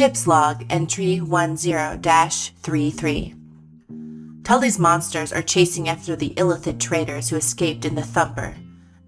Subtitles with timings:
[0.00, 3.34] Ship's log entry 10 33.
[4.42, 8.56] Tully's monsters are chasing after the Illithid traders who escaped in the Thumper.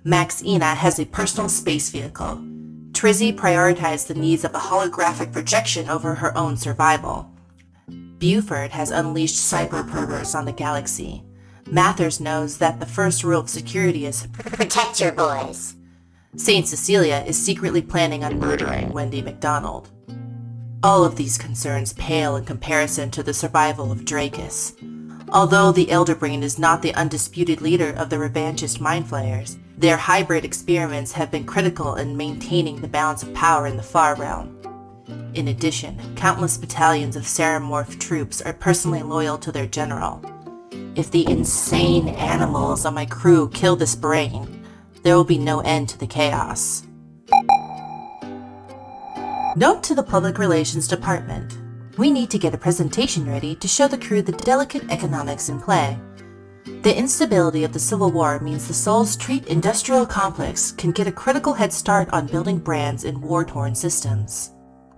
[0.04, 2.42] Max Ina has a personal space vehicle.
[2.90, 7.30] Trizzy prioritized the needs of a holographic projection over her own survival.
[8.18, 11.24] Beaufort has unleashed cyber perverts on the galaxy.
[11.70, 15.74] Mathers knows that the first rule of security is Protect your boys.
[16.36, 19.88] Saint Cecilia is secretly planning on murdering Wendy McDonald.
[20.84, 24.74] All of these concerns pale in comparison to the survival of Dracus.
[25.28, 30.44] Although the Elderbrain is not the undisputed leader of the revanchist Mind Flayers, their hybrid
[30.44, 34.58] experiments have been critical in maintaining the balance of power in the Far Realm.
[35.34, 40.20] In addition, countless battalions of Ceramorph troops are personally loyal to their general.
[40.96, 44.66] If the insane animals on my crew kill this brain,
[45.04, 46.82] there will be no end to the chaos.
[49.54, 51.58] Note to the Public Relations Department.
[51.98, 55.60] We need to get a presentation ready to show the crew the delicate economics in
[55.60, 55.98] play.
[56.64, 61.12] The instability of the Civil War means the Soul's Treat industrial complex can get a
[61.12, 64.52] critical head start on building brands in war-torn systems.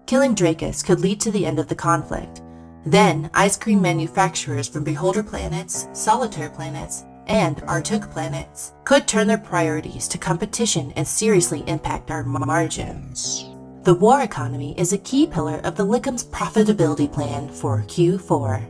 [0.06, 2.40] Killing Dracus could lead to the end of the conflict.
[2.86, 9.36] Then, ice cream manufacturers from Beholder planets, Solitaire planets, and Artuk planets could turn their
[9.36, 13.50] priorities to competition and seriously impact our margins.
[13.84, 18.66] The war economy is a key pillar of the Lickham's profitability plan for Q4.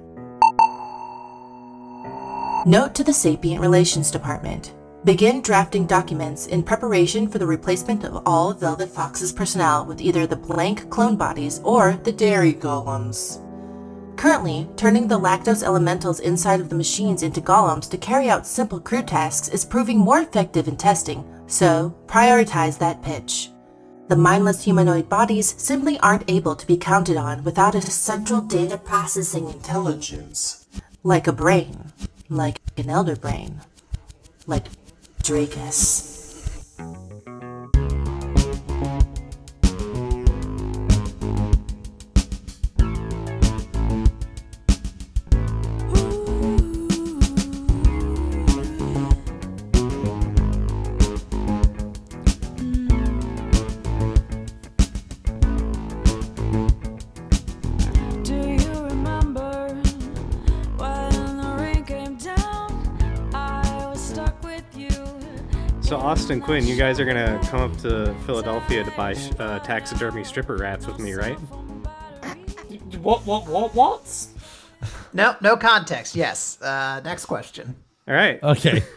[2.67, 4.75] Note to the Sapient Relations Department.
[5.05, 10.27] Begin drafting documents in preparation for the replacement of all Velvet Fox's personnel with either
[10.27, 13.41] the blank clone bodies or the dairy golems.
[14.17, 18.81] Currently, turning the lactose elementals inside of the machines into golems to carry out simple
[18.81, 23.51] crew tasks is proving more effective in testing, so prioritize that pitch.
[24.07, 28.77] The mindless humanoid bodies simply aren't able to be counted on without a central data
[28.77, 30.67] processing intelligence.
[31.03, 31.93] Like a brain.
[32.29, 33.63] Like an elder brain.
[34.47, 34.67] Like
[35.23, 36.14] Dracus.
[66.25, 70.25] So Austin Quinn, you guys are gonna come up to Philadelphia to buy uh, taxidermy
[70.25, 71.37] stripper rats with me, right?
[73.03, 73.27] What?
[73.27, 73.47] What?
[73.47, 73.75] What?
[73.75, 74.27] What?
[75.13, 76.17] No, no context.
[76.17, 76.59] Yes.
[76.63, 77.77] Uh, next question.
[78.09, 78.43] All right.
[78.43, 78.83] Okay.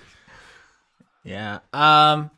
[1.25, 1.59] Yeah.
[1.73, 2.31] Um.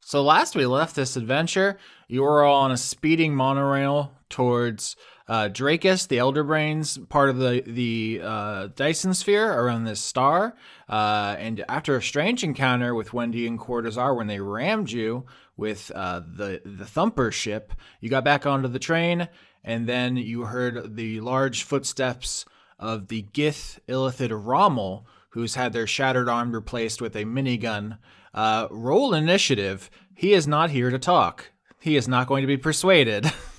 [0.00, 1.78] So last we left this adventure,
[2.08, 4.96] you were on a speeding monorail towards
[5.26, 10.56] uh, Dracus, the Elder Brains, part of the the uh, Dyson Sphere around this star.
[10.88, 15.24] Uh, and after a strange encounter with Wendy and Cortazar when they rammed you
[15.56, 19.28] with uh, the the Thumper ship, you got back onto the train,
[19.62, 22.44] and then you heard the large footsteps
[22.78, 27.98] of the Giff Illithid Rommel, who's had their shattered arm replaced with a minigun.
[28.34, 29.90] Uh, roll initiative.
[30.14, 31.52] He is not here to talk.
[31.80, 33.32] He is not going to be persuaded.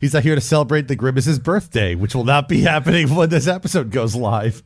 [0.00, 3.46] He's not here to celebrate the Grimace's birthday, which will not be happening when this
[3.46, 4.62] episode goes live.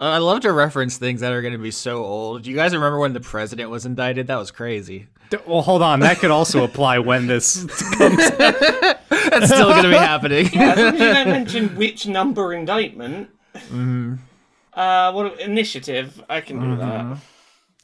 [0.00, 2.42] Uh, I love to reference things that are going to be so old.
[2.42, 4.26] Do you guys remember when the president was indicted?
[4.26, 5.06] That was crazy.
[5.46, 6.00] Well, hold on.
[6.00, 7.54] That could also apply when this.
[7.98, 10.50] That's still going to be happening.
[10.52, 13.30] Yeah, as long as you don't mention which number indictment.
[13.54, 14.14] Mm-hmm.
[14.74, 16.22] Uh, what initiative?
[16.28, 17.00] I can do that.
[17.02, 17.14] Mm-hmm.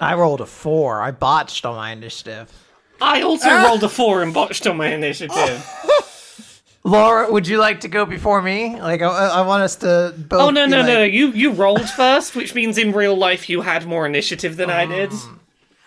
[0.01, 1.01] I rolled a four.
[1.01, 2.53] I botched on my initiative.
[3.01, 5.65] I also rolled a four and botched on my initiative.
[6.85, 8.81] Laura, would you like to go before me?
[8.81, 10.41] Like, I, I want us to both.
[10.41, 11.03] oh no no no!
[11.03, 14.87] You you rolled first, which means in real life you had more initiative than I
[14.87, 15.13] did.
[15.13, 15.41] Um,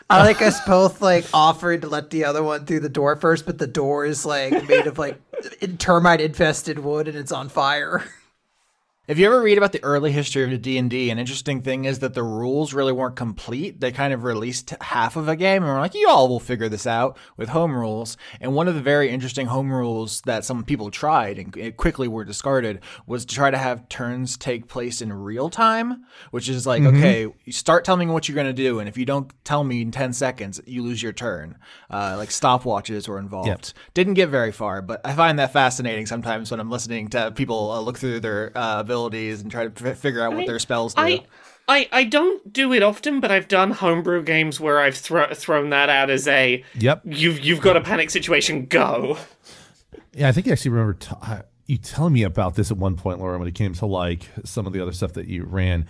[0.09, 3.45] I like us both like offered to let the other one through the door first,
[3.45, 5.17] but the door is like made of like
[5.79, 8.03] termite infested wood and it's on fire.
[9.11, 11.99] If you ever read about the early history of the D&D, an interesting thing is
[11.99, 13.81] that the rules really weren't complete.
[13.81, 16.69] They kind of released half of a game and were like, you all will figure
[16.69, 18.15] this out with home rules.
[18.39, 22.23] And one of the very interesting home rules that some people tried and quickly were
[22.23, 26.83] discarded was to try to have turns take place in real time, which is like,
[26.83, 28.79] okay, you start telling me what you're going to do.
[28.79, 31.57] And if you don't tell me in 10 seconds, you lose your turn.
[31.89, 33.49] Uh, like stopwatches were involved.
[33.49, 33.65] Yep.
[33.93, 37.71] Didn't get very far, but I find that fascinating sometimes when I'm listening to people
[37.71, 40.93] uh, look through their uh, abilities and try to f- figure out what their spells
[40.93, 41.01] do.
[41.01, 41.23] I,
[41.67, 45.69] I I don't do it often, but I've done homebrew games where I've thro- thrown
[45.71, 47.01] that out as a Yep.
[47.05, 49.17] you've you've got a panic situation, go.
[50.13, 50.93] Yeah, I think I actually remember.
[50.93, 53.85] T- I- you telling me about this at one point, Laura, when it came to
[53.85, 55.87] like some of the other stuff that you ran.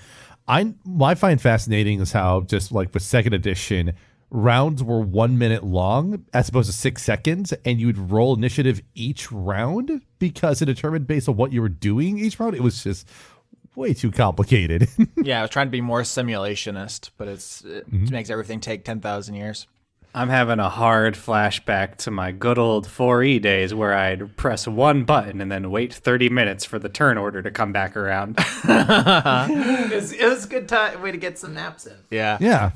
[0.48, 3.94] I what I find fascinating is how just like with second edition,
[4.32, 8.82] rounds were one minute long as opposed to six seconds, and you would roll initiative
[8.96, 12.56] each round because it determined based on what you were doing each round.
[12.56, 13.08] It was just
[13.76, 14.88] way too complicated.
[15.24, 18.12] Yeah, I was trying to be more simulationist, but it's it Mm-hmm.
[18.14, 19.68] makes everything take ten thousand years.
[20.14, 25.06] I'm having a hard flashback to my good old 4E days where I'd press one
[25.06, 28.38] button and then wait 30 minutes for the turn order to come back around.
[28.66, 31.96] It was, it was a good time way to get some naps in.
[32.10, 32.38] Yeah.
[32.42, 32.72] yeah.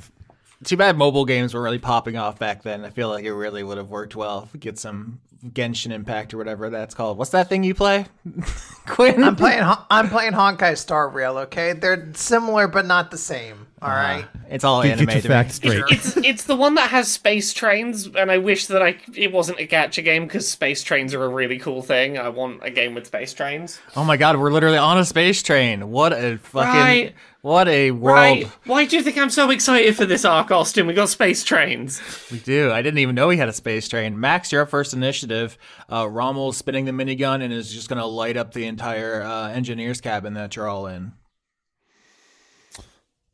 [0.63, 2.85] Too bad mobile games were really popping off back then.
[2.85, 6.69] I feel like it really would have worked well get some Genshin Impact or whatever
[6.69, 7.17] that's called.
[7.17, 8.05] What's that thing you play?
[8.87, 9.23] Quinn?
[9.23, 9.63] I'm playing.
[9.89, 11.37] I'm playing Honkai Star Rail.
[11.39, 13.64] Okay, they're similar but not the same.
[13.85, 14.25] All right.
[14.49, 15.83] It's all Get, anime get your facts straight.
[15.89, 19.59] It's it's the one that has space trains, and I wish that I it wasn't
[19.59, 22.17] a gacha game because space trains are a really cool thing.
[22.17, 23.79] I want a game with space trains.
[23.95, 25.89] Oh my god, we're literally on a space train.
[25.89, 27.15] What a fucking Right.
[27.41, 28.47] what a world Right?
[28.65, 30.85] Why do you think I'm so excited for this arc, Austin?
[30.85, 32.01] We got space trains.
[32.31, 32.71] we do.
[32.71, 34.19] I didn't even know we had a space train.
[34.19, 35.57] Max, you're up first initiative.
[35.91, 40.01] Uh, Rommel's spinning the minigun and is just gonna light up the entire uh, engineer's
[40.01, 41.13] cabin that you're all in.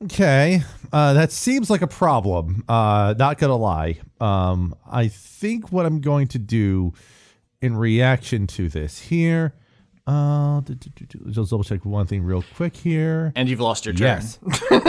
[0.03, 2.63] Okay, uh, that seems like a problem.
[2.67, 3.99] Uh, not gonna lie.
[4.19, 6.93] Um, I think what I'm going to do
[7.61, 9.53] in reaction to this here.
[10.07, 10.61] Uh,
[11.29, 13.31] just double check one thing real quick here.
[13.35, 14.07] And you've lost your turn.
[14.07, 14.39] Yes.
[14.71, 14.79] no,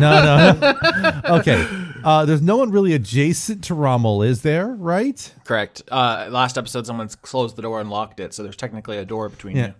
[0.00, 1.20] no, no.
[1.36, 1.66] Okay.
[2.02, 4.68] Uh, there's no one really adjacent to Rommel, is there?
[4.68, 5.32] Right?
[5.44, 5.82] Correct.
[5.90, 9.28] Uh, last episode, someone closed the door and locked it, so there's technically a door
[9.28, 9.66] between Yeah.
[9.68, 9.74] you.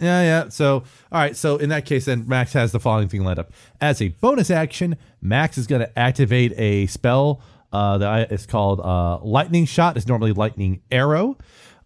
[0.00, 0.48] Yeah, yeah.
[0.48, 1.36] So, all right.
[1.36, 3.52] So, in that case, then Max has the following thing lined up.
[3.80, 7.42] As a bonus action, Max is going to activate a spell
[7.72, 9.96] uh, that is called uh, Lightning Shot.
[9.96, 11.36] It's normally Lightning Arrow,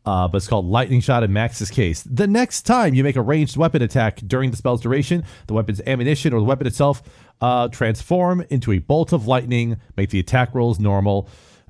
[0.05, 2.03] uh, but it's called Lightning Shot in Max's case.
[2.03, 5.81] The next time you make a ranged weapon attack during the spell's duration, the weapon's
[5.87, 7.03] ammunition or the weapon itself
[7.41, 9.79] uh, transform into a bolt of lightning.
[9.97, 11.29] Make the attack rolls normal.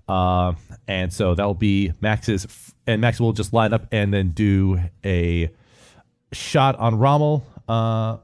[0.09, 0.55] Uh,
[0.89, 5.51] and so that'll be Max's, and Max will just line up and then do a
[6.33, 7.45] shot on Rommel.
[7.69, 8.19] Uh,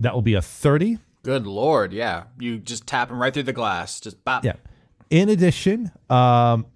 [0.00, 0.98] that will be a 30.
[1.22, 2.24] Good lord, yeah.
[2.38, 4.00] You just tap him right through the glass.
[4.00, 4.44] Just bop.
[4.44, 4.54] Yeah.
[5.10, 6.66] In addition, um,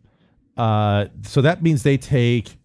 [0.56, 2.56] uh, so that means they take,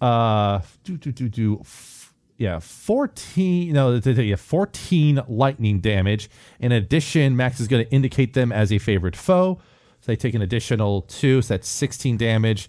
[0.00, 6.28] uh, do, do, do, do, f- yeah, 14, no, they take yeah, 14 lightning damage.
[6.60, 9.60] In addition, Max is going to indicate them as a favorite foe.
[10.00, 12.68] So they take an additional two, so that's 16 damage.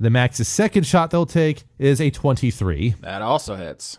[0.00, 2.94] The Max's second shot they'll take is a 23.
[3.00, 3.98] That also hits.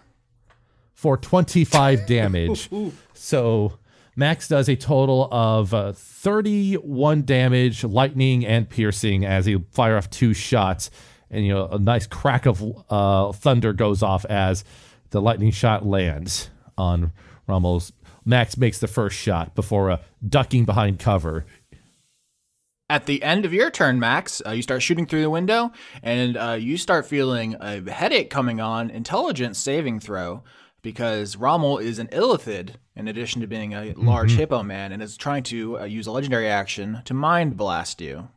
[0.93, 2.69] for 25 damage.
[3.13, 3.73] so
[4.15, 10.09] Max does a total of uh, 31 damage, lightning and piercing as he fire off
[10.09, 10.89] two shots.
[11.31, 14.63] And you know a nice crack of uh, thunder goes off as
[15.11, 17.11] the lightning shot lands on
[17.47, 17.91] Rommel's.
[18.25, 19.97] Max makes the first shot before uh,
[20.27, 21.45] ducking behind cover.
[22.89, 25.71] At the end of your turn, Max, uh, you start shooting through the window,
[26.01, 28.89] and uh, you start feeling a headache coming on.
[28.89, 30.43] Intelligence saving throw,
[30.81, 35.17] because Rommel is an illithid, in addition to being a large hippo man, and is
[35.17, 38.29] trying to uh, use a legendary action to mind blast you.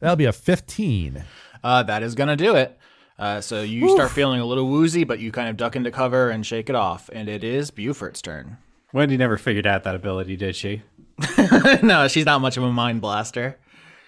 [0.00, 1.24] That'll be a 15.
[1.64, 2.78] Uh, that is gonna do it.
[3.18, 6.28] Uh, so you start feeling a little woozy, but you kind of duck into cover
[6.28, 8.58] and shake it off, and it is Beaufort's turn.
[8.92, 10.82] Wendy never figured out that ability, did she?
[11.82, 13.58] no, she's not much of a mind blaster.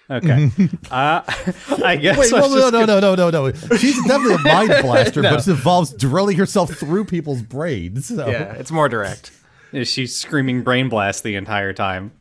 [0.09, 0.49] Okay.
[0.91, 1.21] uh,
[1.83, 3.77] I guess Wait, I no, no, no, no, no, no, no.
[3.77, 8.07] She's definitely a mind blaster, but it involves drilling herself through people's brains.
[8.07, 8.27] So.
[8.27, 9.31] Yeah, it's more direct.
[9.83, 12.11] She's screaming brain blast the entire time.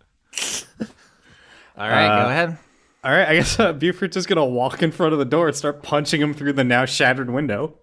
[1.79, 2.59] All right, go ahead.
[3.05, 5.57] All right, I guess uh, Beaufort's just gonna walk in front of the door and
[5.57, 7.79] start punching him through the now shattered window.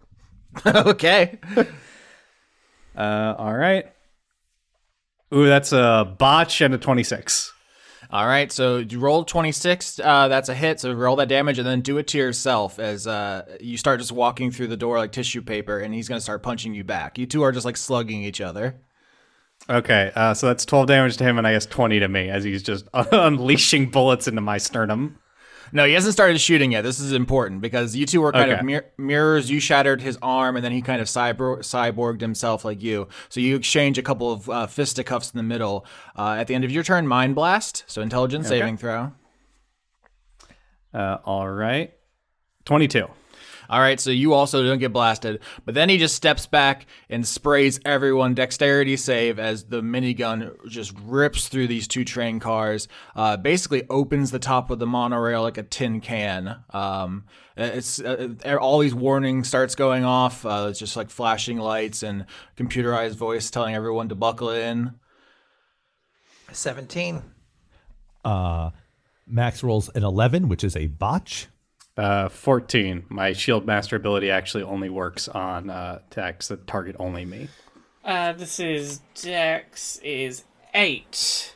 [0.66, 1.40] okay.
[2.96, 3.88] Uh, all right.
[5.34, 7.52] Ooh, that's a botch and a twenty-six.
[8.12, 10.00] All right, so you roll 26.
[10.00, 10.80] Uh, that's a hit.
[10.80, 14.12] So roll that damage and then do it to yourself as uh, you start just
[14.12, 17.18] walking through the door like tissue paper, and he's going to start punching you back.
[17.18, 18.82] You two are just like slugging each other.
[19.70, 22.44] Okay, uh, so that's twelve damage to him, and I guess twenty to me as
[22.44, 25.18] he's just unleashing bullets into my sternum.
[25.72, 26.82] No, he hasn't started shooting yet.
[26.84, 28.60] This is important because you two were kind Okay.
[28.60, 29.50] of mir- mirrors.
[29.50, 33.08] You shattered his arm, and then he kind of cyber- cyborged himself like you.
[33.30, 35.86] So you exchange a couple of uh, fisticuffs in the middle.
[36.18, 37.84] Uh, at the end of your turn, Mind Blast.
[37.88, 39.12] So intelligence saving throw.
[40.94, 41.94] Uh, all right,
[42.64, 43.08] twenty-two.
[43.70, 45.42] All right, so you also don't get blasted.
[45.66, 50.94] But then he just steps back and sprays everyone dexterity save as the minigun just
[51.04, 52.88] rips through these two train cars.
[53.16, 56.64] Uh, basically opens the top of the monorail like a tin can.
[56.72, 57.26] Um,
[57.58, 60.46] it's uh, all these warnings starts going off.
[60.46, 62.26] Uh, it's just like flashing lights and
[62.58, 64.96] computerized voice telling everyone to buckle in.
[66.52, 67.22] 17.
[68.24, 68.72] Uh,
[69.28, 71.48] Max rolls an 11, which is a botch.
[71.98, 73.06] Uh, 14.
[73.10, 77.48] My shield master ability actually only works on uh, attacks that target only me.
[78.04, 81.56] Uh, this is Dex is eight.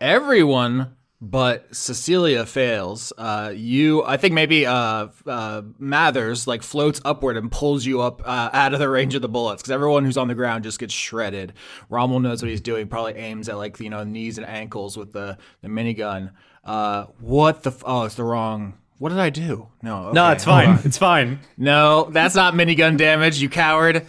[0.00, 3.12] everyone but Cecilia fails.
[3.18, 8.22] Uh, you, I think maybe uh, uh, Mathers like floats upward and pulls you up
[8.24, 10.78] uh, out of the range of the bullets because everyone who's on the ground just
[10.78, 11.54] gets shredded.
[11.90, 12.86] Rommel knows what he's doing.
[12.86, 16.30] Probably aims at like you know knees and ankles with the the minigun.
[16.64, 17.70] Uh, what the?
[17.70, 18.78] F- oh, it's the wrong.
[18.98, 19.68] What did I do?
[19.82, 20.78] No, No, it's fine.
[20.84, 21.38] It's fine.
[21.56, 23.38] No, that's not minigun damage.
[23.40, 24.04] You coward.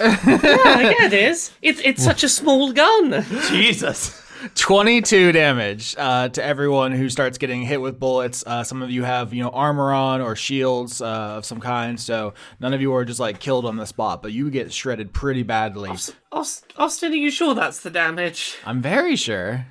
[0.00, 1.52] Oh, yeah, it is.
[1.62, 3.24] It's it's such a small gun.
[3.48, 4.20] Jesus.
[4.56, 8.44] 22 damage uh, to everyone who starts getting hit with bullets.
[8.46, 11.06] Uh, some of you have, you know, armor on or shields uh,
[11.38, 14.32] of some kind, so none of you are just like killed on the spot, but
[14.32, 15.88] you get shredded pretty badly.
[16.32, 18.56] Aust- Austin, are you sure that's the damage?
[18.66, 19.66] I'm very sure.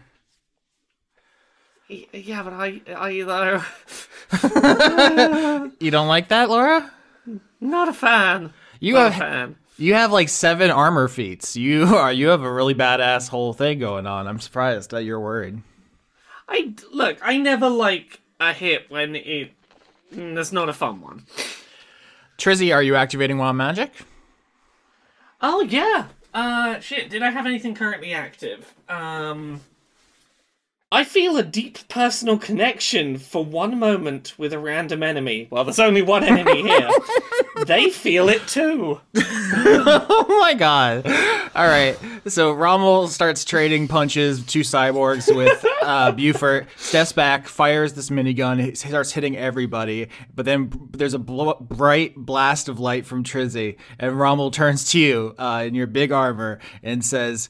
[2.14, 3.62] Yeah, but I, I though,
[5.80, 6.92] You don't like that, Laura?
[7.60, 8.52] not a fan.
[8.80, 9.56] You Not a have fan.
[9.78, 11.56] you have like seven armor feats.
[11.56, 14.28] You are you have a really badass whole thing going on.
[14.28, 15.62] I'm surprised that you're worried.
[16.50, 17.18] I look.
[17.22, 19.52] I never like a hit when it.
[20.14, 21.24] mm, That's not a fun one.
[22.38, 23.92] Trizzy, are you activating wild magic?
[25.42, 26.08] Oh yeah.
[26.34, 27.10] Uh, shit.
[27.10, 28.74] Did I have anything currently active?
[28.90, 29.62] Um,
[30.94, 35.48] I feel a deep personal connection for one moment with a random enemy.
[35.50, 36.88] Well, there's only one enemy here.
[37.66, 39.02] they feel it too.
[39.56, 41.06] Oh my god.
[41.56, 41.98] All right.
[42.28, 48.60] So Rommel starts trading punches, two cyborgs with uh, Buford, steps back, fires this minigun,
[48.64, 50.10] he starts hitting everybody.
[50.34, 55.00] But then there's a bl- bright blast of light from Trizzy, and Rommel turns to
[55.00, 57.50] you uh, in your big armor and says,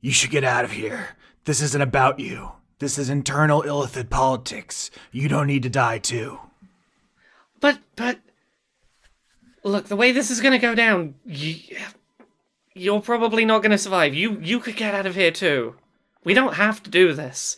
[0.00, 1.16] You should get out of here.
[1.44, 2.52] This isn't about you.
[2.82, 4.90] This is internal Illithid politics.
[5.12, 6.40] You don't need to die too.
[7.60, 8.18] But but
[9.62, 11.54] look, the way this is gonna go down, you,
[12.74, 14.14] you're probably not gonna survive.
[14.14, 15.76] You you could get out of here too.
[16.24, 17.56] We don't have to do this.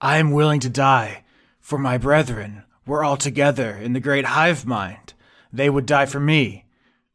[0.00, 1.24] I am willing to die
[1.58, 2.62] for my brethren.
[2.86, 5.14] We're all together in the great hive mind.
[5.52, 6.66] They would die for me.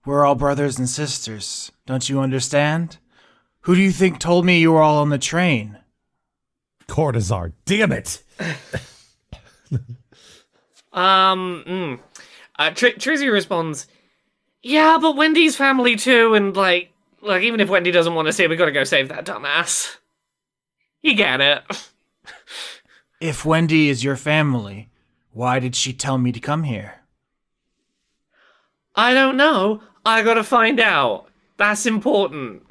[0.05, 1.71] We're all brothers and sisters.
[1.85, 2.97] Don't you understand?
[3.61, 5.77] Who do you think told me you were all on the train?
[6.91, 8.21] Cortazar, damn it.
[10.93, 11.99] Um, mm.
[12.59, 13.87] uh, Tr- Trizzy responds,
[14.61, 18.43] "Yeah, but Wendy's family too, and like, like even if Wendy doesn't want to see,
[18.43, 19.95] it, we gotta go save that dumbass.
[21.01, 21.63] You get it."
[23.21, 24.89] If Wendy is your family,
[25.31, 27.01] why did she tell me to come here?
[28.95, 29.83] I don't know.
[30.03, 31.27] I gotta find out.
[31.55, 32.63] That's important.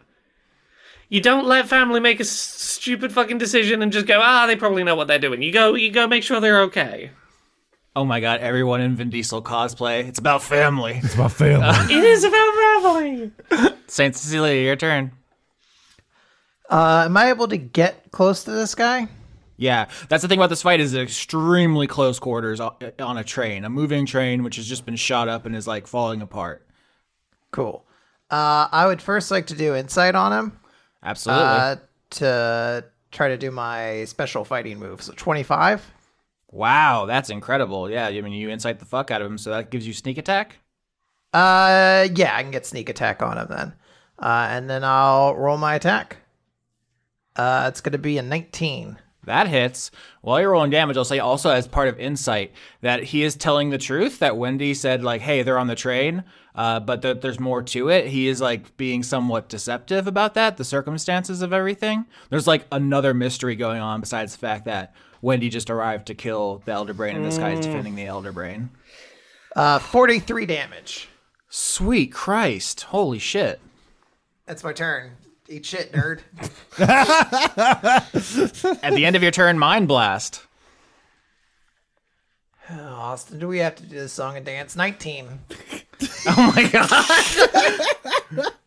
[1.11, 4.55] You don't let family make a s- stupid fucking decision and just go, ah, they
[4.55, 5.43] probably know what they're doing.
[5.43, 7.11] You go, you go make sure they're okay.
[7.97, 10.07] Oh my god, everyone in Vin Diesel cosplay.
[10.09, 11.01] It's about family.
[11.03, 11.67] It's about family.
[11.95, 13.33] It is about family.
[13.89, 15.11] Saint Cecilia, your turn.
[16.71, 19.09] Uh, am I able to get close to this guy?
[19.57, 23.69] Yeah, that's the thing about this fight is extremely close quarters on a train, a
[23.69, 26.65] moving train which has just been shot up and is like falling apart.
[27.51, 27.85] Cool.
[28.31, 30.60] Uh, I would first like to do insight on him
[31.03, 31.45] Absolutely.
[31.45, 31.77] uh,
[32.11, 35.03] to try to do my special fighting move.
[35.03, 35.91] So 25.
[36.53, 37.89] Wow, that's incredible.
[37.89, 40.19] Yeah, I mean, you insight the fuck out of him, so that gives you sneak
[40.19, 40.57] attack.
[41.33, 43.73] Uh, yeah, I can get sneak attack on him then.
[44.19, 46.17] Uh, and then I'll roll my attack.
[47.37, 48.99] Uh, it's going to be a 19.
[49.25, 49.91] That hits.
[50.23, 53.71] While you're rolling damage, I'll say also as part of insight that he is telling
[53.71, 54.19] the truth.
[54.19, 56.25] That Wendy said like, "Hey, they're on the train,"
[56.55, 58.07] uh, but that there's more to it.
[58.07, 62.07] He is like being somewhat deceptive about that, the circumstances of everything.
[62.31, 66.63] There's like another mystery going on besides the fact that Wendy just arrived to kill
[66.65, 68.71] the Elder Brain, and this guy is defending the Elder Brain.
[69.55, 71.09] Uh, 43 damage.
[71.49, 72.83] Sweet Christ!
[72.83, 73.61] Holy shit!
[74.47, 75.13] That's my turn.
[75.51, 76.21] Eat shit, nerd.
[78.85, 80.47] At the end of your turn, Mind Blast.
[82.71, 84.77] Oh, Austin, do we have to do this song and dance?
[84.77, 85.41] 19.
[86.27, 86.67] Oh my
[88.33, 88.53] god!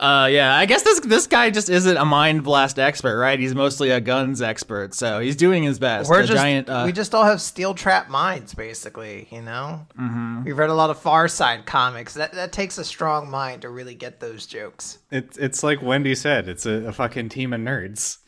[0.00, 3.38] Uh, yeah, I guess this this guy just isn't a mind blast expert, right?
[3.38, 6.08] He's mostly a guns expert, so he's doing his best.
[6.08, 6.68] We're just giant.
[6.68, 9.26] Uh, we just all have steel trap minds, basically.
[9.30, 10.44] You know, mm-hmm.
[10.44, 12.14] we've read a lot of Far Side comics.
[12.14, 14.98] That that takes a strong mind to really get those jokes.
[15.10, 16.48] It's it's like Wendy said.
[16.48, 18.18] It's a, a fucking team of nerds.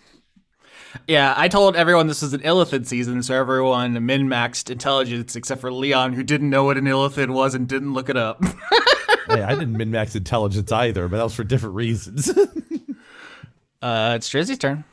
[1.07, 5.61] Yeah, I told everyone this was an illithid season, so everyone min maxed intelligence except
[5.61, 8.43] for Leon, who didn't know what an illithid was and didn't look it up.
[9.29, 12.29] hey, I didn't min max intelligence either, but that was for different reasons.
[13.83, 14.85] uh, it's Trizzy's turn.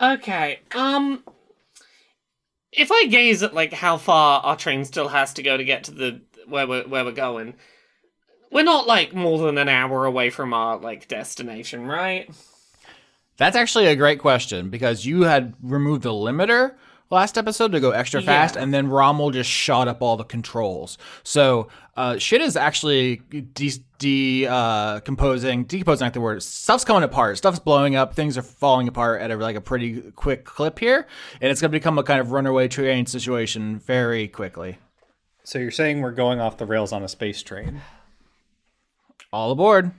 [0.00, 0.60] Okay.
[0.74, 1.22] Um
[2.72, 5.84] if I gaze at like how far our train still has to go to get
[5.84, 7.54] to the where we're where we're going,
[8.50, 12.28] we're not like more than an hour away from our like destination, right?
[13.36, 16.74] That's actually a great question because you had removed the limiter
[17.10, 18.26] last episode to go extra Yeah.
[18.26, 20.98] fast, and then Rommel just shot up all the controls.
[21.22, 23.16] So uh, shit is actually
[23.54, 26.42] de- de- uh, composing, decomposing, like the word.
[26.42, 27.38] Stuff's coming apart.
[27.38, 28.14] Stuff's blowing up.
[28.14, 31.06] Things are falling apart at a, like a pretty quick clip here,
[31.40, 34.78] and it's going to become a kind of runaway train situation very quickly.
[35.44, 37.82] So you're saying we're going off the rails on a space train?
[39.32, 39.92] All aboard.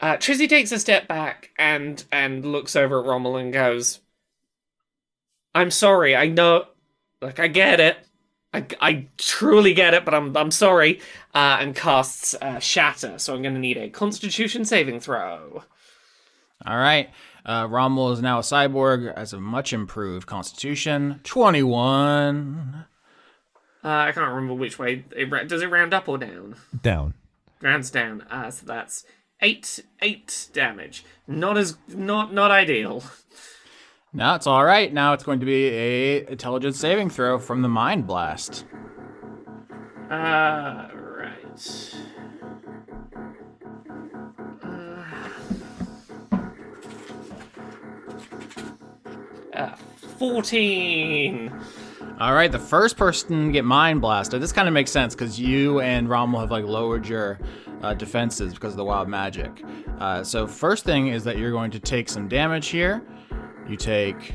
[0.00, 4.00] Uh, Trizzy takes a step back and and looks over at Rommel and goes,
[5.54, 6.14] "I'm sorry.
[6.14, 6.66] I know,
[7.20, 7.96] like I get it.
[8.54, 11.00] I, I truly get it, but I'm I'm sorry."
[11.34, 13.18] Uh, and casts uh, Shatter.
[13.18, 15.64] So I'm going to need a Constitution saving throw.
[16.66, 17.10] All right.
[17.44, 21.20] Uh, Rommel is now a cyborg, has a much improved constitution.
[21.24, 22.84] 21.
[23.84, 25.04] Uh, I can't remember which way.
[25.16, 26.56] It, ra- does it round up or down?
[26.82, 27.14] Down.
[27.62, 28.22] Rounds down.
[28.22, 29.04] Uh, so that's
[29.40, 31.04] eight eight damage.
[31.26, 33.02] Not as not not ideal.
[34.12, 34.92] Now it's all right.
[34.92, 38.64] Now it's going to be a intelligence saving throw from the mind blast.
[40.10, 41.94] Uh, right.
[49.54, 49.74] Uh,
[50.18, 51.52] 14.
[52.20, 54.42] All right, the first person to get mind blasted.
[54.42, 57.38] This kind of makes sense because you and Rommel have like lowered your
[57.82, 59.62] uh, defenses because of the wild magic.
[60.00, 63.04] Uh, so first thing is that you're going to take some damage here.
[63.68, 64.34] You take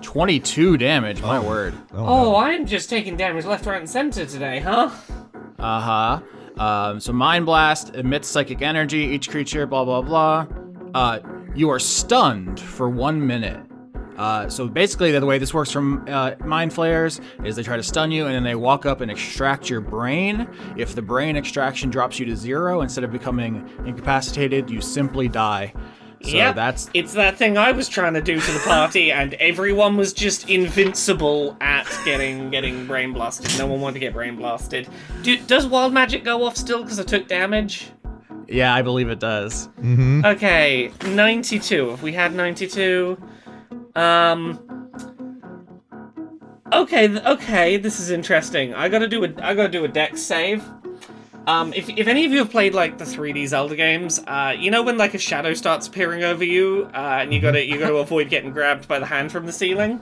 [0.00, 1.20] 22 damage.
[1.20, 1.74] My word.
[1.92, 4.90] Oh, I'm just taking damage left, right, and center today, huh?
[5.58, 6.62] Uh huh.
[6.62, 9.00] Um, so Mind Blast emits psychic energy.
[9.00, 10.46] Each creature, blah blah blah.
[10.94, 11.18] Uh,
[11.54, 13.60] you are stunned for one minute.
[14.16, 17.82] Uh, so basically, the way this works from uh, Mind Flayers is they try to
[17.82, 20.48] stun you, and then they walk up and extract your brain.
[20.76, 25.72] If the brain extraction drops you to zero, instead of becoming incapacitated, you simply die.
[26.22, 29.32] So Yep, that's it's that thing I was trying to do to the party, and
[29.34, 33.58] everyone was just invincible at getting getting brain blasted.
[33.58, 34.86] No one wanted to get brain blasted.
[35.22, 37.90] Do, does wild magic go off still because I took damage?
[38.48, 39.68] yeah, I believe it does.
[39.78, 41.92] Okay, 92.
[41.92, 43.16] If we had 92,
[43.96, 44.90] um,
[46.72, 48.74] okay, okay, this is interesting.
[48.74, 50.64] I gotta do a, I gotta do a dex save.
[51.46, 54.70] Um, if, if any of you have played like the 3D Zelda games, uh, you
[54.70, 57.96] know when like a shadow starts appearing over you, uh, and you gotta you gotta
[58.06, 60.00] avoid getting grabbed by the hand from the ceiling.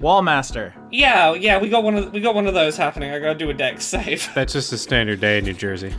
[0.00, 0.74] Wallmaster.
[0.90, 3.12] Yeah, yeah, we got one of we got one of those happening.
[3.12, 4.28] I gotta do a dex save.
[4.34, 5.94] That's just a standard day in New Jersey.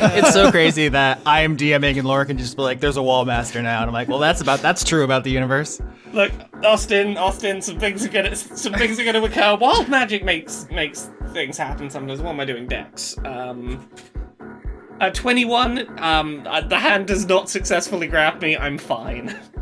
[0.00, 3.02] It's so crazy that I am DMing and Laura can just be like, "There's a
[3.02, 5.80] wall master now," and I'm like, "Well, that's about that's true about the universe."
[6.12, 6.32] Look,
[6.64, 9.56] Austin, Austin, some things are gonna some things are gonna occur.
[9.56, 12.20] Wild magic makes makes things happen sometimes.
[12.20, 13.16] What am I doing, Dex?
[13.24, 13.88] Um,
[15.00, 16.02] uh, twenty-one.
[16.02, 18.56] Um, uh, the hand does not successfully grab me.
[18.56, 19.36] I'm fine.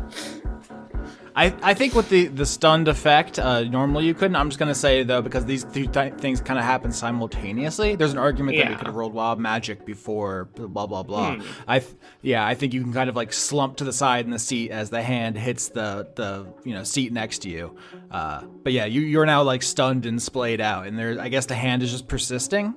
[1.35, 4.35] I, I think with the, the stunned effect, uh, normally you couldn't.
[4.35, 7.95] I'm just gonna say though, because these two th- things kind of happen simultaneously.
[7.95, 11.41] There's an argument that we could have rolled wild magic before blah blah blah.
[11.67, 11.91] I th-
[12.21, 14.69] yeah, I think you can kind of like slump to the side in the seat
[14.69, 17.75] as the hand hits the the you know seat next to you.
[18.11, 21.47] Uh, but yeah, you you're now like stunned and splayed out, and there I guess
[21.47, 22.75] the hand is just persisting.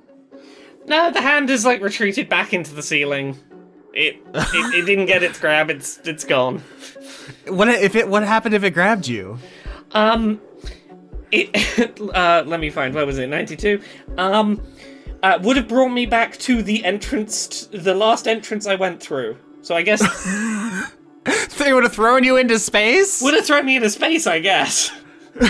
[0.87, 3.37] No, the hand is like retreated back into the ceiling.
[3.93, 5.69] It it, it didn't get its grab.
[5.69, 6.63] It's it's gone.
[7.47, 8.07] What if it?
[8.07, 9.37] What happened if it grabbed you?
[9.91, 10.39] Um,
[11.31, 11.99] it.
[12.13, 12.93] uh, let me find.
[12.93, 13.27] Where was it?
[13.27, 13.81] Ninety-two.
[14.17, 14.61] Um,
[15.23, 19.01] uh, would have brought me back to the entrance, t- the last entrance I went
[19.01, 19.37] through.
[19.61, 20.01] So I guess
[21.57, 23.21] They would have thrown you into space.
[23.21, 24.27] would have thrown me into space.
[24.27, 24.91] I guess.
[25.39, 25.43] it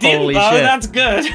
[0.00, 0.50] didn't, Holy though.
[0.50, 0.62] shit.
[0.62, 1.26] That's good.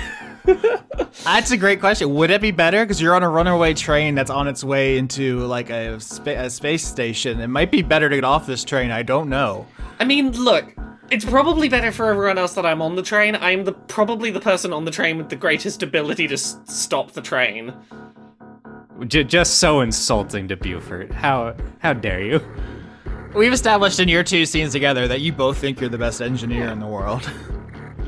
[1.24, 2.14] That's a great question.
[2.16, 5.40] Would it be better because you're on a runaway train that's on its way into
[5.46, 7.40] like a, spa- a space station?
[7.40, 8.92] It might be better to get off this train.
[8.92, 9.68] I don't know.
[10.00, 10.66] I mean, look.
[11.12, 13.36] It's probably better for everyone else that I'm on the train.
[13.36, 17.14] I'm the probably the person on the train with the greatest ability to s- stop
[17.14, 17.74] the train.
[19.08, 21.12] J- just so insulting to Beaufort.
[21.12, 22.42] How how dare you?
[23.34, 26.68] We've established in your two scenes together that you both think you're the best engineer
[26.70, 27.28] in the world.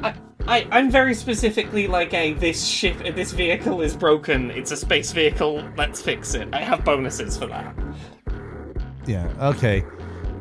[0.03, 0.13] I,
[0.47, 4.51] I, I'm very specifically like a this ship, this vehicle is broken.
[4.51, 5.63] It's a space vehicle.
[5.77, 6.49] Let's fix it.
[6.53, 7.75] I have bonuses for that.
[9.05, 9.31] Yeah.
[9.39, 9.83] Okay.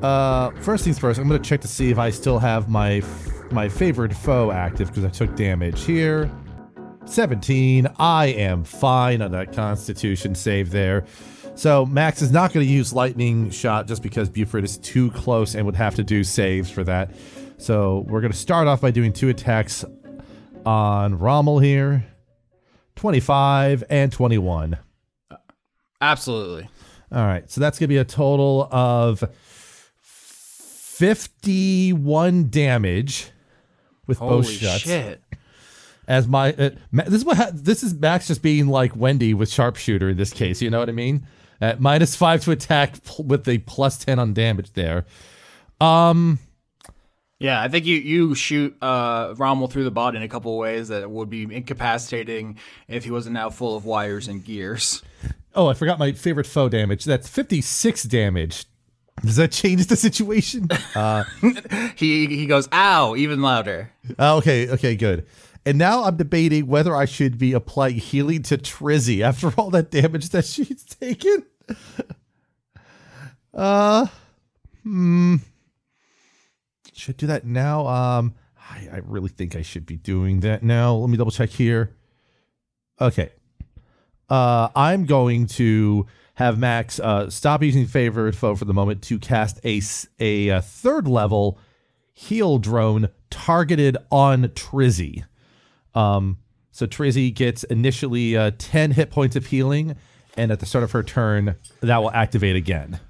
[0.02, 1.20] Uh, first things first.
[1.20, 4.88] I'm gonna check to see if I still have my f- my favorite foe active
[4.88, 6.30] because I took damage here.
[7.06, 7.88] 17.
[7.98, 11.04] I am fine on that Constitution save there.
[11.54, 15.54] So Max is not going to use lightning shot just because Beaufort is too close
[15.54, 17.10] and would have to do saves for that.
[17.60, 19.84] So we're going to start off by doing two attacks
[20.64, 22.04] on Rommel here.
[22.96, 24.76] 25 and 21.
[26.00, 26.68] Absolutely.
[27.12, 29.24] All right, so that's gonna be a total of
[31.00, 33.30] fifty-one damage
[34.06, 34.82] with Holy both shots.
[34.82, 35.20] shit.
[36.06, 39.34] As my uh, Ma- this is what ha- this is Max just being like Wendy
[39.34, 40.62] with sharpshooter in this case.
[40.62, 41.26] You know what I mean?
[41.60, 45.04] At minus five to attack pl- with a plus ten on damage there.
[45.80, 46.38] Um,
[47.40, 50.88] Yeah, I think you you shoot uh, Rommel through the body in a couple ways
[50.88, 55.02] that would be incapacitating if he wasn't now full of wires and gears.
[55.54, 57.04] oh, I forgot my favorite foe damage.
[57.06, 58.66] That's fifty-six damage.
[59.24, 60.68] Does that change the situation?
[60.94, 61.24] Uh,
[61.96, 63.90] He he goes, "Ow!" even louder.
[64.18, 65.26] Oh, okay, okay, good.
[65.66, 69.90] And now I'm debating whether I should be applying healing to Trizzy after all that
[69.90, 71.44] damage that she's taken.
[73.52, 74.06] Uh,
[74.82, 75.36] hmm.
[77.00, 77.86] Should do that now.
[77.86, 80.94] Um, I, I really think I should be doing that now.
[80.96, 81.96] Let me double check here.
[83.00, 83.32] Okay.
[84.28, 89.18] Uh, I'm going to have Max uh, stop using favorite foe for the moment to
[89.18, 91.58] cast a uh third level
[92.12, 95.24] heal drone targeted on Trizzy.
[95.94, 96.36] Um,
[96.70, 99.96] so Trizzy gets initially uh, 10 hit points of healing,
[100.36, 103.00] and at the start of her turn, that will activate again.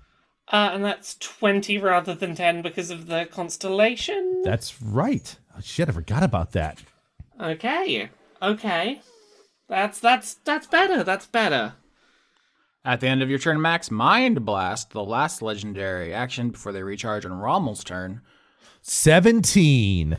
[0.53, 4.43] Uh, and that's 20 rather than 10 because of the constellation.
[4.43, 5.37] That's right.
[5.57, 6.83] Oh, shit, I forgot about that.
[7.41, 8.11] Okay.
[8.43, 9.01] Okay.
[9.69, 11.05] That's that's that's better.
[11.05, 11.75] That's better.
[12.85, 16.83] At the end of your turn, Max, Mind Blast, the last legendary action before they
[16.83, 18.23] recharge on Rommel's turn.
[18.83, 20.19] 17.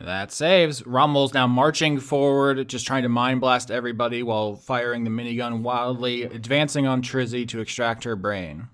[0.00, 0.84] That saves.
[0.84, 6.24] Rommel's now marching forward, just trying to mind blast everybody while firing the minigun wildly,
[6.24, 8.68] advancing on Trizzy to extract her brain.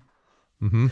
[0.61, 0.89] Uh,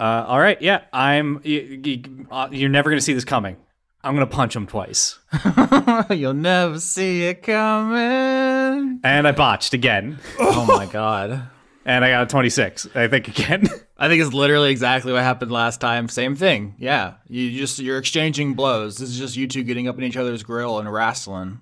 [0.00, 1.40] all right, yeah, I'm.
[1.44, 3.56] You, you, uh, you're never gonna see this coming.
[4.02, 5.18] I'm gonna punch him twice,
[6.10, 9.00] You'll never see it coming.
[9.02, 11.48] and I botched again, oh my god.
[11.86, 12.88] and I got a 26.
[12.94, 13.66] I think again.
[13.96, 16.08] I think it's literally exactly what happened last time.
[16.08, 16.74] Same thing.
[16.78, 17.14] Yeah.
[17.28, 18.98] You just you're exchanging blows.
[18.98, 21.60] This is just you two getting up in each other's grill and wrestling.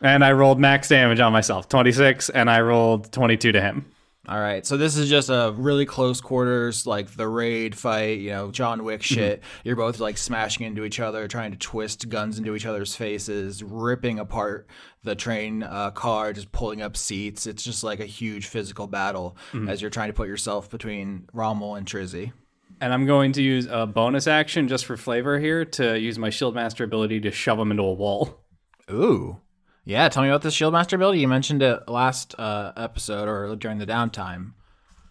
[0.00, 3.84] and I rolled max damage on myself, 26, and I rolled 22 to him.
[4.26, 8.30] All right, so this is just a really close quarters, like the raid fight, you
[8.30, 9.42] know, John Wick shit.
[9.64, 13.62] You're both like smashing into each other, trying to twist guns into each other's faces,
[13.62, 14.66] ripping apart
[15.02, 17.46] the train uh, car, just pulling up seats.
[17.46, 19.36] It's just like a huge physical battle
[19.68, 22.32] as you're trying to put yourself between Rommel and Trizzy.
[22.80, 26.30] And I'm going to use a bonus action just for flavor here to use my
[26.30, 28.42] shield master ability to shove him into a wall.
[28.90, 29.38] Ooh.
[29.84, 31.20] Yeah, tell me about this Shieldmaster ability.
[31.20, 34.52] You mentioned it last uh, episode or during the downtime.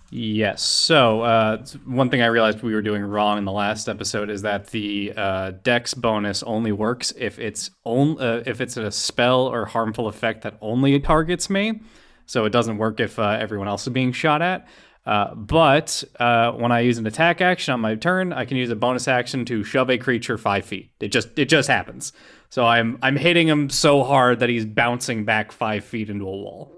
[0.09, 0.61] Yes.
[0.61, 4.43] So uh, one thing I realized we were doing wrong in the last episode is
[4.43, 9.47] that the uh, Dex bonus only works if it's on, uh, if it's a spell
[9.47, 11.81] or harmful effect that only targets me.
[12.27, 14.67] So it doesn't work if uh, everyone else is being shot at.
[15.05, 18.69] Uh, but uh, when I use an attack action on my turn, I can use
[18.69, 20.91] a bonus action to shove a creature five feet.
[20.99, 22.13] It just it just happens.
[22.53, 26.29] So I'm I'm hitting him so hard that he's bouncing back five feet into a
[26.29, 26.71] wall.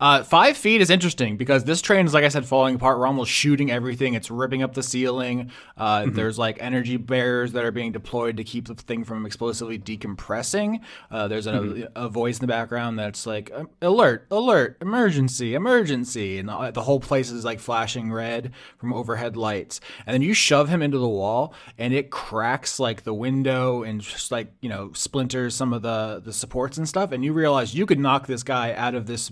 [0.00, 2.98] Uh, five feet is interesting because this train is, like I said, falling apart.
[2.98, 4.14] We're almost shooting everything.
[4.14, 5.50] It's ripping up the ceiling.
[5.76, 9.78] Uh, There's like energy barriers that are being deployed to keep the thing from explosively
[9.78, 10.80] decompressing.
[11.10, 16.38] Uh, there's a, a voice in the background that's like, "Um, alert, alert, emergency, emergency.
[16.38, 19.80] And the, the whole place is like flashing red from overhead lights.
[20.06, 24.00] And then you shove him into the wall and it cracks like the window and
[24.00, 27.12] just like, you know, splinters some of the, the supports and stuff.
[27.12, 29.30] And you realize you could knock this guy out of this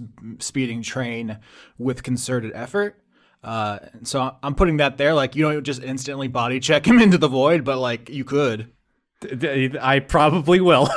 [0.56, 1.36] speeding train
[1.76, 2.98] with concerted effort.
[3.44, 5.12] Uh, so I'm putting that there.
[5.12, 8.72] Like, you don't just instantly body check him into the void, but like you could.
[9.22, 10.88] I probably will.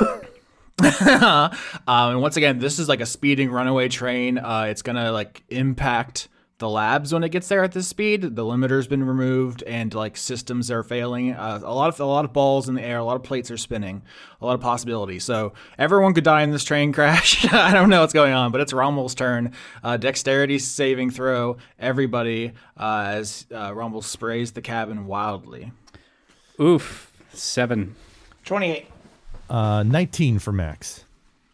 [0.80, 1.50] um,
[1.86, 4.38] and once again, this is like a speeding runaway train.
[4.38, 6.28] Uh, it's gonna like impact
[6.60, 8.36] the labs when it gets there at this speed.
[8.36, 11.32] The limiter's been removed, and like systems are failing.
[11.32, 13.50] Uh, a lot of a lot of balls in the air, a lot of plates
[13.50, 14.02] are spinning,
[14.40, 15.24] a lot of possibilities.
[15.24, 17.44] So everyone could die in this train crash.
[17.52, 19.52] I don't know what's going on, but it's Rommel's turn.
[19.82, 21.56] Uh, dexterity saving throw.
[21.78, 25.72] Everybody uh, as uh, Rommel sprays the cabin wildly.
[26.60, 27.96] Oof, seven.
[28.44, 28.86] 28.
[29.48, 31.04] Uh, 19 for Max.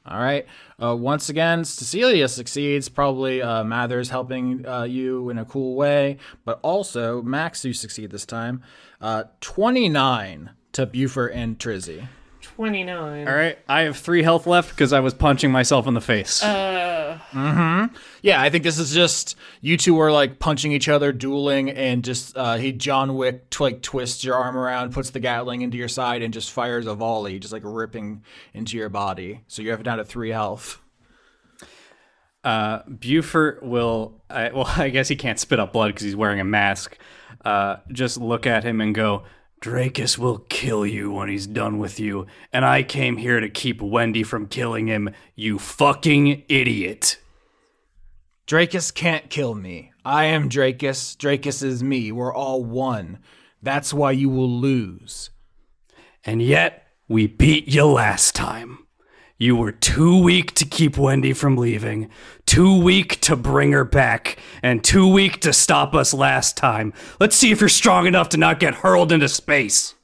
[0.07, 0.47] All right.
[0.81, 2.89] Uh, once again, Cecilia succeeds.
[2.89, 8.11] Probably uh, Mathers helping uh, you in a cool way, but also Max, you succeed
[8.11, 8.63] this time.
[9.01, 12.07] Uh, 29 to Beaufort and Trizzy.
[12.55, 13.29] 29.
[13.29, 16.43] All right, I have three health left because I was punching myself in the face.
[16.43, 17.95] Uh, mm-hmm.
[18.23, 22.05] Yeah, I think this is just you two are like punching each other, dueling, and
[22.05, 25.77] just uh, he John Wick tw- like twists your arm around, puts the Gatling into
[25.77, 28.23] your side, and just fires a volley, just like ripping
[28.55, 29.43] into your body.
[29.49, 30.81] So you have down to three health.
[32.45, 36.41] uh, Beaufort will, I, well, I guess he can't spit up blood because he's wearing
[36.41, 36.97] a mask.
[37.45, 39.25] Uh, just look at him and go,
[39.61, 43.81] Dracus will kill you when he's done with you, and I came here to keep
[43.81, 47.19] Wendy from killing him, you fucking idiot.
[48.47, 49.93] Dracus can't kill me.
[50.05, 51.17] I am Dracus.
[51.17, 52.13] Dracus is me.
[52.13, 53.19] We're all one.
[53.61, 55.31] That's why you will lose.
[56.25, 58.86] And yet, we beat you last time.
[59.39, 62.09] You were too weak to keep Wendy from leaving,
[62.47, 66.95] too weak to bring her back, and too weak to stop us last time.
[67.21, 69.95] Let's see if you're strong enough to not get hurled into space.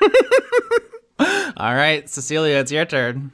[1.18, 3.32] All right, Cecilia, it's your turn.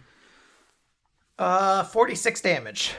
[1.39, 2.95] Uh, 46 damage.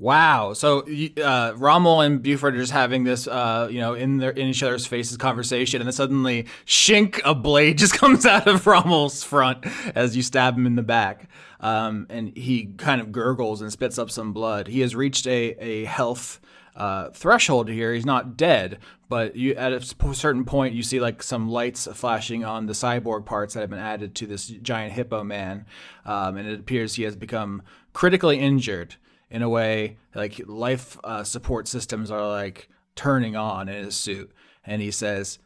[0.00, 0.54] Wow.
[0.54, 0.86] So
[1.22, 4.62] uh, Rommel and Beaufort are just having this, uh, you know, in their in each
[4.62, 9.66] other's faces conversation, and then suddenly, shink, a blade just comes out of Rommel's front
[9.94, 11.28] as you stab him in the back,
[11.60, 14.68] um, and he kind of gurgles and spits up some blood.
[14.68, 16.40] He has reached a a health.
[16.76, 17.92] Uh, threshold here.
[17.92, 19.82] He's not dead, but you at a
[20.14, 23.78] certain point you see like some lights flashing on the cyborg parts that have been
[23.78, 25.66] added to this giant hippo man,
[26.06, 27.60] um, and it appears he has become
[27.92, 28.94] critically injured
[29.30, 34.30] in a way like life uh, support systems are like turning on in his suit
[34.64, 35.38] and he says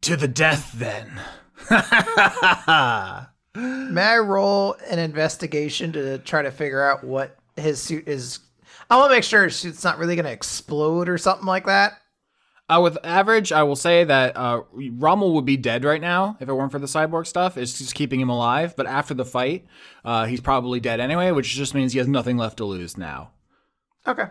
[0.00, 1.20] to the death then
[3.56, 8.40] May I roll an investigation to try to figure out what his suit is?
[8.90, 11.66] I want to make sure his suit's not really going to explode or something like
[11.66, 11.92] that.
[12.68, 16.48] Uh, with average i will say that uh, rommel would be dead right now if
[16.48, 19.66] it weren't for the cyborg stuff it's just keeping him alive but after the fight
[20.04, 23.30] uh, he's probably dead anyway which just means he has nothing left to lose now
[24.06, 24.24] Okay.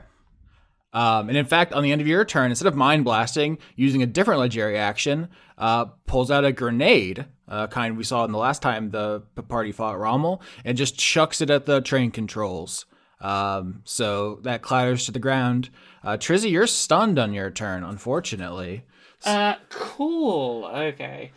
[0.94, 4.04] Um, and in fact, on the end of your turn, instead of mind blasting, using
[4.04, 8.38] a different legendary action, uh, pulls out a grenade, uh, kind we saw in the
[8.38, 12.86] last time the party fought Rommel, and just chucks it at the train controls.
[13.24, 15.70] Um, so that clatters to the ground.
[16.04, 18.84] Uh, Trizzy, you're stunned on your turn, unfortunately.
[19.26, 20.66] Uh, cool.
[20.66, 21.32] Okay.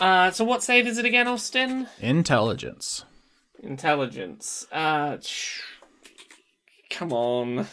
[0.00, 1.86] Uh, so what save is it again, Austin?
[2.00, 3.04] Intelligence.
[3.62, 4.66] Intelligence.
[4.72, 5.60] Uh, sh-
[6.90, 7.66] come on.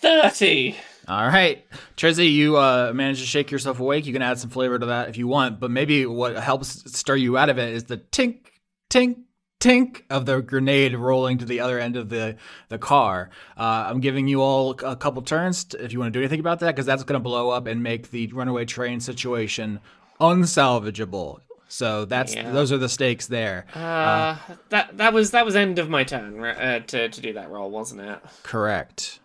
[0.00, 0.76] 30.
[1.08, 1.64] All right,
[1.96, 4.06] Trizzy, you uh, managed to shake yourself awake.
[4.06, 7.16] You can add some flavor to that if you want, but maybe what helps stir
[7.16, 8.46] you out of it is the tink,
[8.88, 9.16] tink,
[9.62, 12.36] tink of the grenade rolling to the other end of the
[12.68, 13.30] the car.
[13.56, 16.40] Uh, I'm giving you all a couple turns t- if you want to do anything
[16.40, 19.80] about that, because that's going to blow up and make the runaway train situation
[20.20, 21.40] unsalvageable.
[21.68, 22.50] So that's Yeah.
[22.52, 23.66] those are the stakes there.
[23.74, 24.36] Uh,
[24.68, 27.70] that that was that was end of my turn uh, to to do that roll,
[27.70, 28.18] wasn't it?
[28.42, 29.20] Correct.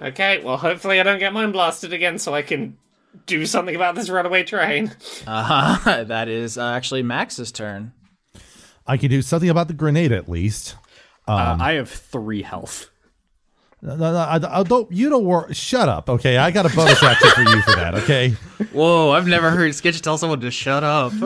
[0.00, 0.40] Okay.
[0.42, 2.78] Well, hopefully I don't get mind blasted again, so I can
[3.26, 4.92] do something about this runaway train.
[5.26, 7.92] Uh, that is uh, actually Max's turn.
[8.86, 10.76] I can do something about the grenade at least.
[11.28, 12.89] uh, I have three health.
[13.82, 14.92] No, no, no, I, I don't.
[14.92, 15.54] You don't work.
[15.54, 16.10] Shut up.
[16.10, 17.94] Okay, I got a bonus action for you for that.
[17.94, 18.28] Okay.
[18.72, 21.12] Whoa, I've never heard Skitch tell someone to shut up.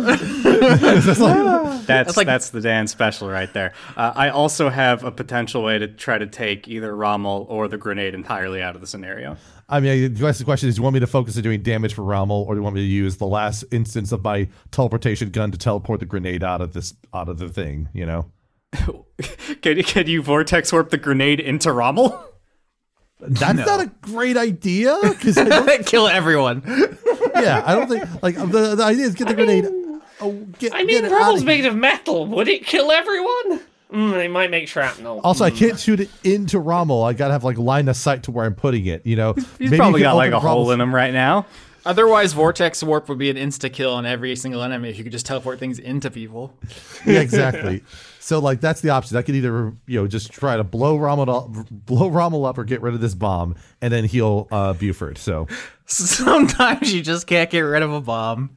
[1.87, 3.73] That's like- that's the Dan special right there.
[3.97, 7.77] Uh, I also have a potential way to try to take either Rommel or the
[7.77, 9.37] grenade entirely out of the scenario.
[9.69, 11.63] I mean, I guess the question is: Do you want me to focus on doing
[11.63, 14.49] damage for Rommel, or do you want me to use the last instance of my
[14.71, 17.89] teleportation gun to teleport the grenade out of this out of the thing?
[17.93, 18.31] You know.
[19.63, 22.25] Can, can you vortex warp the grenade into Rommel?
[23.29, 26.63] That's not a great idea because I don't, Kill everyone.
[27.35, 29.67] yeah, I don't think like the, the idea is get the grenade.
[30.21, 32.27] Oh, get, I mean, get it out Rommel's of made of metal.
[32.27, 33.61] Would it kill everyone?
[33.93, 35.21] Mm, it might make shrapnel.
[35.23, 37.03] Also, I can't shoot it into Rommel.
[37.03, 39.07] I gotta have like line of sight to where I'm putting it.
[39.07, 41.47] You know, He's probably got like a hole in him right now.
[41.87, 45.13] Otherwise, Vortex Warp would be an insta kill on every single enemy if you could
[45.13, 46.57] just teleport things into people.
[47.05, 47.85] Yeah, exactly.
[48.25, 49.19] So like that's the option.
[49.19, 52.65] I could either you know just try to blow Rommel up, blow Rommel up, or
[52.65, 55.19] get rid of this bomb, and then heal uh, Beaufort.
[55.19, 55.47] So
[55.87, 58.57] Sometimes you just can't get rid of a bomb.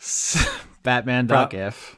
[0.82, 1.96] Batman Doc Pro- if.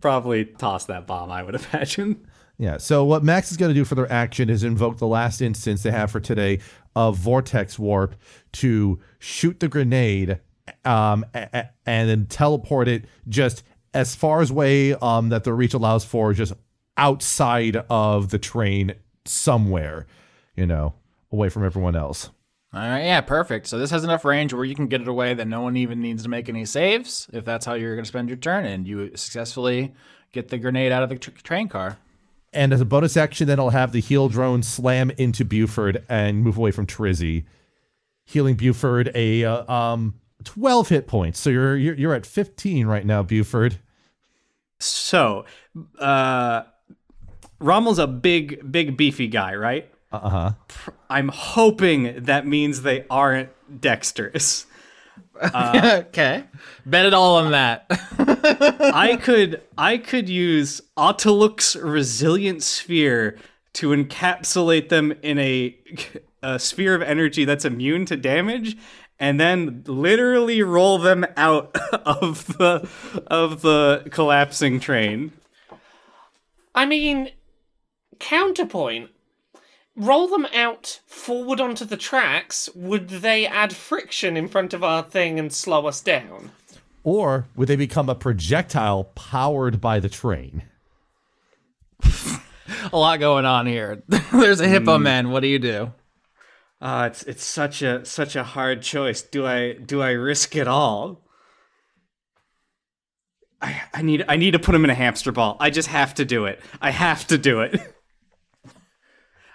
[0.00, 2.26] Probably toss that bomb, I would imagine.
[2.58, 2.76] yeah.
[2.78, 5.84] So what Max is going to do for their action is invoke the last instance
[5.84, 6.58] they have for today
[6.96, 8.16] of Vortex Warp
[8.54, 10.40] to shoot the grenade,
[10.84, 13.62] um, a- a- and then teleport it just
[13.94, 16.52] as far as way um that the reach allows for, just
[16.96, 20.06] outside of the train somewhere,
[20.56, 20.94] you know,
[21.30, 22.30] away from everyone else.
[22.74, 23.66] All right, yeah, perfect.
[23.66, 26.00] So this has enough range where you can get it away that no one even
[26.00, 28.88] needs to make any saves if that's how you're going to spend your turn, and
[28.88, 29.92] you successfully
[30.32, 31.98] get the grenade out of the tr- train car.
[32.50, 36.42] And as a bonus action, then I'll have the heal drone slam into Beaufort and
[36.42, 37.44] move away from Trizzy,
[38.24, 41.38] healing Beaufort a uh, um twelve hit points.
[41.38, 43.78] So you're you're, you're at fifteen right now, Beaufort.
[44.78, 45.44] So,
[46.00, 46.62] uh,
[47.60, 49.88] Rommel's a big, big, beefy guy, right?
[50.10, 50.52] Uh huh.
[51.08, 53.50] I'm hoping that means they aren't
[53.80, 54.66] dexterous.
[55.54, 56.44] okay,
[56.84, 57.86] bet it all on that.
[57.88, 63.38] I could I could use Otiluke's resilient sphere
[63.74, 65.76] to encapsulate them in a,
[66.42, 68.76] a sphere of energy that's immune to damage
[69.22, 72.88] and then literally roll them out of the
[73.28, 75.32] of the collapsing train.
[76.74, 77.30] I mean,
[78.18, 79.10] counterpoint.
[79.94, 82.68] Roll them out forward onto the tracks.
[82.74, 86.50] Would they add friction in front of our thing and slow us down?
[87.04, 90.62] Or would they become a projectile powered by the train?
[92.92, 94.02] a lot going on here.
[94.32, 95.02] There's a hippo mm.
[95.02, 95.30] man.
[95.30, 95.92] What do you do?
[96.82, 99.22] Uh, it's it's such a such a hard choice.
[99.22, 101.22] Do I do I risk it all?
[103.60, 105.56] I I need I need to put him in a hamster ball.
[105.60, 106.60] I just have to do it.
[106.80, 107.80] I have to do it.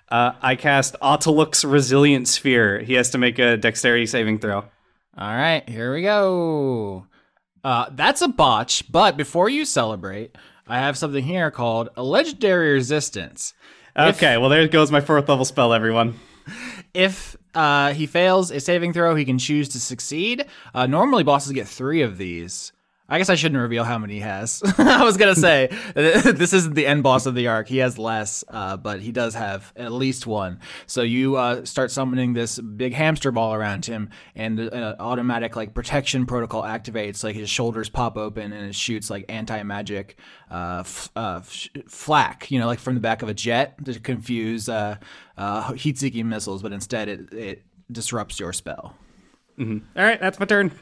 [0.09, 2.79] Uh, I cast Otiluke's Resilient Sphere.
[2.79, 4.59] He has to make a dexterity saving throw.
[4.59, 7.07] All right, here we go.
[7.61, 12.71] Uh, that's a botch, but before you celebrate, I have something here called a legendary
[12.71, 13.53] resistance.
[13.97, 16.17] Okay, well there goes my fourth level spell, everyone.
[16.93, 20.45] If uh, he fails a saving throw, he can choose to succeed.
[20.73, 22.71] Uh, normally, bosses get three of these.
[23.09, 24.61] I guess I shouldn't reveal how many he has.
[24.77, 27.69] I was gonna say this isn't the end boss of the arc.
[27.69, 30.59] He has less, uh, but he does have at least one.
[30.87, 35.73] So you uh, start summoning this big hamster ball around him, and an automatic like
[35.73, 37.23] protection protocol activates.
[37.23, 40.17] Like his shoulders pop open, and it shoots like anti magic
[40.51, 42.51] uh, f- uh, f- flak.
[42.51, 44.97] You know, like from the back of a jet to confuse uh,
[45.37, 48.95] uh, heat-seeking missiles, but instead it it disrupts your spell.
[49.95, 50.73] All right, that's my turn.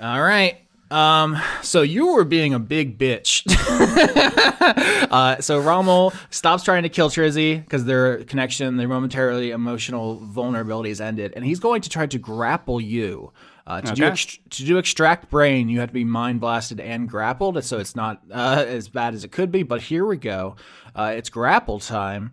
[0.00, 0.61] All right.
[0.92, 3.42] Um, so you were being a big bitch.
[5.10, 11.00] uh, so Rommel stops trying to kill Trizzy because their connection, their momentarily emotional vulnerabilities
[11.00, 13.32] ended, and he's going to try to grapple you.
[13.66, 14.12] Uh, to do Okay.
[14.12, 17.94] ext- to do extract brain, you have to be mind blasted and grappled, so it's
[17.96, 19.62] not uh, as bad as it could be.
[19.62, 20.56] But here we go.
[20.94, 22.32] Uh, it's grapple time.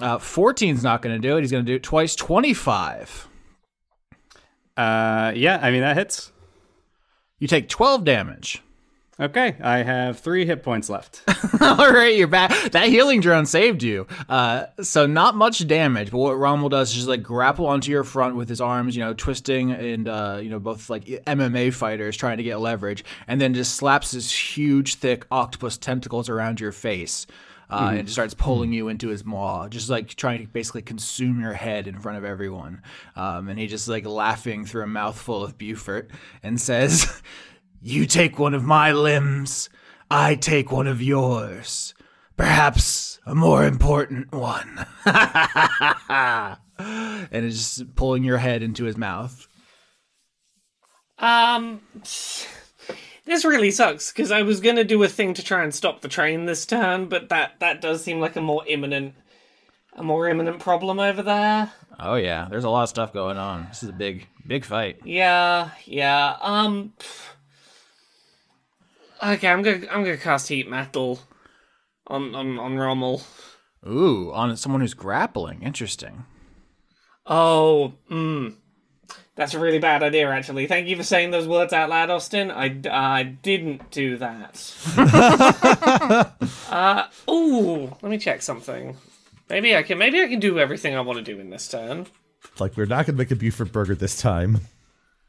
[0.00, 1.40] Uh, 14's not going to do it.
[1.40, 2.14] He's going to do it twice.
[2.14, 3.28] 25.
[4.76, 6.30] Uh, yeah, I mean that hits.
[7.38, 8.62] You take 12 damage.
[9.20, 11.22] Okay, I have three hit points left.
[11.60, 12.70] All right, you're back.
[12.70, 14.06] That healing drone saved you.
[14.28, 18.04] Uh, so not much damage, but what Rommel does is just like grapple onto your
[18.04, 22.16] front with his arms, you know, twisting and uh, you know both like MMA fighters
[22.16, 26.70] trying to get leverage, and then just slaps his huge, thick octopus tentacles around your
[26.72, 27.26] face.
[27.70, 31.52] Uh, and starts pulling you into his maw, just like trying to basically consume your
[31.52, 32.80] head in front of everyone.
[33.14, 36.10] Um, and he just like laughing through a mouthful of Beaufort
[36.42, 37.20] and says,
[37.82, 39.68] "You take one of my limbs,
[40.10, 41.92] I take one of yours.
[42.36, 44.86] Perhaps a more important one.
[45.04, 46.56] and
[47.44, 49.46] it's just pulling your head into his mouth.
[51.18, 51.82] Um,
[53.28, 56.08] this really sucks because I was gonna do a thing to try and stop the
[56.08, 59.14] train this turn, but that that does seem like a more imminent,
[59.94, 61.72] a more imminent problem over there.
[62.00, 63.66] Oh yeah, there's a lot of stuff going on.
[63.68, 65.00] This is a big, big fight.
[65.04, 66.36] Yeah, yeah.
[66.40, 66.94] Um.
[69.22, 71.20] Okay, I'm gonna I'm gonna cast heat metal
[72.06, 73.22] on on on Rommel.
[73.86, 75.62] Ooh, on someone who's grappling.
[75.62, 76.24] Interesting.
[77.26, 78.54] Oh, mm.
[79.38, 80.66] That's a really bad idea, actually.
[80.66, 82.50] Thank you for saying those words out loud, Austin.
[82.50, 84.74] I, I didn't do that.
[86.68, 88.96] uh, ooh, let me check something.
[89.48, 89.96] Maybe I can.
[89.96, 92.08] Maybe I can do everything I want to do in this turn.
[92.58, 94.62] Like we're not gonna make a Beaufort burger this time.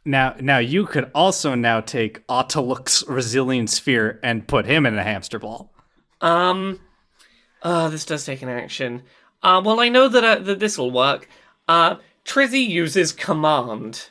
[0.05, 5.03] now, now you could also now take Otiluke's Resilient Sphere and put him in a
[5.03, 5.71] hamster ball.
[6.19, 6.79] Um,
[7.61, 9.03] uh, this does take an action.
[9.43, 11.29] Uh, well, I know that uh, that this will work.
[11.67, 14.09] Uh, Trizzy uses command.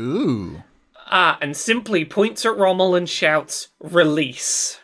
[0.00, 0.62] Ooh.
[1.08, 4.80] Ah, and simply points at Rommel and shouts, "Release."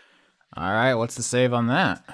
[0.56, 2.04] All right, what's the save on that?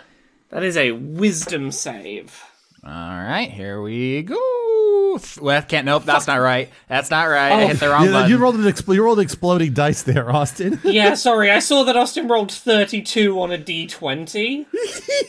[0.50, 2.42] That is a wisdom save.
[2.84, 5.18] All right, here we go.
[5.40, 5.84] Well, can't.
[5.84, 6.70] Nope, that's not right.
[6.88, 7.52] That's not right.
[7.52, 8.30] I hit the wrong You, button.
[8.30, 10.80] you rolled an expl- you rolled exploding dice there, Austin.
[10.84, 14.66] Yeah, sorry, I saw that Austin rolled 32 on a d20.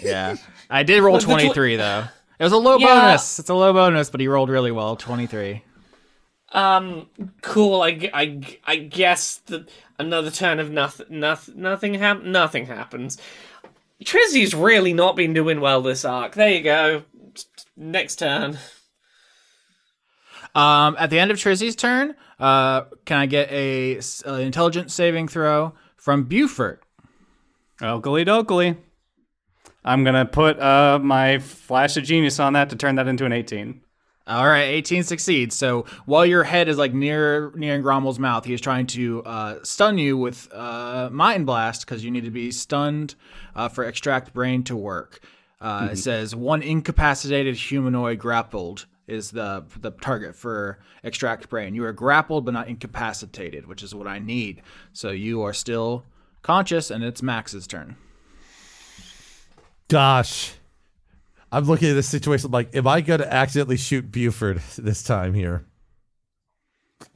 [0.01, 0.35] yeah,
[0.69, 2.05] I did roll But the tw- twenty three though.
[2.39, 2.87] It was a low Yeah.
[2.87, 3.37] bonus.
[3.39, 4.95] It's a low bonus, but he rolled really well.
[4.95, 5.63] Twenty three.
[6.51, 7.07] Um,
[7.43, 7.81] cool.
[7.83, 9.69] I, I, I guess that
[9.99, 13.19] another turn of nothing, nothing, nothing, hap- nothing happens.
[14.03, 16.33] Trizzy's really not been doing well this arc.
[16.33, 17.03] There you go.
[17.77, 18.57] Next turn.
[20.55, 25.27] Um, at the end of Trizzy's turn, uh, can I get a, uh, intelligence saving
[25.27, 26.81] throw from Beaufort?
[27.81, 28.77] Oakley dokley.
[29.83, 33.31] I'm gonna put uh, my flash of genius on that to turn that into an
[33.33, 33.81] 18.
[34.27, 35.55] All right, 18 succeeds.
[35.55, 39.59] So while your head is like near near Rommel's mouth, he is trying to uh,
[39.63, 43.15] stun you with uh, Mind Blast because you need to be stunned
[43.55, 45.21] uh, for Extract Brain to work.
[45.59, 51.73] Uh, It says one incapacitated humanoid grappled is the the target for Extract Brain.
[51.73, 54.61] You are grappled but not incapacitated, which is what I need.
[54.93, 56.05] So you are still
[56.43, 57.95] conscious, and it's Max's turn.
[59.89, 60.53] Gosh.
[61.51, 65.33] I'm looking at this situation like, am I going to accidentally shoot Beaufort this time
[65.33, 65.65] here?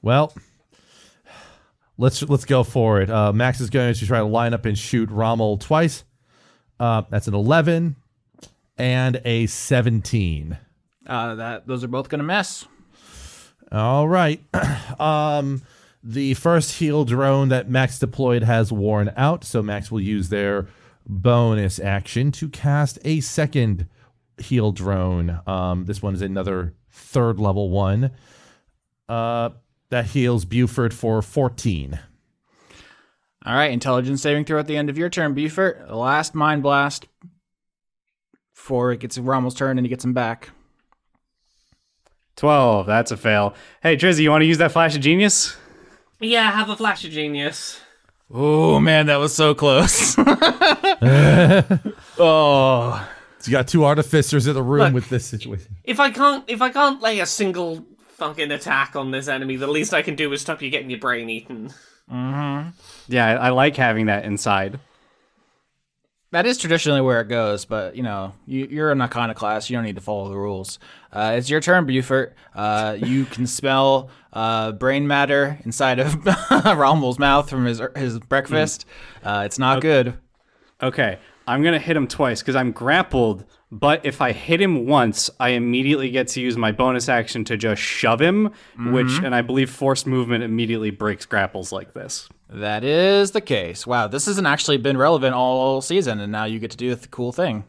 [0.02, 0.34] Well,
[1.98, 3.10] let's let's go for it.
[3.10, 6.04] Uh, Max is going to try to line up and shoot Rommel twice.
[6.80, 7.96] Uh, that's an 11
[8.78, 10.58] and a 17.
[11.06, 12.66] Uh, that those are both gonna miss.
[13.72, 14.42] All right.
[15.00, 15.62] um,
[16.04, 20.68] the first heal drone that Max deployed has worn out, so Max will use their
[21.06, 23.88] bonus action to cast a second
[24.38, 25.42] heal drone.
[25.46, 28.12] Um, this one is another third level one.
[29.10, 29.50] Uh,
[29.90, 32.00] that heals Beaufort for 14.
[33.46, 35.88] All right, intelligence saving throw at the end of your turn, Beaufort.
[35.88, 37.06] The last mind blast
[38.56, 40.50] before it gets Rommel's turn and he gets him back.
[42.38, 42.88] 12.
[42.88, 43.54] That's a fail.
[43.84, 45.56] Hey, Trizzy, you want to use that flash of genius?
[46.20, 47.80] Yeah, have a flash of genius.
[48.36, 50.16] Oh man, that was so close.
[52.18, 54.94] oh, So you got two artificers in the room Look.
[54.94, 55.76] with this situation.
[55.84, 59.68] If I can't, if I can't lay a single fucking attack on this enemy, the
[59.68, 61.70] least I can do is stop you getting your brain eaten.
[62.12, 62.70] Mm-hmm.
[63.08, 64.80] Yeah, I, I like having that inside.
[66.34, 69.70] That is traditionally where it goes, but you know, you, you're an iconoclast.
[69.70, 70.80] You don't need to follow the rules.
[71.12, 72.34] Uh, it's your turn, Beaufort.
[72.56, 76.16] Uh, you can smell uh, brain matter inside of
[76.66, 78.88] Rommel's mouth from his his breakfast.
[79.24, 80.18] Uh, it's not good.
[80.82, 83.46] Okay, I'm gonna hit him twice because I'm grappled.
[83.72, 87.58] But if I hit him once, I immediately get to use my bonus action to
[87.58, 92.30] just shove him, which, and I believe forced movement immediately breaks grapples like this.
[92.50, 93.88] That is the case.
[93.88, 97.08] Wow, this hasn't actually been relevant all season, and now you get to do the
[97.08, 97.64] cool thing.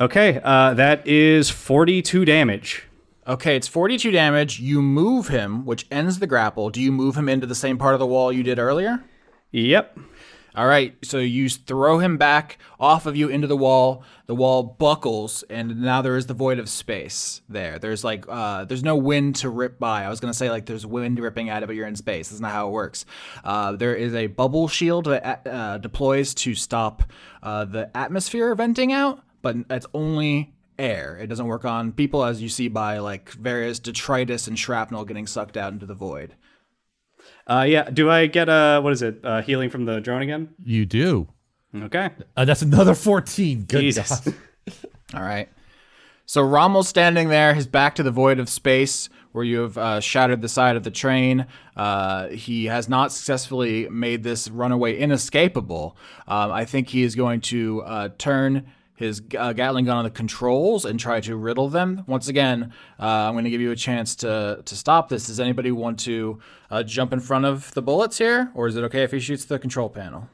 [0.00, 2.84] Okay, uh, that is 42 damage.
[3.26, 4.60] Okay, it's 42 damage.
[4.60, 6.70] You move him, which ends the grapple.
[6.70, 9.02] Do you move him into the same part of the wall you did earlier?
[9.50, 9.98] Yep.
[10.54, 14.04] All right, so you throw him back off of you into the wall.
[14.26, 17.78] The wall buckles, and now there is the void of space there.
[17.78, 20.04] There's like, uh, there's no wind to rip by.
[20.04, 22.28] I was gonna say like there's wind ripping at it, but you're in space.
[22.28, 23.04] That's not how it works.
[23.42, 27.02] Uh, there is a bubble shield that uh, deploys to stop
[27.42, 31.18] uh, the atmosphere venting out, but it's only air.
[31.20, 35.26] It doesn't work on people, as you see by like various detritus and shrapnel getting
[35.26, 36.34] sucked out into the void.
[37.46, 37.90] Uh, yeah.
[37.90, 39.20] Do I get uh, what is it?
[39.22, 40.50] Uh, healing from the drone again?
[40.64, 41.28] You do.
[41.74, 42.10] Okay.
[42.36, 43.64] Uh, that's another 14.
[43.64, 44.20] Good Jesus.
[44.20, 44.34] God.
[45.14, 45.48] All right.
[46.26, 50.00] So Rommel's standing there, his back to the void of space where you have uh,
[50.00, 51.46] shattered the side of the train.
[51.76, 55.96] Uh, he has not successfully made this runaway inescapable.
[56.28, 58.66] Um, I think he is going to uh, turn
[59.02, 62.04] his uh, Gatling gun on the controls and try to riddle them.
[62.06, 65.26] Once again, uh, I'm going to give you a chance to to stop this.
[65.26, 66.38] Does anybody want to
[66.70, 69.44] uh, jump in front of the bullets here, or is it okay if he shoots
[69.44, 70.28] the control panel?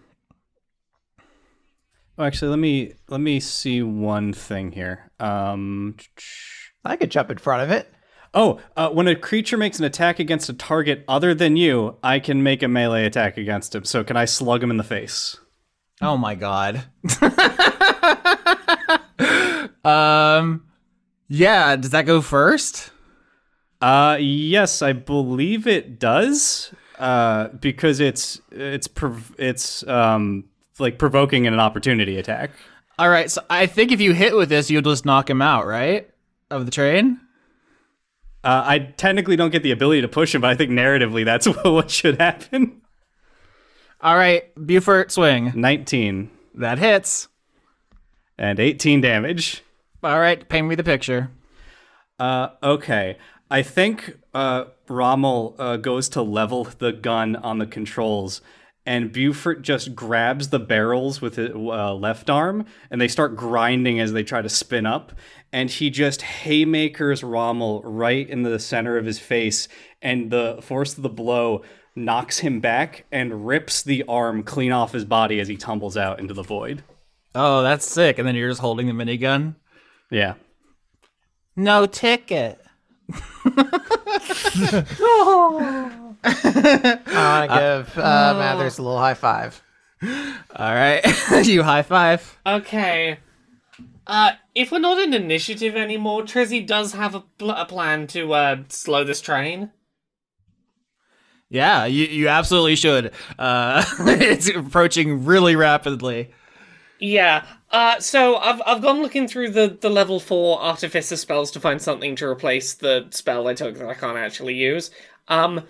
[2.17, 5.11] Oh, actually, let me let me see one thing here.
[5.19, 5.97] Um,
[6.85, 7.93] I could jump in front of it.
[8.35, 12.19] oh, uh, when a creature makes an attack against a target other than you, I
[12.21, 13.85] can make a melee attack against him.
[13.85, 15.39] So can I slug him in the face?
[16.01, 16.85] Oh my god.
[19.85, 20.65] um
[21.29, 22.91] yeah, does that go first?
[23.81, 26.73] Uh, yes, I believe it does.
[26.99, 30.45] Uh, because it's it's prov- it's um
[30.81, 32.51] like provoking an opportunity attack.
[32.99, 35.67] All right, so I think if you hit with this, you'll just knock him out,
[35.67, 36.11] right?
[36.51, 37.21] Of the train.
[38.43, 41.47] Uh, I technically don't get the ability to push him, but I think narratively that's
[41.65, 42.83] what should happen.
[44.01, 45.53] All right, Beaufort, swing.
[45.55, 47.29] 19 That hits.
[48.39, 49.63] and 18 damage.
[50.03, 51.31] All right, paint me the picture.
[52.19, 53.17] Uh, okay.
[53.51, 58.41] I think uh, Rommel uh, goes to level the gun on the controls,
[58.87, 63.99] and Beaufort just grabs the barrels with his uh, left arm, and they start grinding
[63.99, 65.13] as they try to spin up.
[65.53, 69.67] And he just haymakers Rommel right in the center of his face,
[70.03, 71.63] and the force of the blow
[72.05, 76.19] knocks him back and rips the arm clean off his body as he tumbles out
[76.19, 76.83] into the void.
[77.35, 78.19] Oh, that's sick.
[78.19, 79.55] And then you're just holding the minigun.
[80.11, 80.35] Yeah.
[81.57, 82.61] No ticket.
[85.01, 86.15] oh.
[86.25, 89.63] I want to give uh, Mathers a little high five.
[90.03, 91.03] All right,
[91.45, 92.39] you high five.
[92.47, 93.19] Okay.
[94.07, 98.33] Uh, if we're not in initiative anymore, Trizzy does have a, pl- a plan to
[98.33, 99.71] uh slow this train.
[101.51, 103.13] Yeah, you, you absolutely should.
[103.39, 106.31] Uh, it's approaching really rapidly.
[106.99, 107.47] Yeah.
[107.71, 111.81] Uh, so I've I've gone looking through the the level four artificer spells to find
[111.81, 114.91] something to replace the spell I took that I can't actually use.
[115.29, 115.65] Um,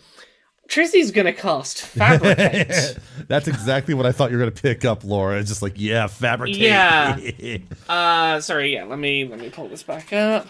[0.69, 2.99] Trizzy's gonna cast fabricate.
[3.27, 5.39] That's exactly what I thought you were gonna pick up, Laura.
[5.39, 6.59] It's just like, yeah, fabricate.
[6.59, 7.19] Yeah.
[7.89, 8.75] uh, sorry.
[8.75, 8.85] Yeah.
[8.85, 10.47] Let me let me pull this back up.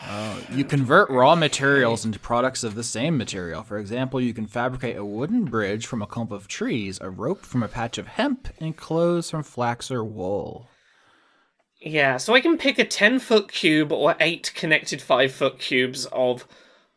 [0.52, 3.62] You convert raw materials into products of the same material.
[3.62, 7.46] For example, you can fabricate a wooden bridge from a clump of trees, a rope
[7.46, 10.68] from a patch of hemp, and clothes from flax or wool.
[11.80, 16.06] Yeah, so I can pick a 10 foot cube or eight connected 5 foot cubes
[16.06, 16.44] of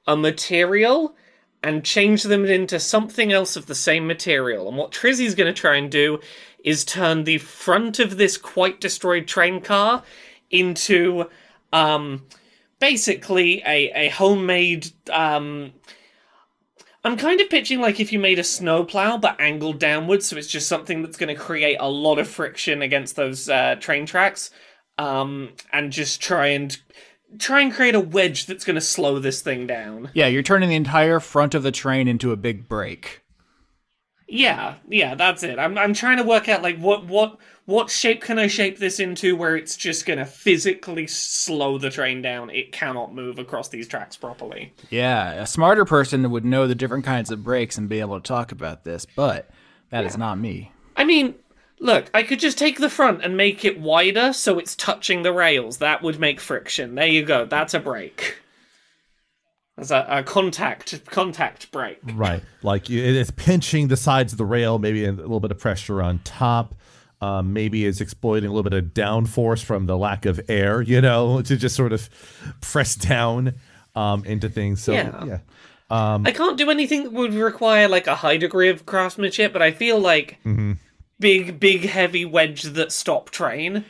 [0.07, 1.15] a material
[1.63, 4.67] and change them into something else of the same material.
[4.67, 6.19] And what Trizzy's going to try and do
[6.63, 10.03] is turn the front of this quite destroyed train car
[10.49, 11.29] into
[11.71, 12.25] um,
[12.79, 14.91] basically a, a homemade.
[15.11, 15.73] Um,
[17.03, 20.47] I'm kind of pitching like if you made a snowplow but angled downwards, so it's
[20.47, 24.51] just something that's going to create a lot of friction against those uh, train tracks,
[24.97, 26.79] um, and just try and
[27.37, 30.09] try and create a wedge that's going to slow this thing down.
[30.13, 33.21] Yeah, you're turning the entire front of the train into a big brake.
[34.27, 35.59] Yeah, yeah, that's it.
[35.59, 38.99] I'm I'm trying to work out like what what what shape can I shape this
[38.99, 42.49] into where it's just going to physically slow the train down.
[42.49, 44.73] It cannot move across these tracks properly.
[44.89, 48.25] Yeah, a smarter person would know the different kinds of brakes and be able to
[48.25, 49.49] talk about this, but
[49.89, 50.71] that is not me.
[50.95, 51.35] I mean,
[51.81, 55.33] look, I could just take the front and make it wider so it's touching the
[55.33, 55.77] rails.
[55.79, 56.95] That would make friction.
[56.95, 57.45] There you go.
[57.45, 58.37] That's a brake.
[59.77, 61.99] That's a, a contact contact brake.
[62.13, 62.43] Right.
[62.61, 66.19] Like it's pinching the sides of the rail, maybe a little bit of pressure on
[66.19, 66.75] top.
[67.19, 71.01] Um, maybe it's exploiting a little bit of downforce from the lack of air, you
[71.01, 72.09] know, to just sort of
[72.61, 73.55] press down
[73.95, 74.81] um, into things.
[74.81, 75.25] So, Yeah.
[75.25, 75.37] yeah.
[75.89, 79.71] I can't do anything that would require like a high degree of craftsmanship, but I
[79.71, 80.39] feel like
[81.21, 83.85] big, big, heavy wedge that stop train.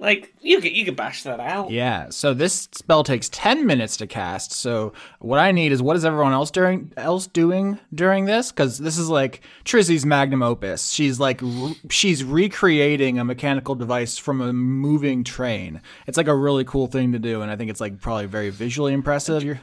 [0.00, 1.70] Like you could you could bash that out.
[1.70, 4.52] Yeah, so this spell takes 10 minutes to cast.
[4.52, 8.78] So what I need is what is everyone else during else doing during this cuz
[8.78, 10.90] this is like Trizzy's magnum opus.
[10.90, 15.80] She's like re- she's recreating a mechanical device from a moving train.
[16.08, 18.50] It's like a really cool thing to do and I think it's like probably very
[18.50, 19.44] visually impressive.
[19.44, 19.60] You're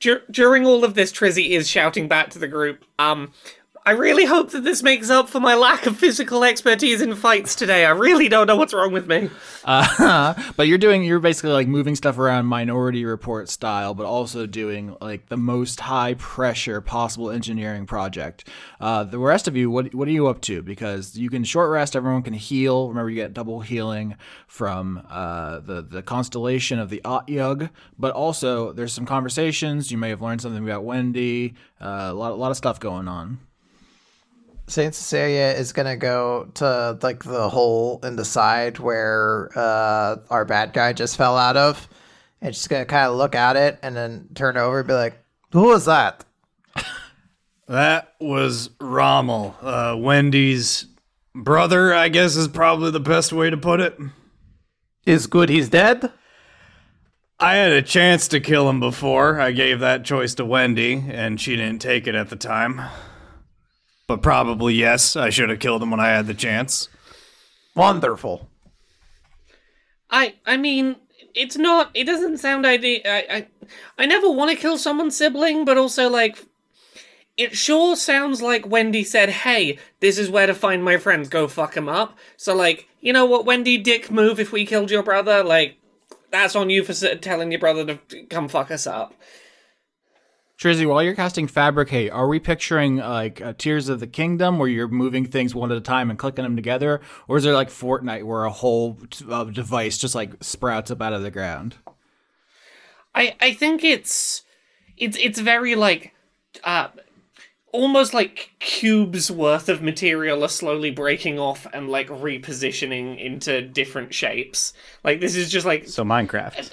[0.00, 2.84] Dur- during all of this, Trizzy is shouting back to the group.
[2.98, 3.32] Um,
[3.84, 7.56] I really hope that this makes up for my lack of physical expertise in fights
[7.56, 7.84] today.
[7.84, 9.28] I really don't know what's wrong with me.
[9.64, 14.46] Uh, but you're doing you're basically like moving stuff around minority report style but also
[14.46, 18.46] doing like the most high pressure possible engineering project.
[18.80, 20.62] Uh, the rest of you what what are you up to?
[20.62, 22.88] Because you can short rest everyone can heal.
[22.88, 24.14] Remember you get double healing
[24.46, 27.68] from uh, the the constellation of the Otyug
[27.98, 29.90] but also there's some conversations.
[29.90, 31.54] You may have learned something about Wendy.
[31.80, 33.40] Uh, a lot a lot of stuff going on
[34.68, 40.44] Saint Cecilia is gonna go to like the hole in the side where uh, our
[40.44, 41.88] bad guy just fell out of,
[42.40, 45.18] and she's gonna kind of look at it and then turn over and be like,
[45.52, 46.24] "Who was that?"
[47.68, 50.86] That was Rommel, uh, Wendy's
[51.34, 53.98] brother, I guess is probably the best way to put it.
[55.06, 56.12] Is good he's dead?
[57.40, 59.40] I had a chance to kill him before.
[59.40, 62.82] I gave that choice to Wendy, and she didn't take it at the time.
[64.06, 66.88] But probably yes, I should have killed him when I had the chance.
[67.74, 68.48] Wonderful.
[70.10, 70.96] I I mean,
[71.34, 71.90] it's not.
[71.94, 73.00] It doesn't sound ideal.
[73.04, 73.46] I I,
[73.98, 76.44] I never want to kill someone's sibling, but also like,
[77.36, 81.28] it sure sounds like Wendy said, "Hey, this is where to find my friends.
[81.28, 84.90] Go fuck 'em up." So, like, you know what, Wendy, dick move if we killed
[84.90, 85.42] your brother.
[85.42, 85.76] Like,
[86.30, 89.14] that's on you for s- telling your brother to come fuck us up.
[90.58, 94.68] Trizzy, while you're casting Fabricate, are we picturing like uh, Tears of the Kingdom where
[94.68, 97.00] you're moving things one at a time and clicking them together?
[97.26, 98.98] Or is there like Fortnite where a whole
[99.28, 101.76] uh, device just like sprouts up out of the ground?
[103.14, 104.42] I I think it's
[104.96, 106.14] it's it's very like
[106.64, 106.88] uh
[107.72, 114.14] almost like cubes worth of material are slowly breaking off and like repositioning into different
[114.14, 114.74] shapes.
[115.02, 116.70] Like this is just like So Minecraft.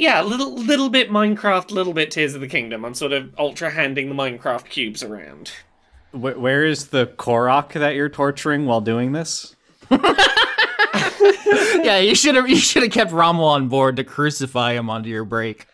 [0.00, 2.86] Yeah, little little bit Minecraft, little bit Tears of the Kingdom.
[2.86, 5.52] I'm sort of ultra handing the Minecraft cubes around.
[6.12, 9.54] Wh- where is the Korok that you're torturing while doing this?
[9.90, 9.98] yeah,
[11.98, 15.26] you should have you should have kept Rommel on board to crucify him onto your
[15.26, 15.66] brake.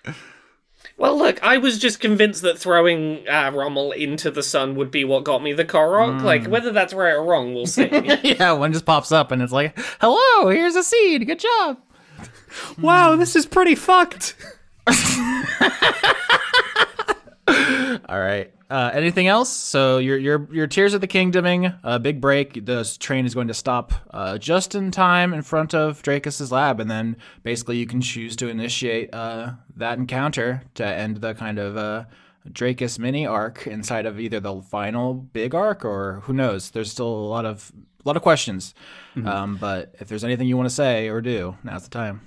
[0.99, 5.05] Well, look, I was just convinced that throwing uh, Rommel into the sun would be
[5.05, 6.23] what got me the Korok.
[6.23, 7.89] Like, whether that's right or wrong, we'll see.
[8.25, 11.29] yeah, one just pops up and it's like, "Hello, here's a seed.
[11.29, 11.79] Good job."
[12.81, 14.35] Wow, this is pretty fucked.
[18.09, 18.53] All right.
[18.69, 19.49] Uh, anything else?
[19.49, 22.67] So your your your Tears of the Kingdoming, uh, big brake.
[22.67, 26.81] The train is going to stop uh, just in time in front of Dracus's lab,
[26.81, 31.61] and then basically you can choose to initiate uh, that encounter to end the kind
[31.61, 32.05] of uh,
[32.51, 36.71] Dracus mini arc inside of either the final big arc or who knows.
[36.71, 37.71] There's still a lot of
[38.05, 38.75] a lot of questions.
[39.25, 42.21] Um, but if there's anything you want to say or do, now's the time.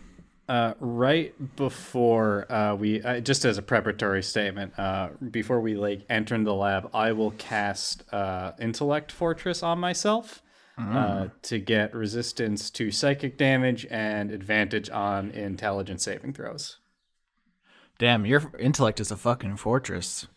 [0.50, 6.04] Uh, right before uh, we, uh, just as a preparatory statement, uh, before we like
[6.10, 10.42] enter the lab, I will cast uh, Intellect Fortress on myself
[10.80, 16.78] uh, to get resistance to psychic damage and advantage on intelligence saving throws.
[18.00, 20.28] Damn, your intellect is a fucking fortress.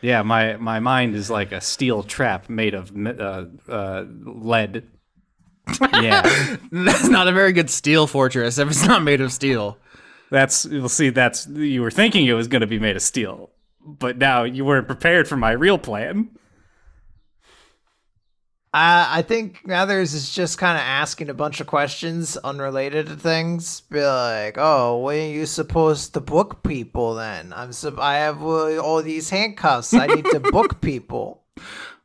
[0.00, 4.86] Yeah, my my mind is like a steel trap made of uh, uh, lead.
[6.02, 6.22] Yeah,
[6.72, 9.76] That's not a very good steel fortress if it's not made of steel.
[10.30, 11.10] that's you'll see.
[11.10, 13.50] That's you were thinking it was going to be made of steel,
[13.84, 16.30] but now you weren't prepared for my real plan.
[18.74, 23.16] Uh, I think Mathers is just kind of asking a bunch of questions unrelated to
[23.16, 23.80] things.
[23.80, 27.14] Be like, "Oh, when are you supposed to book people?
[27.14, 29.94] Then I'm sup- I have uh, all these handcuffs.
[29.94, 31.42] I need to book people."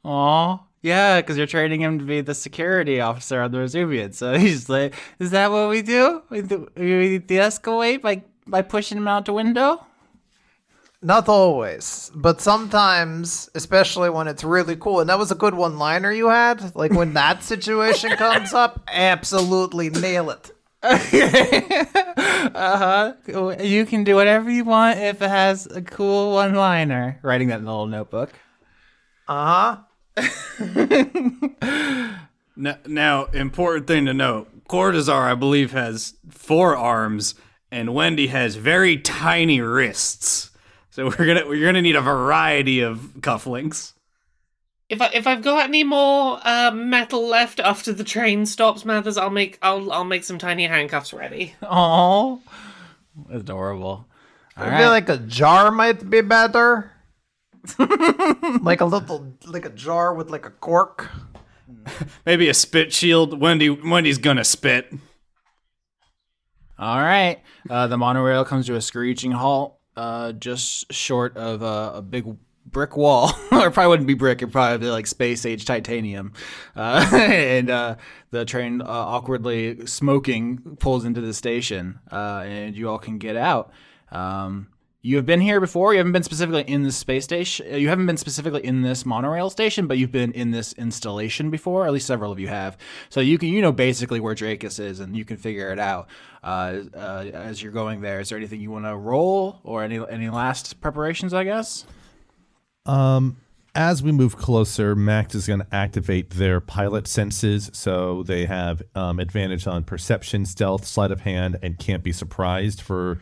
[0.06, 0.60] Aw.
[0.84, 4.12] Yeah, because you're training him to be the security officer on the Vesuvian.
[4.12, 6.22] So he's like, is that what we do?
[6.30, 9.86] We, do, we de-escalate by, by pushing him out the window?
[11.02, 15.00] Not always, but sometimes, especially when it's really cool.
[15.02, 16.76] And that was a good one-liner you had.
[16.76, 20.52] Like when that situation comes up, absolutely nail it.
[22.44, 23.14] Uh-huh.
[23.62, 27.20] You can do whatever you want if it has a cool one-liner.
[27.22, 28.32] Writing that in a little notebook.
[29.28, 29.78] Uh huh.
[32.56, 37.34] Now, now, important thing to note: Cortazar, I believe, has four arms,
[37.72, 40.52] and Wendy has very tiny wrists.
[40.92, 43.94] So we're gonna we're gonna need a variety of cufflinks.
[44.88, 49.18] if I if I've got any more uh, metal left after the train stops, Mathers,
[49.18, 51.56] I'll make I'll I'll make some tiny handcuffs ready.
[51.64, 52.40] Oh,
[53.32, 54.06] Adorable.
[54.56, 54.78] All I right.
[54.80, 56.92] feel like a jar might be better.
[58.62, 61.10] like a little, like a jar with like a cork.
[62.26, 63.40] Maybe a spit shield.
[63.40, 64.94] Wendy Wendy's gonna spit.
[66.78, 67.42] All right.
[67.70, 72.26] Uh, the monorail comes to a screeching halt, uh, just short of a, a big
[72.66, 73.32] brick wall.
[73.52, 76.34] or it probably wouldn't be brick; it'd probably be like space age titanium.
[76.76, 77.96] Uh, and uh,
[78.32, 83.38] the train, uh, awkwardly smoking, pulls into the station, uh, and you all can get
[83.38, 83.72] out.
[84.12, 84.68] Um,
[85.06, 85.94] you have been here before.
[85.94, 87.78] You haven't been specifically in this space station.
[87.78, 91.86] You haven't been specifically in this monorail station, but you've been in this installation before.
[91.86, 92.78] At least several of you have.
[93.10, 96.08] So you can, you know, basically where Dracus is, and you can figure it out
[96.42, 98.22] uh, uh, as you're going there.
[98.22, 101.34] Is there anything you want to roll, or any any last preparations?
[101.34, 101.86] I guess.
[103.76, 108.84] as we move closer, Max is going to activate their pilot senses, so they have
[108.96, 113.20] um, advantage on perception, stealth, sleight of hand, and can't be surprised for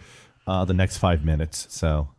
[0.48, 1.68] uh, the next five minutes.
[1.70, 2.10] So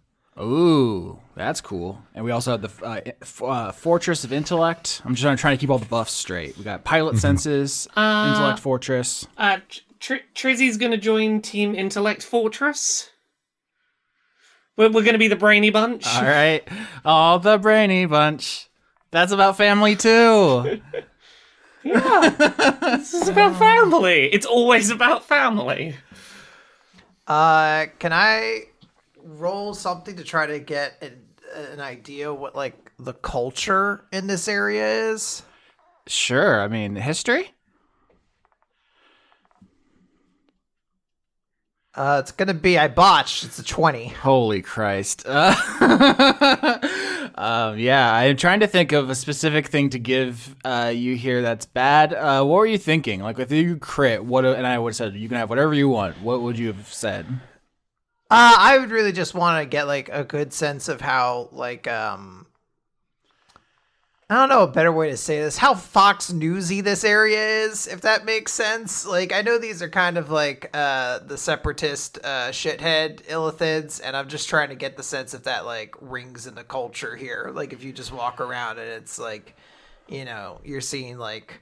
[0.41, 2.03] Ooh, that's cool.
[2.15, 5.03] And we also have the uh, f- uh, Fortress of Intellect.
[5.05, 6.57] I'm just trying, trying to keep all the buffs straight.
[6.57, 9.27] We got Pilot Senses, Intellect Fortress.
[9.37, 9.59] Uh,
[10.01, 13.11] Tr- Trizzy's gonna join Team Intellect Fortress.
[14.77, 16.07] We're, we're gonna be the brainy bunch.
[16.07, 16.67] All right,
[17.05, 18.69] all the brainy bunch.
[19.11, 20.81] That's about family too.
[21.85, 22.29] Yeah,
[22.99, 24.33] this is about family.
[24.33, 25.97] It's always about family.
[27.27, 28.65] Uh, can I
[29.23, 31.03] roll something to try to get
[31.55, 35.43] an idea what like the culture in this area is?
[36.07, 36.61] Sure.
[36.61, 37.55] I mean, history.
[41.95, 43.45] Uh, it's gonna be I botched.
[43.45, 44.09] It's a twenty.
[44.09, 45.25] Holy Christ.
[45.27, 45.55] Uh,
[47.35, 51.43] um, yeah, I'm trying to think of a specific thing to give uh, you here
[51.43, 52.15] that's bad.
[52.15, 53.21] Uh, what were you thinking?
[53.21, 54.47] Like, if you crit, what?
[54.47, 56.23] And I would have said, you can have whatever you want.
[56.23, 57.27] What would you have said?
[58.31, 61.87] Uh, I would really just want to get like a good sense of how like
[61.87, 62.42] um
[64.33, 67.87] I don't know a better way to say this, how Fox Newsy this area is,
[67.87, 69.05] if that makes sense.
[69.07, 74.17] Like I know these are kind of like uh the separatist uh shithead illithids, and
[74.17, 77.51] I'm just trying to get the sense if that like rings in the culture here.
[77.55, 79.55] Like if you just walk around and it's like,
[80.09, 81.61] you know, you're seeing like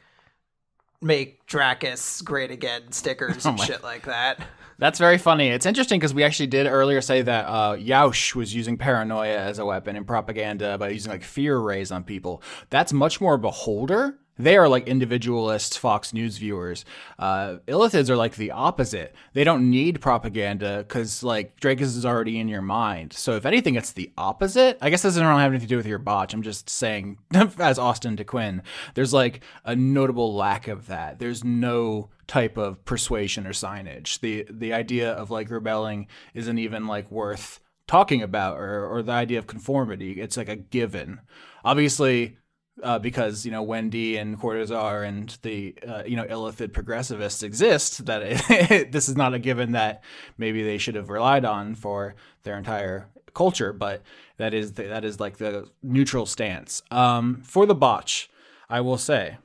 [1.02, 4.40] make Dracus great again stickers and my- shit like that.
[4.80, 5.48] That's very funny.
[5.48, 9.58] It's interesting because we actually did earlier say that uh, Yaush was using paranoia as
[9.58, 12.42] a weapon in propaganda by using like fear rays on people.
[12.70, 14.18] That's much more beholder.
[14.40, 16.84] They are like individualist Fox News viewers.
[17.18, 19.14] Uh, Illithids are like the opposite.
[19.34, 23.12] They don't need propaganda because like Dracus is already in your mind.
[23.12, 24.78] So if anything, it's the opposite.
[24.80, 26.32] I guess this doesn't really have anything to do with your botch.
[26.32, 27.18] I'm just saying,
[27.58, 28.62] as Austin to Quinn,
[28.94, 31.18] there's like a notable lack of that.
[31.18, 34.20] There's no type of persuasion or signage.
[34.20, 39.12] The the idea of like rebelling isn't even like worth talking about or or the
[39.12, 40.20] idea of conformity.
[40.20, 41.20] It's like a given.
[41.64, 42.38] Obviously,
[42.82, 48.06] uh, because you know Wendy and Cortazar and the uh, you know Illithid progressivists exist,
[48.06, 50.02] that it, this is not a given that
[50.38, 54.02] maybe they should have relied on for their entire culture, but
[54.38, 56.82] that is the, that is like the neutral stance.
[56.90, 58.30] Um, for the botch,
[58.68, 59.38] I will say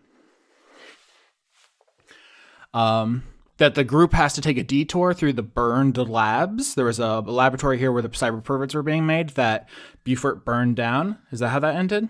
[2.74, 3.24] um,
[3.58, 6.76] that the group has to take a detour through the burned labs.
[6.76, 9.68] There was a laboratory here where the cyber perverts were being made that
[10.04, 11.18] Beaufort burned down.
[11.32, 12.10] Is that how that ended?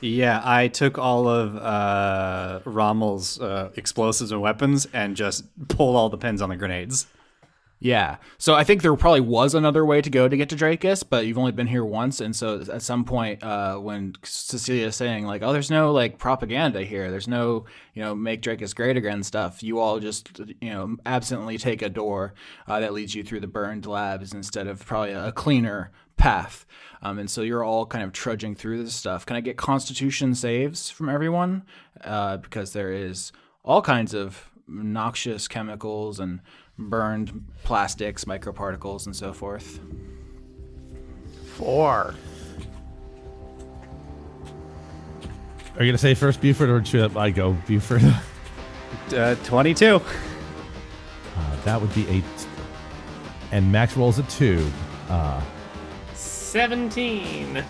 [0.00, 6.08] Yeah, I took all of uh, Rommel's uh, explosives and weapons and just pulled all
[6.08, 7.06] the pins on the grenades.
[7.80, 8.16] Yeah.
[8.38, 11.26] So I think there probably was another way to go to get to Dracus, but
[11.26, 15.26] you've only been here once, and so at some point, uh, when Cecilia is saying
[15.26, 17.08] like, "Oh, there's no like propaganda here.
[17.10, 21.56] There's no you know make Dracus great again stuff," you all just you know absently
[21.56, 22.34] take a door
[22.66, 26.66] uh, that leads you through the burned labs instead of probably a cleaner path.
[27.02, 29.24] Um, and so you're all kind of trudging through this stuff.
[29.24, 31.62] Can I get Constitution saves from everyone?
[32.02, 33.32] Uh, because there is
[33.62, 36.40] all kinds of noxious chemicals and
[36.78, 39.80] burned plastics, microparticles, and so forth.
[41.56, 42.14] Four.
[45.76, 48.02] Are you gonna say first Beaufort or should I go Beaufort?
[49.12, 49.96] Uh, 22.
[49.96, 50.00] Uh,
[51.64, 52.24] that would be eight.
[53.52, 54.70] And Max rolls a two.
[55.08, 55.42] Uh,
[56.48, 57.62] 17.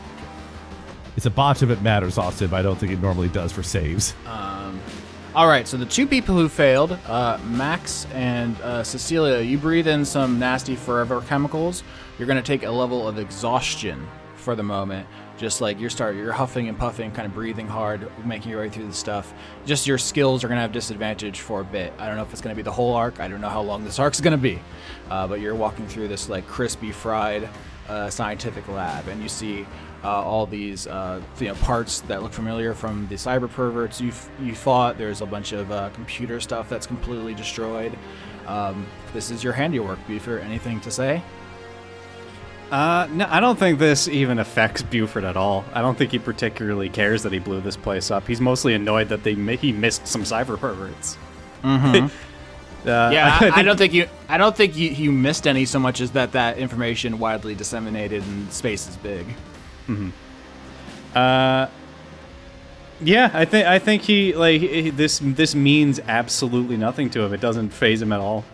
[1.17, 3.63] it's a botch if it matters, Austin, but I don't think it normally does for
[3.63, 4.15] saves.
[5.35, 9.87] All right, so the two people who failed, uh, Max and uh, Cecilia, you breathe
[9.87, 11.85] in some nasty forever chemicals.
[12.19, 15.07] You're going to take a level of exhaustion for the moment.
[15.37, 18.69] Just like you're start, you're huffing and puffing, kind of breathing hard, making your way
[18.69, 19.33] through the stuff.
[19.67, 21.93] Just your skills are going to have disadvantage for a bit.
[21.99, 23.21] I don't know if it's going to be the whole arc.
[23.21, 24.61] I don't know how long this arc's going to be,
[25.11, 27.49] uh, but you're walking through this like crispy fried
[27.89, 29.67] uh, scientific lab, and you see
[30.05, 34.13] uh, all these uh, you know parts that look familiar from the cyber perverts you
[34.41, 34.99] you fought.
[34.99, 37.97] There's a bunch of uh, computer stuff that's completely destroyed.
[38.47, 40.43] Um, this is your handiwork, Beefer.
[40.43, 41.23] Anything to say?
[42.71, 45.65] Uh, no, I don't think this even affects Beaufort at all.
[45.73, 48.27] I don't think he particularly cares that he blew this place up.
[48.27, 51.17] He's mostly annoyed that they he missed some cyber perverts.
[51.63, 52.09] Mm-hmm.
[52.87, 54.09] uh, Yeah, I, I think- don't think you.
[54.29, 58.23] I don't think you, you missed any so much as that that information widely disseminated
[58.23, 59.27] and space is big.
[61.15, 61.69] Uh,
[63.01, 65.21] yeah, I think I think he like he- this.
[65.23, 67.33] This means absolutely nothing to him.
[67.33, 68.45] It doesn't faze him at all.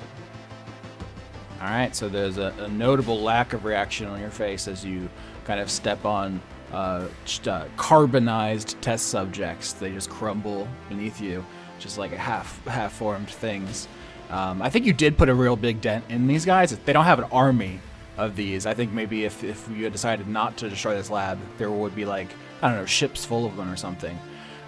[1.60, 5.08] All right, so there's a, a notable lack of reaction on your face as you
[5.46, 7.06] kind of step on uh,
[7.46, 9.72] uh, carbonized test subjects.
[9.72, 11.44] They just crumble beneath you,
[11.78, 13.88] just like half half formed things.
[14.30, 16.76] Um, I think you did put a real big dent in these guys.
[16.76, 17.80] They don't have an army
[18.16, 18.66] of these.
[18.66, 21.94] I think maybe if, if you had decided not to destroy this lab, there would
[21.94, 22.28] be like
[22.62, 24.18] I don't know ships full of them or something.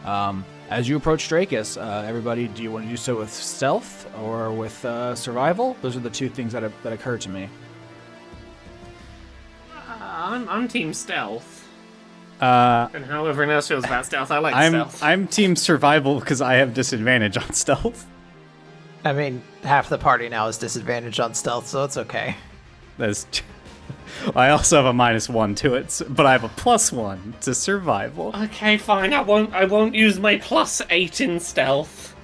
[0.05, 4.09] Um, as you approach Dracus, uh, everybody, do you want to do so with stealth
[4.21, 5.77] or with uh, survival?
[5.81, 7.49] Those are the two things that, have, that occur to me.
[9.73, 11.69] Uh, I'm, I'm Team Stealth.
[12.41, 15.03] Uh, And how everyone else feels about stealth, I like I'm stealth.
[15.03, 18.07] I'm team survival because I have disadvantage on stealth.
[19.05, 22.37] I mean, half the party now is disadvantaged on stealth, so it's okay.
[22.99, 23.27] That's
[24.35, 27.55] I also have a minus one to it, but I have a plus one to
[27.55, 28.35] survival.
[28.35, 29.13] Okay, fine.
[29.13, 29.53] I won't.
[29.55, 32.16] I won't use my plus eight in stealth.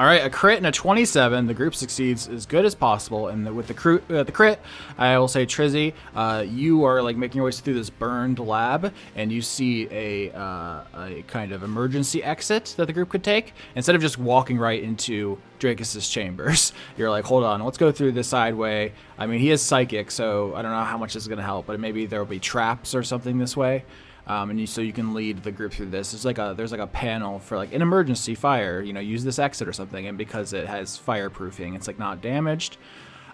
[0.00, 1.46] All right, a crit and a 27.
[1.46, 4.58] The group succeeds as good as possible, and the, with the, cru- uh, the crit,
[4.96, 8.94] I will say, Trizzy, uh, you are like making your way through this burned lab,
[9.14, 13.52] and you see a uh, a kind of emergency exit that the group could take.
[13.74, 18.12] Instead of just walking right into Dracus's chambers, you're like, hold on, let's go through
[18.12, 18.94] this side way.
[19.18, 21.66] I mean, he is psychic, so I don't know how much this is gonna help,
[21.66, 23.84] but maybe there will be traps or something this way.
[24.26, 26.12] Um, and you, so you can lead the group through this.
[26.12, 28.80] There's like a there's like a panel for like an emergency fire.
[28.80, 30.06] You know, use this exit or something.
[30.06, 32.76] And because it has fireproofing, it's like not damaged.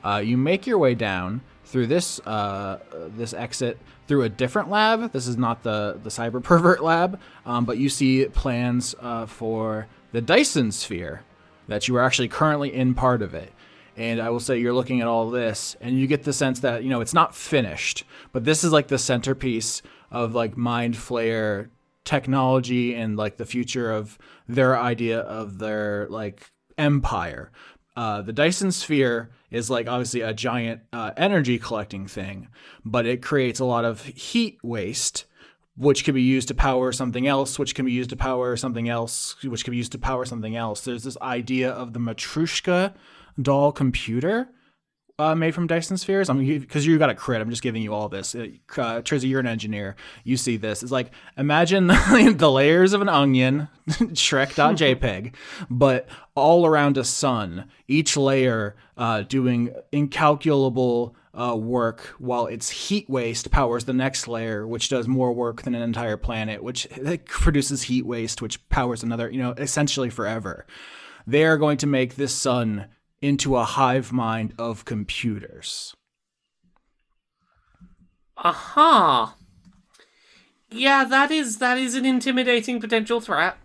[0.04, 2.78] Uh, you make your way down through this uh,
[3.16, 5.12] this exit through a different lab.
[5.12, 9.88] This is not the the cyber pervert lab, um, but you see plans uh, for
[10.12, 11.22] the Dyson sphere
[11.68, 13.52] that you are actually currently in part of it.
[13.96, 16.84] And I will say you're looking at all this, and you get the sense that
[16.84, 21.68] you know it's not finished, but this is like the centerpiece of like mind flayer
[22.04, 27.50] technology and like the future of their idea of their like empire.
[27.96, 32.48] Uh, the Dyson sphere is like obviously a giant uh, energy collecting thing,
[32.84, 35.24] but it creates a lot of heat waste,
[35.76, 38.88] which can be used to power something else, which can be used to power something
[38.88, 40.82] else, which can be used to power something else.
[40.82, 42.94] There's this idea of the Matryoshka
[43.40, 44.50] doll computer
[45.18, 46.28] uh, made from Dyson spheres.
[46.28, 47.40] I'm because you got a crit.
[47.40, 48.34] I'm just giving you all this.
[48.34, 49.96] Uh, uh, Trizzy, you're an engineer.
[50.24, 50.82] You see this.
[50.82, 51.86] It's like imagine
[52.36, 55.34] the layers of an onion, Shrek.jpg,
[55.70, 57.68] but all around a sun.
[57.88, 61.14] Each layer uh, doing incalculable.
[61.38, 65.74] Uh, work while its heat waste powers the next layer, which does more work than
[65.74, 66.88] an entire planet, which
[67.26, 70.64] produces heat waste, which powers another, you know, essentially forever.
[71.26, 72.86] They are going to make this sun
[73.20, 75.94] into a hive mind of computers.
[78.36, 79.36] Aha.
[80.70, 83.56] Yeah, that is that is an intimidating potential threat.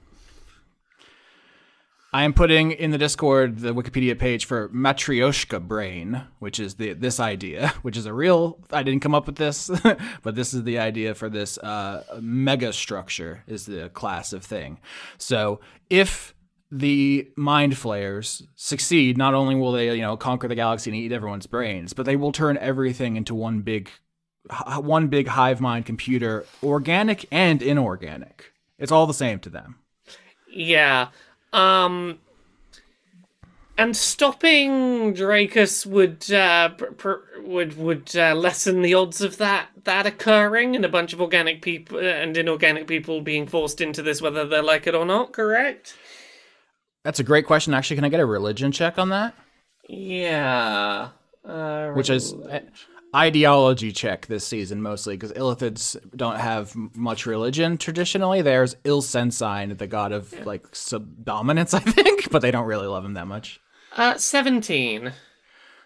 [2.13, 6.93] I am putting in the Discord the Wikipedia page for Matryoshka brain, which is the
[6.93, 8.59] this idea, which is a real.
[8.71, 9.69] I didn't come up with this,
[10.23, 14.79] but this is the idea for this uh, mega structure is the class of thing.
[15.17, 16.33] So if
[16.71, 21.11] the mind flayers succeed, not only will they you know conquer the galaxy and eat
[21.11, 23.89] everyone's brains, but they will turn everything into one big,
[24.77, 28.53] one big hive mind computer, organic and inorganic.
[28.79, 29.75] It's all the same to them.
[30.49, 31.09] Yeah.
[31.51, 32.19] Um.
[33.77, 39.69] And stopping Dracus would uh, pr- pr- would would uh, lessen the odds of that
[39.83, 44.21] that occurring, and a bunch of organic people and inorganic people being forced into this,
[44.21, 45.33] whether they like it or not.
[45.33, 45.95] Correct?
[47.03, 47.73] That's a great question.
[47.73, 49.33] Actually, can I get a religion check on that?
[49.89, 51.09] Yeah.
[51.43, 52.33] Uh, Which is
[53.15, 58.41] ideology check this season mostly because Illithids don't have much religion traditionally.
[58.41, 63.03] There's Il Ilsensine, the god of like subdominance, I think, but they don't really love
[63.03, 63.59] him that much.
[63.97, 65.11] uh, seventeen.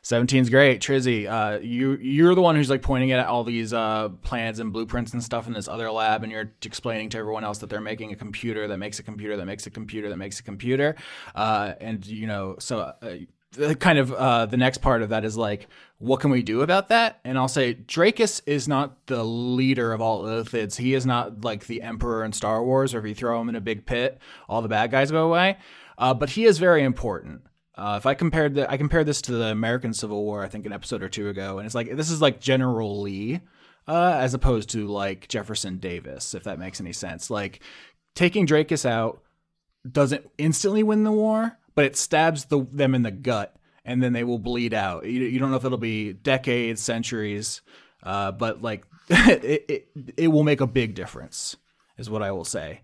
[0.05, 0.81] 17's great.
[0.81, 4.71] Trizzy, uh, you you're the one who's like pointing at all these uh, plans and
[4.71, 7.81] blueprints and stuff in this other lab, and you're explaining to everyone else that they're
[7.81, 10.95] making a computer that makes a computer that makes a computer that makes a computer,
[11.33, 13.15] uh, and you know, so uh,
[13.53, 16.61] the kind of uh, the next part of that is like, what can we do
[16.61, 17.19] about that?
[17.23, 20.75] And I'll say Dracus is not the leader of all Illithids.
[20.75, 23.55] He is not like the Emperor in Star Wars, or if you throw him in
[23.55, 25.57] a big pit, all the bad guys go away.
[25.97, 27.41] Uh, but he is very important.
[27.77, 30.65] Uh, if I compared the, I compared this to the American Civil War, I think
[30.65, 33.41] an episode or two ago, and it's like this is like General Lee,
[33.87, 37.29] uh, as opposed to like Jefferson Davis, if that makes any sense.
[37.29, 37.61] Like
[38.15, 39.21] taking Dracus out
[39.89, 44.13] doesn't instantly win the war, but it stabs the, them in the gut, and then
[44.13, 45.05] they will bleed out.
[45.05, 47.61] You, you don't know if it'll be decades, centuries,
[48.03, 51.57] uh, but like it, it, it will make a big difference,
[51.97, 52.81] is what I will say,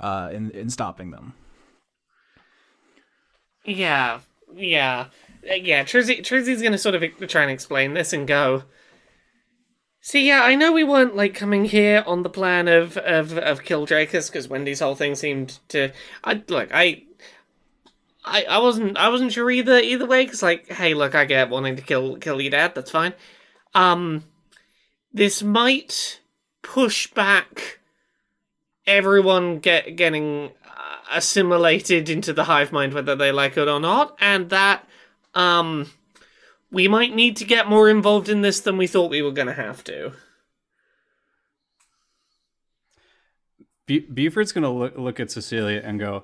[0.00, 1.34] uh, in in stopping them.
[3.66, 4.20] Yeah,
[4.54, 5.06] yeah,
[5.48, 5.84] Uh, yeah.
[5.84, 8.64] Trizzy, Trizzy's gonna sort of try and explain this and go.
[10.02, 13.62] See, yeah, I know we weren't like coming here on the plan of of of
[13.64, 15.90] kill Dracus because Wendy's whole thing seemed to.
[16.24, 17.04] I look, I.
[18.22, 21.48] I, I wasn't I wasn't sure either either way because like hey look I get
[21.48, 23.14] wanting to kill kill your dad that's fine,
[23.74, 24.24] um,
[25.10, 26.20] this might
[26.60, 27.78] push back
[28.86, 30.50] everyone get getting
[31.10, 34.86] assimilated into the hive mind whether they like it or not and that
[35.34, 35.90] um
[36.70, 39.48] we might need to get more involved in this than we thought we were going
[39.48, 40.12] to have to
[43.90, 46.22] Bu- Beaufort's gonna look, look at Cecilia and go,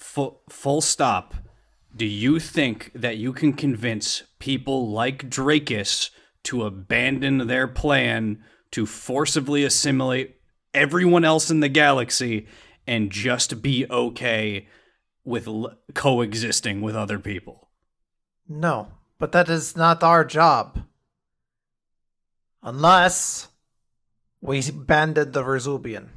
[0.00, 1.34] full, full stop.
[1.94, 6.10] Do you think that you can convince people like Dracus
[6.44, 8.42] to abandon their plan
[8.72, 10.34] to forcibly assimilate
[10.74, 12.48] everyone else in the galaxy
[12.88, 14.66] and just be okay
[15.22, 17.68] with l- coexisting with other people.
[18.48, 20.80] No, but that is not our job.
[22.62, 23.48] Unless
[24.40, 26.08] we abandon the Verzubian.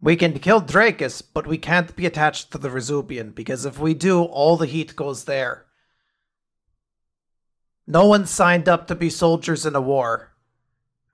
[0.00, 3.94] We can kill Dracus, but we can't be attached to the Verzubian because if we
[3.94, 5.64] do, all the heat goes there.
[7.86, 10.33] No one signed up to be soldiers in a war.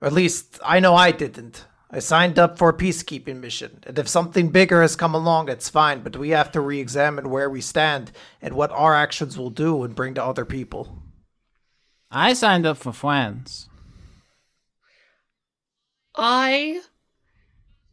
[0.01, 1.65] Or at least, I know I didn't.
[1.91, 5.67] I signed up for a peacekeeping mission, and if something bigger has come along, it's
[5.67, 9.49] fine, but we have to re examine where we stand and what our actions will
[9.49, 11.03] do and bring to other people.
[12.09, 13.67] I signed up for friends.
[16.15, 16.81] I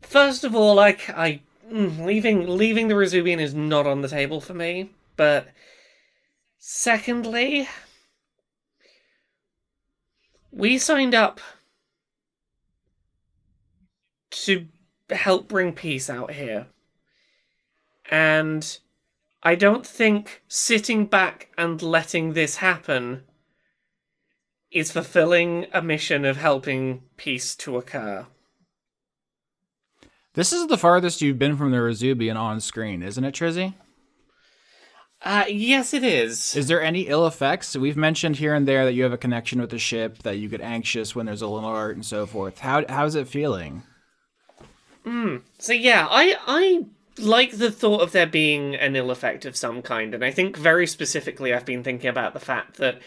[0.00, 1.40] first of all, like I
[1.70, 4.90] mm, leaving leaving the Rezubian is not on the table for me.
[5.16, 5.48] But
[6.58, 7.68] secondly,
[10.52, 11.40] we signed up
[14.46, 14.66] to
[15.10, 16.66] help bring peace out here,
[18.10, 18.78] and
[19.42, 23.24] I don't think sitting back and letting this happen
[24.70, 28.26] is fulfilling a mission of helping peace to occur.
[30.34, 33.74] This is the farthest you've been from the Rezubian on screen, isn't it, Trizzy?
[35.20, 36.54] Uh, yes, it is.
[36.54, 37.76] Is there any ill effects?
[37.76, 40.48] We've mentioned here and there that you have a connection with the ship, that you
[40.48, 42.60] get anxious when there's a little alert and so forth.
[42.60, 43.82] How how's it feeling?
[45.08, 45.36] Hmm.
[45.58, 46.84] So yeah, I I
[47.18, 50.54] like the thought of there being an ill effect of some kind, and I think
[50.54, 53.00] very specifically I've been thinking about the fact that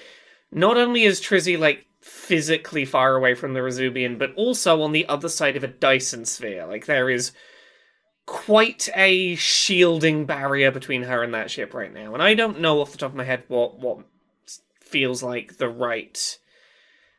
[0.51, 5.05] not only is Trizzy like physically far away from the Rezubian, but also on the
[5.07, 6.65] other side of a Dyson sphere.
[6.65, 7.33] Like there is
[8.25, 12.81] quite a shielding barrier between her and that ship right now, and I don't know
[12.81, 13.99] off the top of my head what what
[14.79, 16.39] feels like the right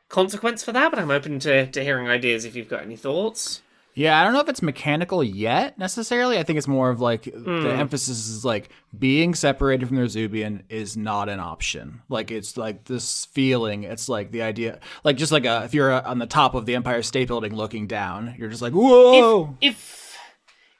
[0.08, 3.61] consequence for that, but I'm open to, to hearing ideas if you've got any thoughts.
[3.94, 6.38] Yeah, I don't know if it's mechanical yet necessarily.
[6.38, 7.62] I think it's more of like Hmm.
[7.62, 12.00] the emphasis is like being separated from the Rezubian is not an option.
[12.08, 13.82] Like it's like this feeling.
[13.84, 16.64] It's like the idea, like just like a, if you're uh on the top of
[16.64, 19.56] the Empire State Building looking down, you're just like whoa.
[19.60, 20.18] if if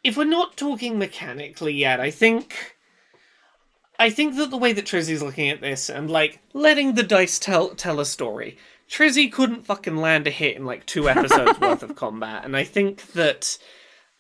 [0.05, 2.77] if we're not talking mechanically yet, I think
[3.99, 7.39] I think that the way that Trizzy's looking at this and like letting the dice
[7.39, 8.57] tell tell a story.
[8.93, 12.65] Trizzy couldn't fucking land a hit in like two episodes worth of combat, and I
[12.65, 13.57] think that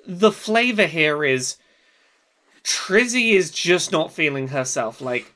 [0.06, 1.58] the flavor here is
[2.64, 5.02] Trizzy is just not feeling herself.
[5.02, 5.34] Like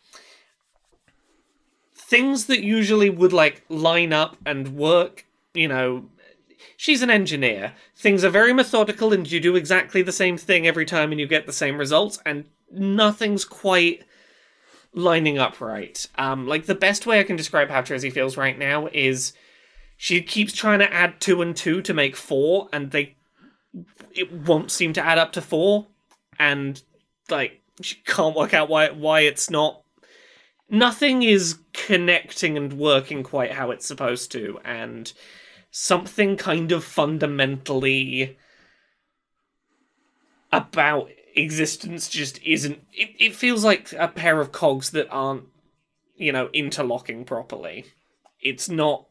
[1.94, 6.06] things that usually would like line up and work, you know,
[6.78, 7.74] she's an engineer.
[7.94, 11.26] Things are very methodical and you do exactly the same thing every time and you
[11.26, 14.02] get the same results and nothing's quite
[14.96, 16.04] lining up right.
[16.16, 19.34] Um like the best way I can describe how Trizzy feels right now is
[19.96, 23.14] she keeps trying to add 2 and 2 to make 4 and they
[24.14, 25.86] it won't seem to add up to 4
[26.38, 26.82] and
[27.30, 29.82] like she can't work out why why it's not
[30.70, 35.12] nothing is connecting and working quite how it's supposed to and
[35.70, 38.36] something kind of fundamentally
[40.50, 45.44] about existence just isn't it, it feels like a pair of cogs that aren't
[46.16, 47.84] you know interlocking properly
[48.40, 49.06] it's not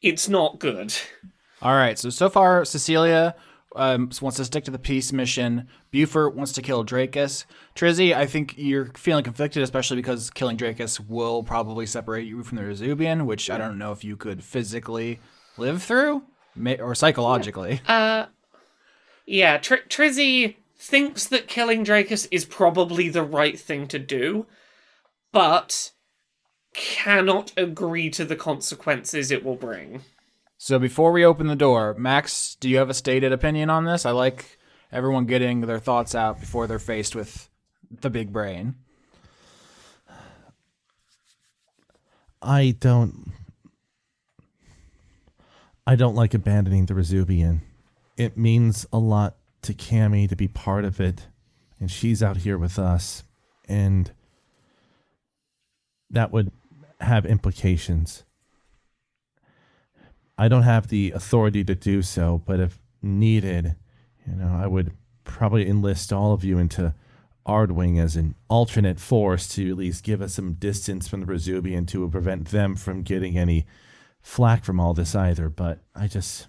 [0.00, 0.94] it's not good
[1.62, 3.34] All right, so so far Cecilia
[3.74, 5.68] um, wants to stick to the peace mission.
[5.90, 7.46] Beaufort wants to kill Dracus.
[7.74, 12.56] Trizzy, I think you're feeling conflicted, especially because killing Dracus will probably separate you from
[12.56, 15.18] the Rezubian, which I don't know if you could physically
[15.56, 16.22] live through
[16.78, 17.80] or psychologically.
[17.88, 18.26] Uh
[19.26, 20.56] yeah Tr- trizzy
[20.86, 24.46] thinks that killing dracus is probably the right thing to do
[25.32, 25.92] but
[26.74, 30.02] cannot agree to the consequences it will bring
[30.58, 34.06] So before we open the door, Max, do you have a stated opinion on this?
[34.06, 34.58] I like
[34.90, 37.50] everyone getting their thoughts out before they're faced with
[37.90, 38.74] the big brain.
[42.40, 43.32] I don't.
[45.86, 47.60] I don't like abandoning the Rezubian.
[48.16, 49.36] It means a lot
[49.66, 51.28] to Cammy to be part of it,
[51.78, 53.22] and she's out here with us,
[53.68, 54.10] and
[56.10, 56.50] that would
[57.00, 58.24] have implications.
[60.38, 63.76] I don't have the authority to do so, but if needed,
[64.26, 64.92] you know, I would
[65.24, 66.94] probably enlist all of you into
[67.46, 71.86] Ardwing as an alternate force to at least give us some distance from the Rezubian
[71.88, 73.66] to prevent them from getting any
[74.20, 75.48] flack from all this either.
[75.48, 76.48] But I just,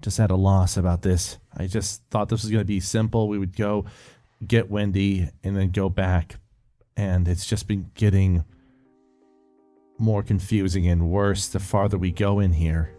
[0.00, 1.38] just at a loss about this.
[1.56, 3.28] I just thought this was going to be simple.
[3.28, 3.84] We would go
[4.46, 6.36] get Wendy and then go back
[6.96, 8.44] and it's just been getting
[9.98, 12.94] more confusing and worse the farther we go in here.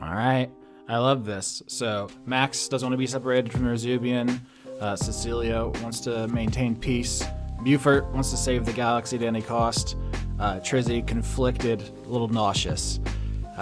[0.00, 0.50] All right.
[0.88, 1.62] I love this.
[1.68, 4.40] So Max doesn't want to be separated from Rezubian.
[4.80, 7.24] Uh, Cecilia wants to maintain peace.
[7.62, 9.96] Beaufort wants to save the galaxy at any cost.
[10.40, 12.98] Uh, Trizzy conflicted, a little nauseous.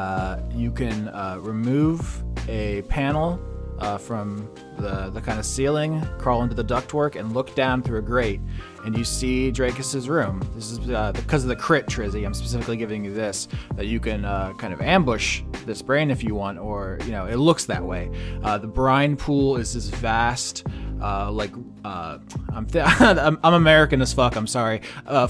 [0.00, 3.38] Uh, you can uh, remove a panel
[3.80, 7.98] uh, from the, the kind of ceiling, crawl into the ductwork, and look down through
[7.98, 8.40] a grate,
[8.86, 10.40] and you see Dracus's room.
[10.54, 12.24] This is uh, because of the crit, Trizzy.
[12.24, 13.46] I'm specifically giving you this
[13.76, 17.26] that you can uh, kind of ambush this brain if you want, or you know,
[17.26, 18.10] it looks that way.
[18.42, 20.66] Uh, the brine pool is this vast.
[21.00, 21.52] Uh, like
[21.84, 22.18] uh,
[22.52, 24.36] I'm, th- I'm I'm American as fuck.
[24.36, 24.82] I'm sorry.
[25.06, 25.26] Uh,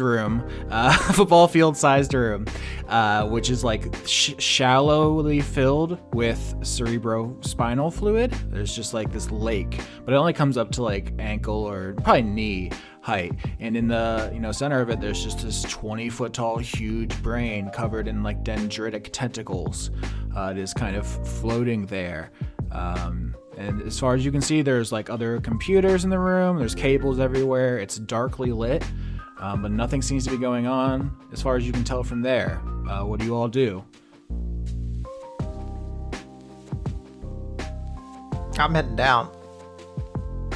[0.00, 2.46] room, uh, football field-sized room,
[2.88, 8.32] uh, which is like sh- shallowly filled with cerebrospinal fluid.
[8.50, 12.22] There's just like this lake, but it only comes up to like ankle or probably
[12.22, 12.70] knee
[13.00, 13.32] height.
[13.60, 17.22] And in the you know center of it, there's just this 20 foot tall, huge
[17.22, 19.90] brain covered in like dendritic tentacles.
[20.36, 22.30] Uh, it is kind of floating there.
[22.72, 26.58] Um, and as far as you can see, there's like other computers in the room.
[26.58, 27.78] There's cables everywhere.
[27.78, 28.84] It's darkly lit,
[29.38, 32.22] um, but nothing seems to be going on as far as you can tell from
[32.22, 32.60] there.
[32.88, 33.84] Uh, what do you all do?
[38.58, 39.30] I'm heading down.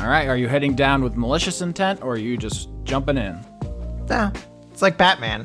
[0.00, 3.38] All right, are you heading down with malicious intent, or are you just jumping in?
[4.08, 4.32] Yeah,
[4.72, 5.44] it's like Batman.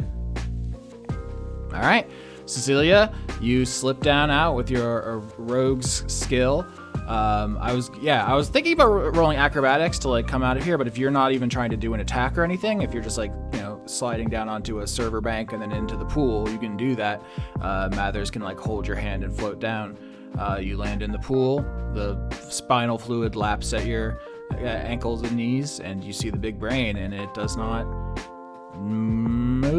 [1.73, 2.09] All right,
[2.45, 6.65] Cecilia, you slip down out with your uh, rogue's skill.
[7.07, 10.57] Um, I was, yeah, I was thinking about ro- rolling acrobatics to like come out
[10.57, 12.93] of here, but if you're not even trying to do an attack or anything, if
[12.93, 16.05] you're just like, you know, sliding down onto a server bank and then into the
[16.05, 17.21] pool, you can do that.
[17.61, 19.97] Uh, Mathers can like hold your hand and float down.
[20.39, 21.59] Uh, you land in the pool.
[21.93, 22.17] The
[22.49, 24.19] spinal fluid laps at your
[24.53, 27.85] uh, ankles and knees, and you see the big brain, and it does not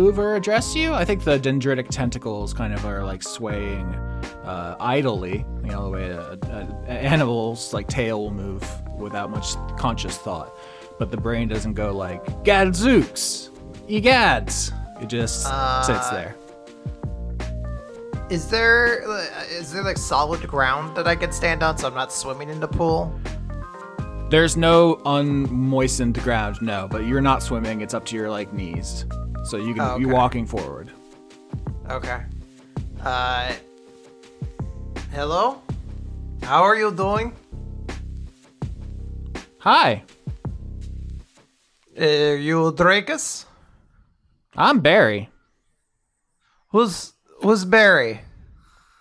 [0.06, 0.92] move or address you.
[0.94, 3.92] I think the dendritic tentacles kind of are like swaying
[4.44, 6.38] uh, idly, you know, the way a,
[6.86, 8.64] a, animal's like tail will move
[8.96, 10.56] without much conscious thought.
[11.00, 13.50] But the brain doesn't go like gadzooks,
[13.88, 14.72] egads.
[15.02, 15.42] It just
[15.84, 16.36] sits there.
[18.30, 19.24] Is there uh,
[19.72, 22.68] there like solid ground that I could stand on so I'm not swimming in the
[22.68, 23.12] pool?
[24.30, 27.80] There's no unmoistened ground, no, but you're not swimming.
[27.80, 29.04] It's up to your like knees,
[29.46, 30.14] so you can Oh, you okay.
[30.14, 30.90] walking forward.
[31.90, 32.20] Okay.
[33.02, 33.52] Uh.
[35.12, 35.62] Hello.
[36.42, 37.32] How are you doing?
[39.60, 40.04] Hi,
[41.98, 43.46] Uh, you Dracus?
[44.54, 45.28] I'm Barry.
[46.70, 48.20] Who's who's Barry?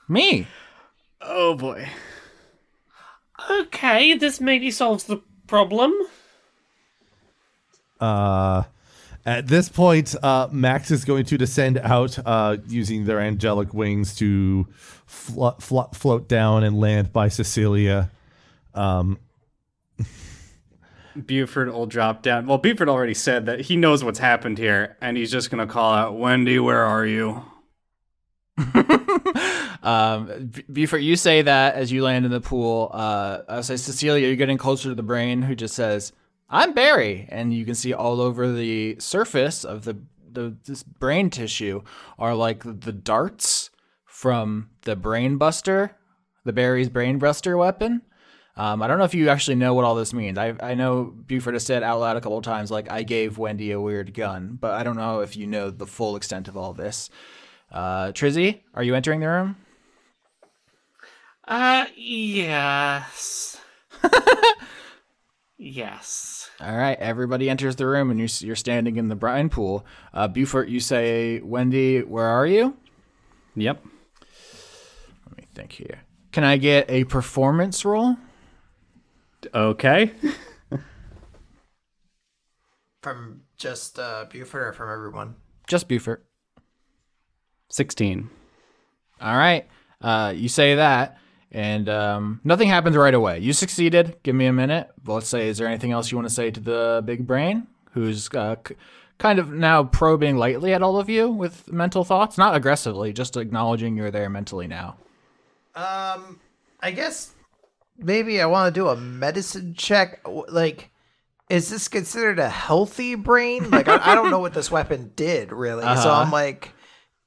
[0.08, 0.48] Me.
[1.22, 1.88] Oh boy.
[3.50, 5.94] Okay, this maybe solves the problem.
[8.00, 8.64] Uh,
[9.26, 14.16] at this point, uh, Max is going to descend out uh, using their angelic wings
[14.18, 14.68] to
[15.06, 18.12] flo- flo- float down and land by Cecilia.
[18.76, 19.18] Um,
[21.16, 22.46] Beaufort will drop down.
[22.46, 25.94] Well, Beaufort already said that he knows what's happened here, and he's just gonna call
[25.94, 27.42] out, "Wendy, where are you?"
[29.84, 32.92] um, Beaufort, you say that as you land in the pool.
[32.94, 36.14] Uh, I say, Cecilia, you're getting closer to the brain, who just says,
[36.50, 39.98] "I'm Barry," and you can see all over the surface of the
[40.32, 41.82] the this brain tissue
[42.20, 43.70] are like the darts
[44.06, 45.98] from the brain buster,
[46.44, 48.02] the Barry's brain buster weapon.
[48.58, 50.38] Um, I don't know if you actually know what all this means.
[50.38, 53.38] I I know Beaufort has said out loud a couple of times, like I gave
[53.38, 56.56] Wendy a weird gun, but I don't know if you know the full extent of
[56.56, 57.10] all this.
[57.72, 59.58] Uh, Trizzy, are you entering the room?
[61.48, 63.60] Uh, yes.
[65.58, 66.50] yes.
[66.60, 69.86] All right, everybody enters the room, and you're, you're standing in the brine pool.
[70.14, 72.78] Uh, Beaufort, you say, Wendy, where are you?
[73.56, 73.86] Yep.
[75.28, 76.02] Let me think here.
[76.32, 78.18] Can I get a performance roll?
[79.54, 80.12] Okay.
[83.02, 85.36] From just uh, Beaufort or from everyone?
[85.68, 86.26] Just Beaufort.
[87.70, 88.30] Sixteen.
[89.22, 89.68] All right.
[90.02, 91.18] Uh, you say that,
[91.56, 93.40] and um, nothing happens right away.
[93.40, 94.18] You succeeded.
[94.24, 94.90] Give me a minute.
[95.06, 98.30] Let's say, is there anything else you want to say to the big brain, who's
[98.34, 98.76] uh, c-
[99.18, 102.38] kind of now probing lightly at all of you with mental thoughts?
[102.38, 104.98] Not aggressively, just acknowledging you're there mentally now.
[105.76, 106.40] Um,
[106.82, 107.32] I guess
[107.98, 110.22] maybe I want to do a medicine check.
[110.28, 110.92] Like,
[111.50, 113.70] is this considered a healthy brain?
[113.72, 115.84] Like, I, I don't know what this weapon did really.
[115.84, 116.22] So Uh-huh.
[116.24, 116.74] I'm like,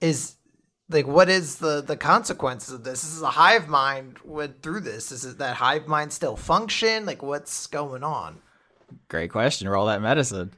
[0.00, 0.34] is
[0.90, 3.02] like, what is the the consequences of this?
[3.02, 5.12] This is a hive mind went through this.
[5.12, 7.04] Is it that hive mind still function?
[7.04, 8.40] Like, what's going on?
[9.08, 9.68] Great question.
[9.68, 10.52] Roll that medicine.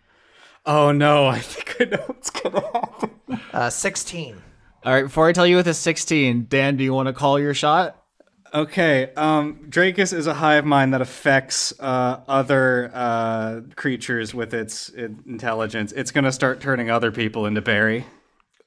[0.67, 3.11] Oh no, I think I know what's gonna happen.
[3.53, 4.41] Uh, 16.
[4.85, 5.03] All right.
[5.03, 7.97] Before I tell you with a 16, Dan, do you want to call your shot?
[8.53, 14.89] Okay, um, Dracus is a hive mind that affects uh, other uh, creatures with its
[14.89, 15.93] intelligence.
[15.93, 18.07] It's gonna start turning other people into Barry.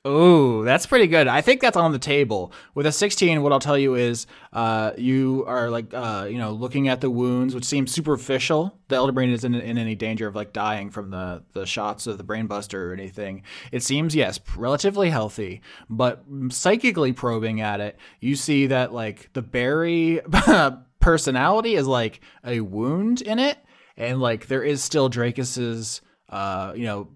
[0.05, 1.29] Ooh, that's pretty good.
[1.29, 2.51] I think that's on the table.
[2.75, 6.51] With a 16, what I'll tell you is uh, you are like, uh, you know,
[6.51, 8.77] looking at the wounds, which seem superficial.
[8.89, 12.17] The elder brain isn't in any danger of like dying from the, the shots of
[12.17, 13.43] the brain buster or anything.
[13.71, 19.41] It seems, yes, relatively healthy, but psychically probing at it, you see that like the
[19.41, 20.19] Barry
[20.99, 23.57] personality is like a wound in it.
[23.95, 27.07] And like there is still Dracus's, uh, you know,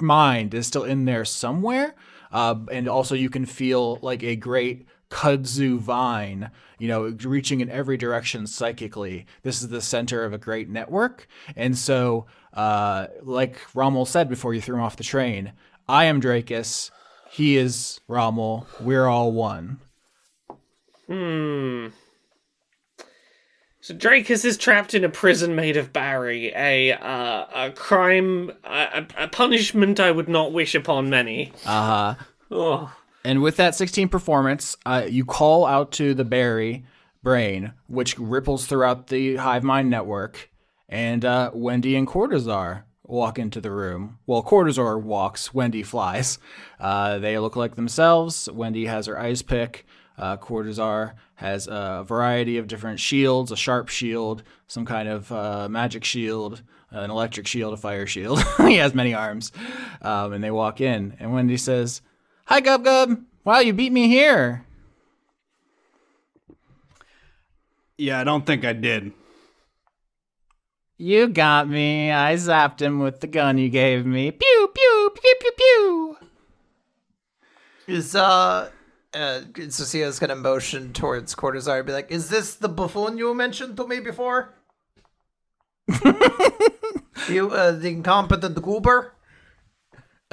[0.00, 1.94] mind is still in there somewhere.
[2.32, 7.70] Uh, and also, you can feel like a great kudzu vine, you know, reaching in
[7.70, 9.26] every direction psychically.
[9.42, 11.28] This is the center of a great network.
[11.54, 15.52] And so, uh, like Rommel said before you threw him off the train,
[15.88, 16.90] I am Dracus.
[17.30, 18.66] He is Rommel.
[18.80, 19.78] We're all one.
[21.06, 21.88] Hmm.
[23.86, 29.06] So Dracus is trapped in a prison made of Barry, a uh, a crime, a,
[29.16, 31.52] a punishment I would not wish upon many.
[31.64, 32.24] Uh huh.
[32.50, 32.96] Oh.
[33.22, 36.84] And with that 16 performance, uh, you call out to the Barry
[37.22, 40.50] brain, which ripples throughout the hive mind network,
[40.88, 44.18] and uh, Wendy and Cortazar walk into the room.
[44.26, 46.40] Well, Cortazar walks, Wendy flies.
[46.80, 48.48] Uh, they look like themselves.
[48.52, 49.86] Wendy has her ice pick.
[50.18, 55.68] Uh, Cortazar has a variety of different shields a sharp shield, some kind of uh,
[55.68, 58.42] magic shield, an electric shield, a fire shield.
[58.58, 59.52] he has many arms.
[60.00, 62.00] Um, and they walk in, and Wendy says,
[62.46, 63.22] Hi, Gub Gub.
[63.44, 64.64] Wow, you beat me here.
[67.98, 69.12] Yeah, I don't think I did.
[70.98, 72.10] You got me.
[72.10, 74.30] I zapped him with the gun you gave me.
[74.30, 76.16] Pew, pew, pew, pew, pew.
[77.86, 78.70] Is, uh,
[79.16, 79.40] uh,
[79.70, 83.86] Cecia's gonna motion towards Cortazar and be like, Is this the buffoon you mentioned to
[83.86, 84.54] me before?
[87.28, 89.14] you, uh, the incompetent goober?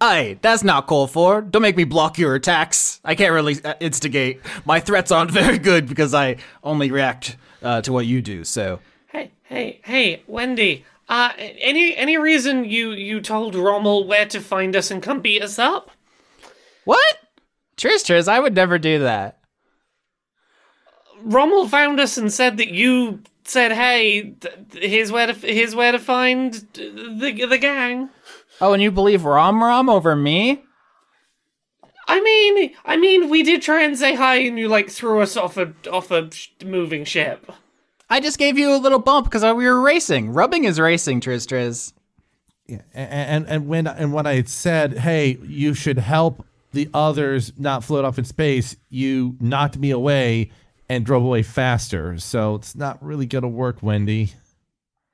[0.00, 1.40] Aye, that's not called for.
[1.40, 3.00] Don't make me block your attacks.
[3.04, 4.40] I can't really uh, instigate.
[4.64, 8.80] My threats aren't very good because I only react uh, to what you do, so.
[9.06, 10.84] Hey, hey, hey, Wendy.
[11.08, 15.42] Uh, any any reason you you told Rommel where to find us and come beat
[15.42, 15.90] us up?
[16.84, 17.18] What?
[17.78, 19.38] Tris Tris, I would never do that.
[21.22, 25.74] Rommel found us and said that you said, "Hey, th- th- here's where to here's
[25.74, 28.10] where to find the the gang."
[28.60, 30.62] Oh, and you believe Rom Rom over me?
[32.06, 35.36] I mean, I mean, we did try and say hi, and you like threw us
[35.36, 37.50] off a off a sh- moving ship.
[38.10, 40.30] I just gave you a little bump because we were racing.
[40.30, 41.92] Rubbing is racing, Tris Tris.
[42.66, 47.52] Yeah, and, and and when and when I said, "Hey, you should help the others
[47.58, 50.50] not float off in space," you knocked me away
[50.88, 52.18] and drove away faster.
[52.18, 54.32] So it's not really gonna work, Wendy.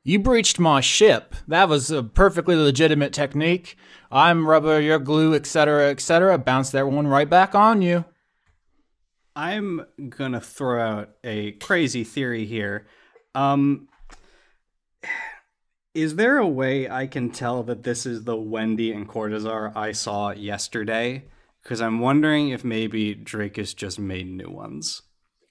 [0.06, 1.34] You breached my ship.
[1.48, 3.76] That was a perfectly legitimate technique.
[4.12, 6.36] I'm rubber, you're glue, etc., etc.
[6.36, 8.04] Bounce that one right back on you.
[9.34, 12.86] I'm gonna throw out a crazy theory here.
[13.34, 13.88] Um,
[15.94, 19.92] is there a way I can tell that this is the Wendy and Cortazar I
[19.92, 21.24] saw yesterday?
[21.64, 25.02] Because I'm wondering if maybe Drake has just made new ones.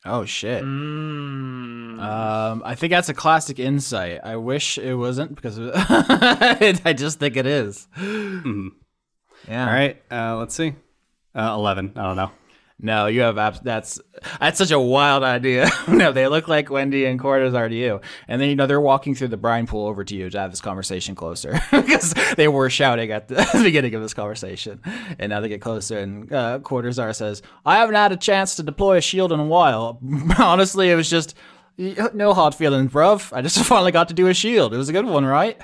[0.06, 0.64] Oh shit.
[0.64, 2.00] Mm.
[2.00, 4.20] Um, I think that's a classic insight.
[4.24, 7.88] I wish it wasn't because I just think it is.
[7.98, 8.70] Mhm.
[9.48, 9.68] Yeah.
[9.68, 10.76] All right, uh, let's see.
[11.36, 11.94] Uh, Eleven.
[11.96, 12.32] I don't know.
[12.84, 14.02] No, you have abs- that's
[14.42, 15.70] that's such a wild idea.
[15.88, 19.16] no, they look like Wendy and Cortazar to you, and then you know they're walking
[19.16, 22.70] through the brine pool over to you to have this conversation closer because they were
[22.70, 24.82] shouting at the beginning of this conversation,
[25.18, 25.98] and now they get closer.
[25.98, 26.60] And uh,
[27.14, 30.02] says, "I haven't had a chance to deploy a shield in a while.
[30.38, 31.36] Honestly, it was just
[31.78, 33.32] no hard feelings, bruv.
[33.32, 34.74] I just finally got to do a shield.
[34.74, 35.58] It was a good one, right?"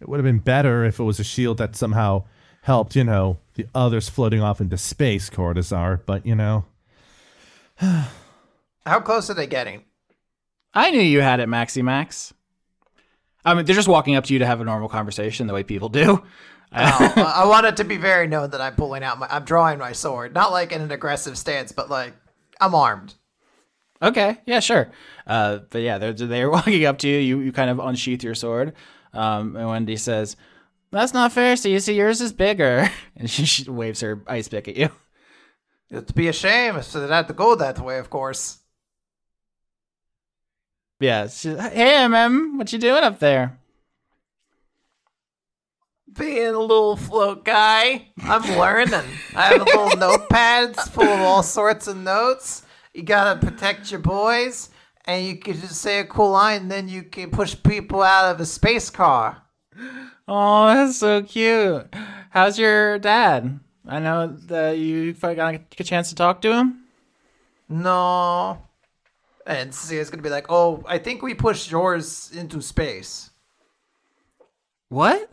[0.00, 2.24] It would have been better if it was a shield that somehow
[2.68, 6.00] helped, you know, the others floating off into space, Cortazar.
[6.04, 6.66] But you know,
[7.80, 9.84] How close are they getting?
[10.74, 12.34] I knew you had it, Maxi Max.
[13.44, 15.62] I mean, they're just walking up to you to have a normal conversation the way
[15.62, 16.22] people do.
[16.22, 16.22] Oh,
[16.72, 19.78] I I want it to be very known that I'm pulling out my, I'm drawing
[19.78, 22.12] my sword, not like in an aggressive stance, but like
[22.60, 23.14] I'm armed.
[24.02, 24.90] Okay, yeah, sure.
[25.26, 27.18] Uh, but yeah, they're they're walking up to you.
[27.18, 28.74] You you kind of unsheath your sword,
[29.14, 30.36] um, and Wendy says,
[30.90, 31.56] "That's not fair.
[31.56, 34.90] So you see, yours is bigger." And she, she waves her ice pick at you.
[35.90, 38.58] It'd be a shame if it had to go that way, of course.
[41.00, 41.28] Yeah.
[41.28, 43.58] She, hey, MM, what you doing up there?
[46.12, 49.08] Being a little float guy, I'm learning.
[49.36, 52.62] I have little notepads full of all sorts of notes.
[52.92, 54.70] You gotta protect your boys,
[55.04, 58.34] and you can just say a cool line, and then you can push people out
[58.34, 59.42] of a space car.
[60.30, 61.86] Oh, that's so cute.
[62.28, 63.60] How's your dad?
[63.86, 66.84] I know that you finally got a chance to talk to him.
[67.70, 68.62] No.
[69.46, 73.30] And Cia's gonna be like, oh, I think we pushed yours into space.
[74.90, 75.30] What?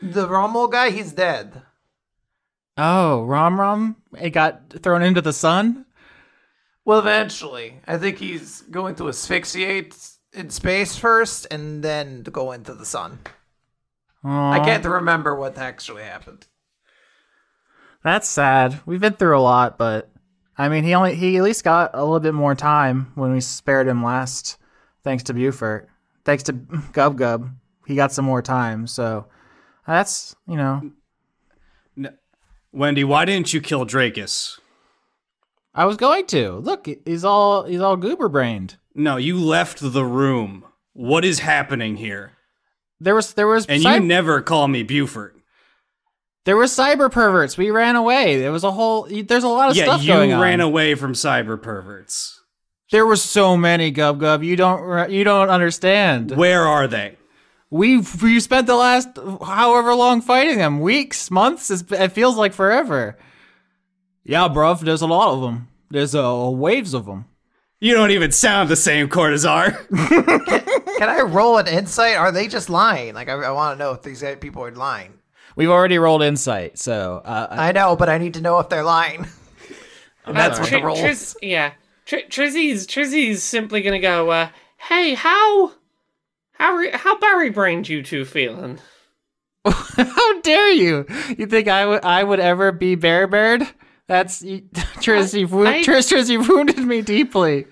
[0.00, 1.62] The Rommel guy, he's dead.
[2.76, 3.96] Oh, Rom Rom?
[4.20, 5.84] It got thrown into the sun?
[6.84, 7.80] Well, eventually.
[7.88, 9.96] I think he's going to asphyxiate
[10.32, 13.18] in space first and then to go into the sun.
[14.24, 16.46] I can't remember what actually happened.
[18.02, 18.80] That's sad.
[18.86, 20.10] We've been through a lot, but
[20.56, 23.40] I mean, he only he at least got a little bit more time when we
[23.40, 24.58] spared him last,
[25.04, 25.88] thanks to Beaufort.
[26.24, 26.52] Thanks to
[26.92, 27.50] Gub Gub,
[27.86, 28.86] he got some more time.
[28.86, 29.26] So
[29.86, 30.92] that's you know,
[32.72, 34.60] Wendy, why didn't you kill Dracus?
[35.74, 36.88] I was going to look.
[37.04, 38.76] He's all he's all goober brained.
[38.94, 40.64] No, you left the room.
[40.92, 42.32] What is happening here?
[43.00, 45.34] There was there was And cy- you never call me Beaufort.
[46.44, 47.56] there were cyber perverts.
[47.56, 48.38] We ran away.
[48.38, 49.08] There was a whole.
[49.10, 50.40] There's a lot of Yeah, stuff you going on.
[50.40, 52.36] ran away from cyber perverts.
[52.92, 54.42] There were so many Gub Gub.
[54.42, 56.32] You don't you don't understand.
[56.32, 57.16] Where are they?
[57.70, 59.08] We we spent the last
[59.44, 61.70] however long fighting them, weeks, months.
[61.70, 63.16] It feels like forever.
[64.24, 64.80] Yeah, bruv.
[64.80, 65.68] There's a lot of them.
[65.88, 67.26] There's uh, waves of them.
[67.82, 69.88] You don't even sound the same, Cortazar.
[70.98, 72.16] Can I roll an insight?
[72.16, 73.14] Are they just lying?
[73.14, 75.14] Like, I, I want to know if these people are lying.
[75.56, 78.84] We've already rolled insight, so uh, I know, but I need to know if they're
[78.84, 79.26] lying.
[80.26, 80.96] and that's what Tr- the roll.
[80.96, 81.72] Triz, yeah.
[82.04, 84.30] Tr- Trizzy's Trizzy's simply gonna go.
[84.30, 85.72] Uh, hey, how,
[86.52, 88.78] how, re- how Barry brained you two feeling?
[89.66, 91.06] how dare you?
[91.36, 93.66] You think I would I would ever be Bear Bird?
[94.10, 94.62] That's you-
[94.98, 95.38] Triz.
[95.38, 97.66] You've wo- I- Triz, Triz, you've wounded me deeply.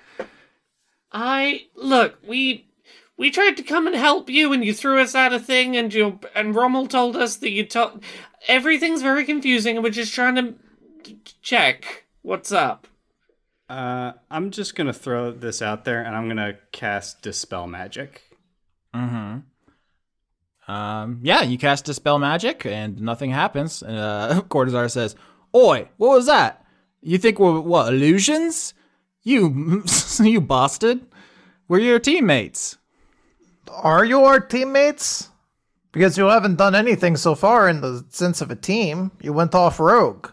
[1.10, 2.16] I look.
[2.24, 2.69] We
[3.16, 5.93] we tried to come and help you, and you threw us out a thing, and
[5.93, 8.05] you and Rommel told us that you told.
[8.47, 10.55] Everything's very confusing, and we're just trying to
[11.43, 12.86] check what's up.
[13.69, 18.23] Uh, I'm just gonna throw this out there, and I'm gonna cast Dispel Magic.
[18.94, 20.73] Mm-hmm.
[20.73, 23.82] Um, yeah, you cast Dispel Magic and nothing happens.
[23.82, 25.16] And uh, Cortazar says,
[25.55, 26.65] Oi, what was that?
[27.01, 28.75] You think we're, what, illusions?
[29.23, 29.85] You,
[30.20, 31.01] you bastard.
[31.69, 32.79] We're your teammates.
[33.70, 35.29] Are you our teammates?
[35.93, 39.11] Because you haven't done anything so far in the sense of a team.
[39.23, 40.29] You went off rogue.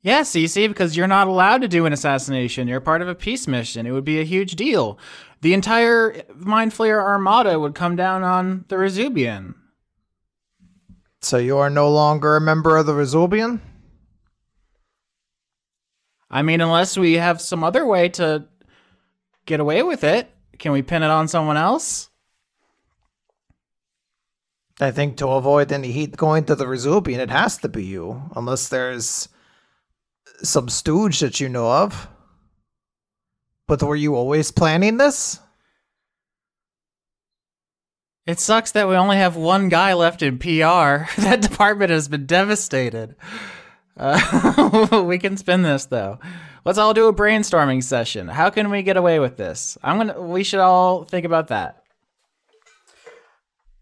[0.00, 2.68] Yeah, Cece, because you're not allowed to do an assassination.
[2.68, 3.84] You're part of a peace mission.
[3.84, 4.98] It would be a huge deal.
[5.40, 9.54] The entire Mind Flayer Armada would come down on the Rezubian.
[11.20, 13.60] So you are no longer a member of the Resolbian?
[16.30, 18.46] I mean, unless we have some other way to
[19.46, 22.10] get away with it, can we pin it on someone else?
[24.80, 28.22] I think to avoid any heat going to the Resolbian, it has to be you.
[28.36, 29.28] Unless there's
[30.42, 32.08] some stooge that you know of.
[33.66, 35.40] But were you always planning this?
[38.28, 40.46] It sucks that we only have one guy left in PR.
[41.22, 43.16] that department has been devastated.
[43.96, 46.18] Uh, we can spin this though.
[46.62, 48.28] Let's all do a brainstorming session.
[48.28, 49.78] How can we get away with this?
[49.82, 50.20] I'm gonna.
[50.20, 51.82] We should all think about that.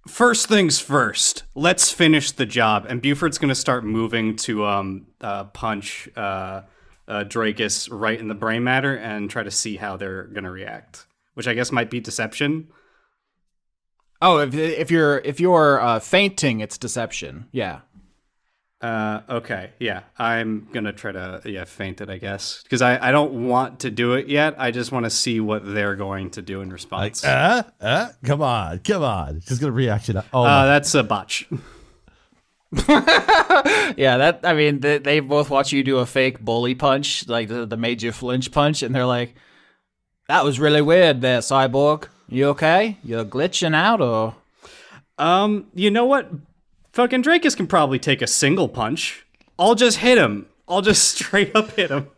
[0.06, 2.86] First things first, let's finish the job.
[2.88, 6.62] And Beaufort's gonna start moving to um uh, punch uh,
[7.08, 11.04] uh Dracus right in the brain matter and try to see how they're gonna react.
[11.34, 12.68] Which I guess might be deception.
[14.22, 17.46] Oh, if if you're if you're uh, feinting, it's deception.
[17.52, 17.80] Yeah.
[18.82, 23.10] Uh, okay, yeah, I'm gonna try to yeah feint it, I guess, because I, I
[23.10, 24.54] don't want to do it yet.
[24.58, 27.24] I just want to see what they're going to do in response.
[27.24, 29.40] Uh, uh, come on, come on.
[29.40, 30.18] Just gonna reaction.
[30.32, 31.48] Oh, Uh, my- that's a botch.
[33.96, 37.48] Yeah, that I mean, they, they both watch you do a fake bully punch, like
[37.48, 39.34] the, the major flinch punch, and they're like,
[40.28, 42.08] "That was really weird, there, cyborg.
[42.28, 42.96] You okay?
[43.04, 44.34] You're glitching out, or
[45.18, 46.30] Um, you know what?
[46.92, 49.24] Fucking Dracus can probably take a single punch.
[49.58, 50.46] I'll just hit him.
[50.68, 52.08] I'll just straight up hit him.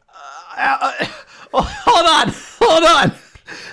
[0.58, 3.12] hold on, hold on.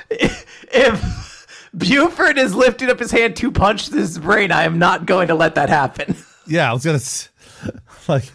[0.10, 5.28] If Beaufort is lifting up his hand to punch this brain, I am not going
[5.30, 6.16] to let that happen.
[6.48, 7.30] yeah, I was gonna s-
[8.08, 8.26] like.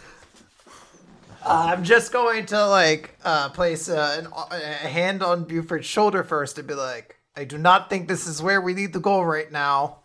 [1.47, 6.59] I'm just going to like uh, place uh, an, a hand on Beaufort's shoulder first
[6.59, 9.51] and be like, I do not think this is where we need to go right
[9.51, 9.99] now.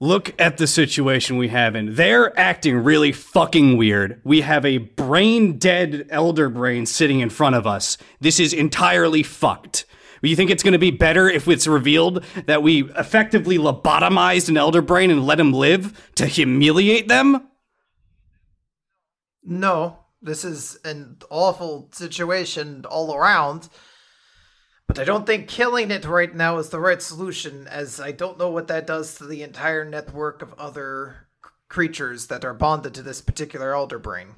[0.00, 1.94] Look at the situation we have in.
[1.94, 4.20] They're acting really fucking weird.
[4.24, 7.98] We have a brain dead elder brain sitting in front of us.
[8.20, 9.84] This is entirely fucked.
[10.20, 14.56] You think it's going to be better if it's revealed that we effectively lobotomized an
[14.56, 17.48] elder brain and let him live to humiliate them?
[19.44, 23.68] No, this is an awful situation all around.
[24.94, 28.38] But I don't think killing it right now is the right solution, as I don't
[28.38, 31.28] know what that does to the entire network of other
[31.70, 34.34] creatures that are bonded to this particular elder brain.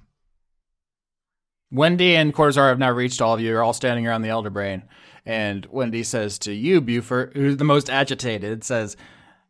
[1.72, 3.48] Wendy and Cortazar have now reached all of you.
[3.48, 4.84] You're all standing around the Elder Brain.
[5.26, 8.96] And Wendy says to you, Beaufort, who's the most agitated, says,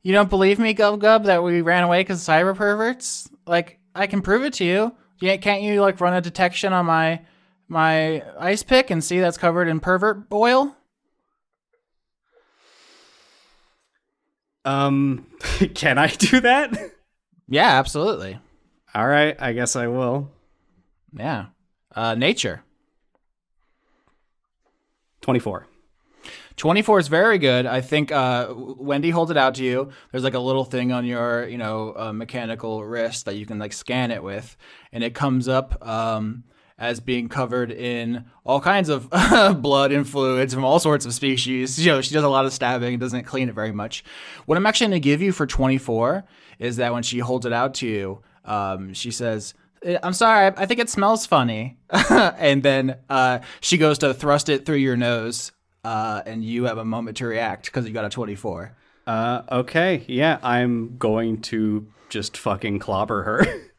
[0.03, 3.29] You don't believe me, Gub Gub, that we ran away because cyber perverts?
[3.47, 4.95] Like, I can prove it to you.
[5.21, 7.21] Yeah, Can't you, like, run a detection on my
[7.69, 10.75] my ice pick and see that's covered in pervert oil?
[14.65, 15.27] Um,
[15.75, 16.93] can I do that?
[17.49, 18.39] Yeah, absolutely.
[18.95, 20.31] All right, I guess I will.
[21.13, 21.47] Yeah.
[21.95, 22.63] Uh, nature.
[25.21, 25.67] 24.
[26.57, 27.67] 24 is very good.
[27.67, 29.91] I think uh, Wendy holds it out to you.
[30.13, 33.59] There's like a little thing on your, you know, uh, mechanical wrist that you can
[33.59, 34.57] like scan it with,
[34.93, 36.45] and it comes up um,
[36.79, 39.09] as being covered in all kinds of
[39.63, 41.85] blood and fluids from all sorts of species.
[41.85, 44.05] You know, she does a lot of stabbing, doesn't clean it very much.
[44.47, 46.25] What I'm actually going to give you for 24
[46.59, 49.55] is that when she holds it out to you, um, she says.
[50.03, 51.77] I'm sorry, I I think it smells funny.
[52.11, 55.53] and then uh, she goes to thrust it through your nose,
[55.85, 58.75] uh, and you have a moment to react because you got a 24.
[59.07, 63.47] Uh, okay, yeah, I'm going to just fucking clobber her.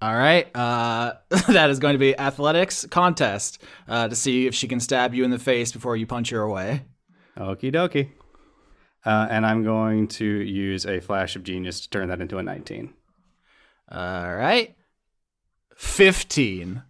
[0.00, 0.54] All right.
[0.56, 1.14] Uh,
[1.48, 5.24] that is going to be athletics contest uh, to see if she can stab you
[5.24, 6.84] in the face before you punch her away.
[7.36, 8.10] Okie dokie.
[9.04, 12.42] Uh, and I'm going to use a flash of genius to turn that into a
[12.42, 12.92] 19.
[13.90, 14.74] All right.
[15.76, 16.82] 15.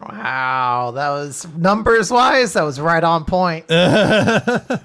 [0.00, 3.70] Wow, that was numbers wise, that was right on point.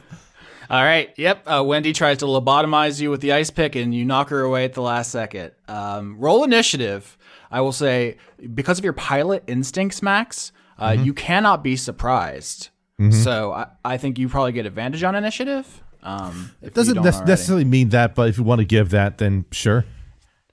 [0.70, 1.10] All right.
[1.18, 1.48] Yep.
[1.48, 4.66] Uh, Wendy tries to lobotomize you with the ice pick, and you knock her away
[4.66, 5.52] at the last second.
[5.68, 7.18] Um, roll initiative.
[7.52, 8.18] I will say,
[8.54, 12.70] because of your pilot instincts, Max, uh, you cannot be surprised.
[13.12, 15.84] So I, I think you probably get advantage on initiative.
[16.04, 17.30] Um, if you Doesn't don't nec- already.
[17.32, 19.86] necessarily mean that, but if you want to give that, then sure.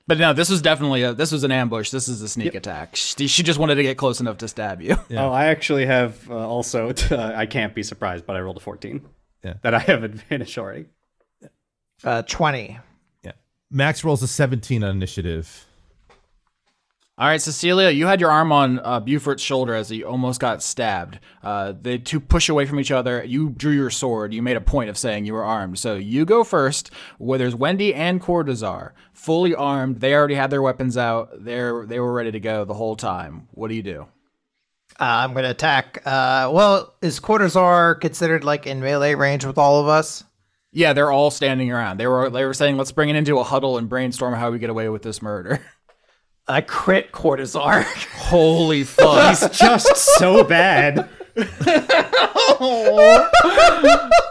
[0.06, 1.90] But no, this was definitely a this was an ambush.
[1.90, 2.94] This is a sneak attack.
[2.94, 4.96] She, she just wanted to get close enough to stab you.
[5.10, 9.04] Oh, I actually have uh, also, I can't be surprised, but I rolled a 14.
[9.42, 9.54] Yeah.
[9.62, 10.86] That I have advantage already.
[12.04, 12.78] Uh, 20.
[13.24, 13.32] Yeah.
[13.72, 15.66] Max rolls a 17 on initiative.
[17.18, 20.62] All right, Cecilia, you had your arm on uh, Beaufort's shoulder as he almost got
[20.62, 21.18] stabbed.
[21.42, 23.24] Uh, the two push away from each other.
[23.24, 24.34] You drew your sword.
[24.34, 25.78] You made a point of saying you were armed.
[25.78, 26.90] So you go first.
[27.16, 30.00] Where there's Wendy and Cortazar, fully armed.
[30.00, 31.42] They already had their weapons out.
[31.42, 33.48] They're they were ready to go the whole time.
[33.52, 34.02] What do you do?
[35.00, 36.02] Uh, I'm going to attack.
[36.04, 40.22] Uh, well, is Cortazar considered like in melee range with all of us?
[40.70, 41.96] Yeah, they're all standing around.
[41.96, 44.58] They were they were saying, let's bring it into a huddle and brainstorm how we
[44.58, 45.64] get away with this murder.
[46.48, 47.84] I crit Cortazar.
[48.14, 49.38] Holy fuck!
[49.38, 51.08] He's just so bad.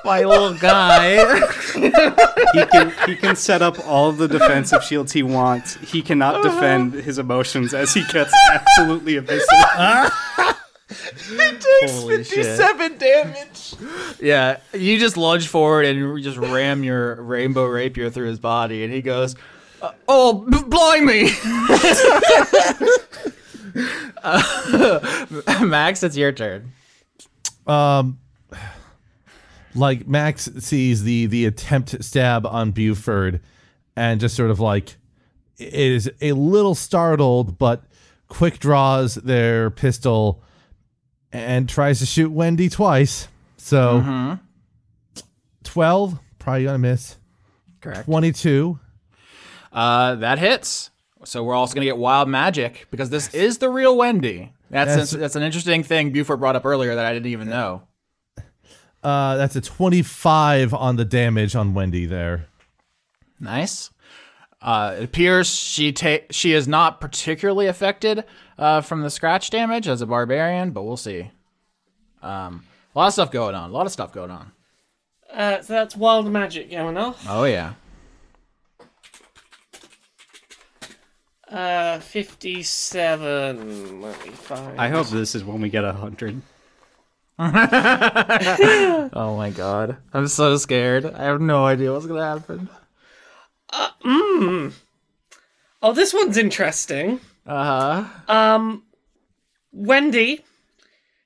[0.05, 1.39] My little guy.
[1.73, 1.91] He
[2.65, 5.75] can he can set up all the defensive shields he wants.
[5.75, 10.11] He cannot defend his emotions as he gets absolutely eviscerated.
[11.87, 12.57] Holy shit.
[12.57, 13.75] Seven damage.
[14.19, 18.83] Yeah, you just lunge forward and you just ram your rainbow rapier through his body,
[18.83, 19.35] and he goes,
[20.07, 21.29] "Oh, b- blimey!"
[24.23, 26.71] uh, Max, it's your turn.
[27.67, 28.19] Um,
[29.73, 33.41] like Max sees the the attempt stab on Buford,
[33.95, 34.95] and just sort of like
[35.57, 37.83] is a little startled, but
[38.27, 40.41] quick draws their pistol
[41.31, 43.27] and tries to shoot Wendy twice.
[43.57, 44.37] So
[45.63, 47.17] twelve, probably gonna miss.
[47.81, 48.05] Correct.
[48.05, 48.79] Twenty two.
[49.75, 50.89] Uh, that hits.
[51.25, 54.53] So we're also gonna get wild magic because this is the real Wendy.
[54.71, 55.11] That's Yes.
[55.11, 57.83] that's an interesting thing Beaufort brought up earlier that I didn't even know.
[59.03, 62.47] Uh, that's a twenty five on the damage on Wendy there.
[63.39, 63.89] Nice.
[64.61, 68.23] Uh, it appears she ta- she is not particularly affected
[68.57, 71.29] uh, from the scratch damage as a barbarian, but we'll see.
[72.23, 72.63] Um,
[72.95, 73.69] a lot of stuff going on.
[73.69, 74.51] A lot of stuff going on.
[75.31, 77.23] Uh, so that's wild magic going off.
[77.29, 77.73] Oh yeah.
[81.55, 84.01] Uh, 57.
[84.01, 84.79] Let me find.
[84.79, 86.41] I hope this is when we get a hundred.
[87.37, 89.95] Oh my god.
[90.13, 91.05] I'm so scared.
[91.05, 92.67] I have no idea what's gonna happen.
[95.81, 97.21] Oh, this one's interesting.
[97.45, 98.33] Uh huh.
[98.33, 98.83] Um,
[99.71, 100.43] Wendy,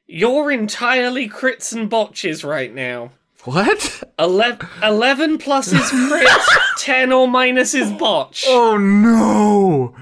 [0.06, 3.11] you're entirely crits and botches right now.
[3.45, 4.03] What?
[4.19, 6.45] 11, 11 plus is crits,
[6.77, 8.43] 10 or minus is botch.
[8.47, 9.95] Oh no!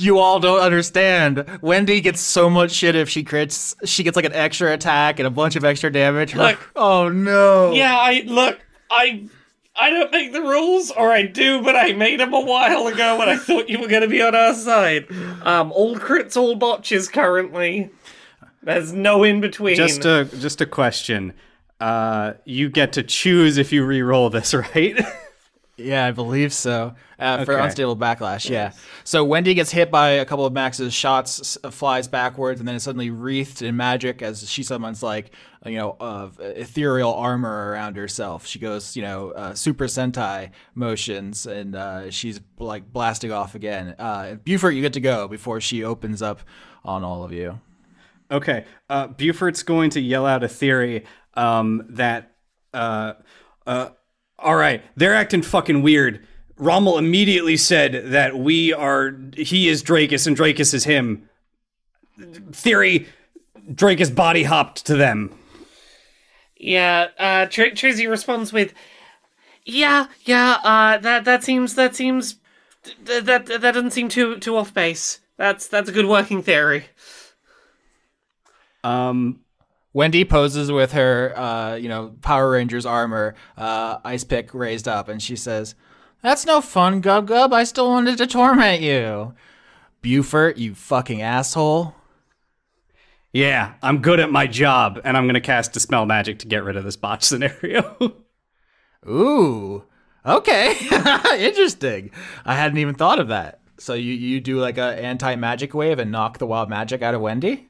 [0.00, 1.44] You all don't understand.
[1.60, 3.74] Wendy gets so much shit if she crits.
[3.84, 6.34] She gets like an extra attack and a bunch of extra damage.
[6.34, 6.58] Look.
[6.76, 7.72] oh no!
[7.72, 8.58] Yeah, I look,
[8.90, 9.28] I
[9.76, 13.18] I don't make the rules, or I do, but I made them a while ago
[13.18, 15.06] when I thought you were going to be on our side.
[15.42, 17.90] Um, all crits, all botches currently.
[18.62, 19.76] There's no in between.
[19.76, 21.32] Just a just a question.
[21.80, 24.98] Uh, you get to choose if you re-roll this, right?
[25.80, 26.94] Yeah, I believe so.
[27.18, 28.72] Uh, For unstable backlash, yeah.
[29.04, 32.82] So Wendy gets hit by a couple of Max's shots, flies backwards, and then is
[32.82, 35.32] suddenly wreathed in magic as she summons like
[35.66, 38.46] you know uh, ethereal armor around herself.
[38.46, 43.94] She goes you know uh, Super Sentai motions, and uh, she's like blasting off again.
[43.98, 46.40] Uh, Beaufort, you get to go before she opens up
[46.84, 47.60] on all of you.
[48.30, 48.64] Okay.
[48.88, 51.04] Uh, Beaufort's going to yell out a theory
[51.34, 52.36] um, that,
[52.72, 53.14] uh,
[53.66, 53.90] uh,
[54.42, 56.26] all right, they're acting fucking weird.
[56.56, 61.28] Rommel immediately said that we are, he is Dracus and Dracus is him.
[62.52, 63.08] Theory,
[63.74, 65.34] Dracus body hopped to them.
[66.56, 68.74] Yeah, uh, Tr- Trizzy responds with,
[69.64, 72.36] "Yeah, yeah, uh, that that seems that seems
[73.06, 75.20] th- that that doesn't seem too too off base.
[75.38, 76.84] That's that's a good working theory."
[78.84, 79.40] Um,
[79.92, 85.08] Wendy poses with her, uh, you know, Power Rangers armor, uh, ice pick raised up,
[85.08, 85.74] and she says,
[86.22, 87.52] "That's no fun, Gub Gub.
[87.52, 89.34] I still wanted to torment you,
[90.02, 90.58] Beaufort.
[90.58, 91.94] You fucking asshole."
[93.32, 96.64] yeah, I'm good at my job, and I'm going to cast Dispel Magic to get
[96.64, 98.14] rid of this botch scenario.
[99.08, 99.84] Ooh,
[100.26, 100.74] okay,
[101.38, 102.10] interesting.
[102.44, 103.60] I hadn't even thought of that.
[103.78, 107.14] So you you do like a anti magic wave and knock the wild magic out
[107.14, 107.69] of Wendy?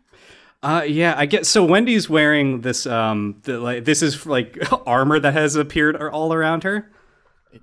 [0.63, 1.47] Uh, yeah, I get.
[1.47, 2.87] So Wendy's wearing this.
[2.87, 6.91] Um, the, like this is like armor that has appeared all around her.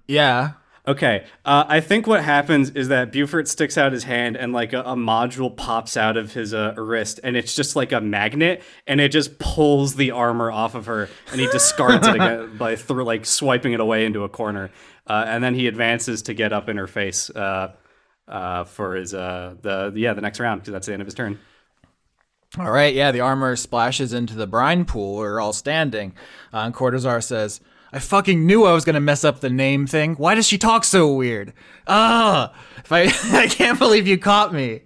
[0.07, 0.53] Yeah.
[0.87, 4.71] Okay, uh, I think what happens is that Beaufort sticks out his hand and like
[4.71, 8.63] a, a module pops out of his uh, wrist, and it's just like a magnet,
[8.87, 12.77] and it just pulls the armor off of her, and he discards it again by
[12.77, 14.71] through like swiping it away into a corner,
[15.07, 17.73] uh, and then he advances to get up in her face uh,
[18.29, 21.15] uh, for his uh, the yeah the next round because that's the end of his
[21.15, 21.37] turn.
[22.59, 25.17] All right, yeah, the armor splashes into the brine pool.
[25.17, 26.13] We're all standing.
[26.51, 27.61] Uh, and Cortazar says,
[27.93, 30.15] I fucking knew I was going to mess up the name thing.
[30.15, 31.53] Why does she talk so weird?
[31.87, 33.03] Ah, if I,
[33.37, 34.81] I can't believe you caught me.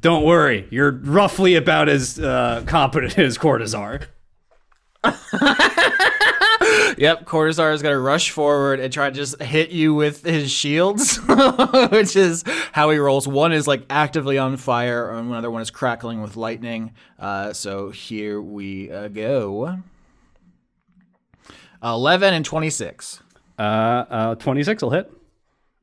[0.00, 4.06] Don't worry, you're roughly about as uh, competent as Cortazar.
[7.02, 10.52] Yep, Cortazar is going to rush forward and try to just hit you with his
[10.52, 11.16] shields,
[11.90, 13.26] which is how he rolls.
[13.26, 16.92] One is like actively on fire, and another one is crackling with lightning.
[17.18, 19.80] Uh, so here we uh, go
[21.82, 23.20] 11 and 26.
[23.58, 25.12] Uh, uh, 26 will hit.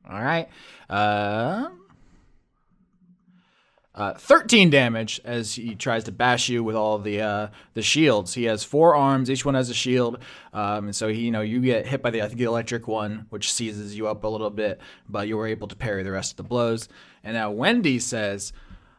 [0.08, 0.48] All right.
[0.88, 1.68] Uh,
[4.00, 8.32] uh, 13 damage as he tries to bash you with all the uh, the shields.
[8.32, 10.20] He has four arms, each one has a shield,
[10.54, 12.88] um, and so he, you know, you get hit by the I think the electric
[12.88, 16.12] one, which seizes you up a little bit, but you were able to parry the
[16.12, 16.88] rest of the blows.
[17.22, 18.52] And now Wendy says.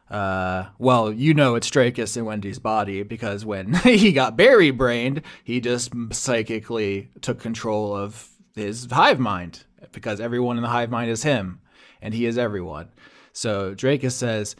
[0.08, 5.22] Uh, well, you know it's Dracus in Wendy's body because when he got Barry brained,
[5.42, 11.10] he just psychically took control of his hive mind because everyone in the hive mind
[11.10, 11.62] is him
[12.02, 12.90] and he is everyone.
[13.32, 14.54] So Dracus says,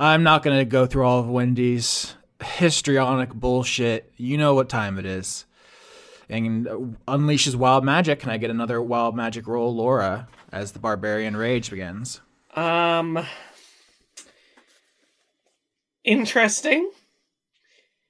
[0.00, 4.12] I'm not going to go through all of Wendy's histrionic bullshit.
[4.16, 5.44] You know what time it is.
[6.28, 8.20] And unleashes wild magic.
[8.20, 12.20] Can I get another wild magic roll, Laura, as the barbarian rage begins?
[12.54, 13.26] Um,
[16.04, 16.92] interesting.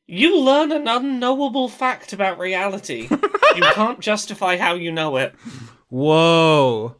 [0.06, 3.08] You learn an unknowable fact about reality.
[3.10, 5.34] you can't justify how you know it.
[5.88, 6.96] Whoa.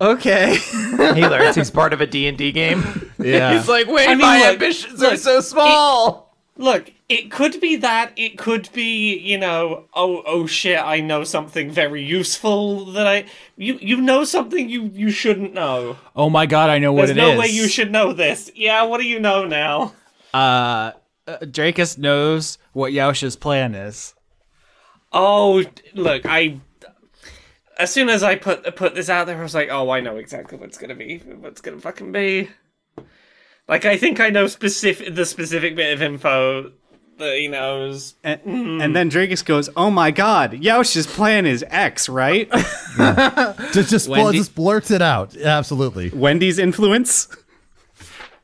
[0.00, 0.56] Okay.
[0.56, 0.96] He
[1.26, 3.10] learns he's part of a D&D game.
[3.18, 3.56] yeah.
[3.56, 6.34] He's like, wait, I mean, my look, ambitions are so small.
[6.56, 8.12] Look, it could be that.
[8.16, 13.26] It could be, you know, oh, oh shit, I know something very useful that I.
[13.56, 15.96] You, you know something you you shouldn't know.
[16.14, 17.16] oh my god, I know what it is.
[17.16, 17.38] There's it no is.
[17.40, 18.50] way you should know this.
[18.54, 19.94] Yeah, what do you know now?
[20.32, 20.92] Uh,
[21.26, 24.14] uh, Dracus knows what Yausha's plan is.
[25.12, 25.64] Oh,
[25.94, 26.60] look, I.
[27.78, 30.16] as soon as I put put this out there, I was like, oh, I know
[30.16, 31.18] exactly what's gonna be.
[31.18, 32.50] What's gonna fucking be.
[33.68, 36.72] Like, I think I know specific the specific bit of info
[37.18, 38.14] that he knows.
[38.22, 38.40] And,
[38.82, 42.50] and then Dracus goes, "Oh my God, Yaush's plan is X, right?
[43.72, 45.36] Just just, bl- just blurts it out.
[45.36, 46.10] Absolutely.
[46.10, 47.28] Wendy's influence."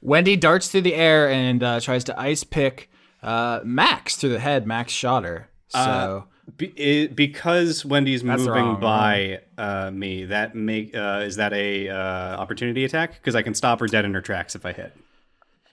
[0.02, 2.90] Wendy darts through the air and uh, tries to ice pick
[3.22, 4.66] uh, Max through the head.
[4.66, 5.50] Max shot her.
[5.68, 6.24] So
[6.56, 11.52] Be, i because Wendy's That's moving wrong, by uh, me, that make uh, is that
[11.52, 13.14] a uh, opportunity attack?
[13.14, 14.96] Because I can stop her dead in her tracks if I hit.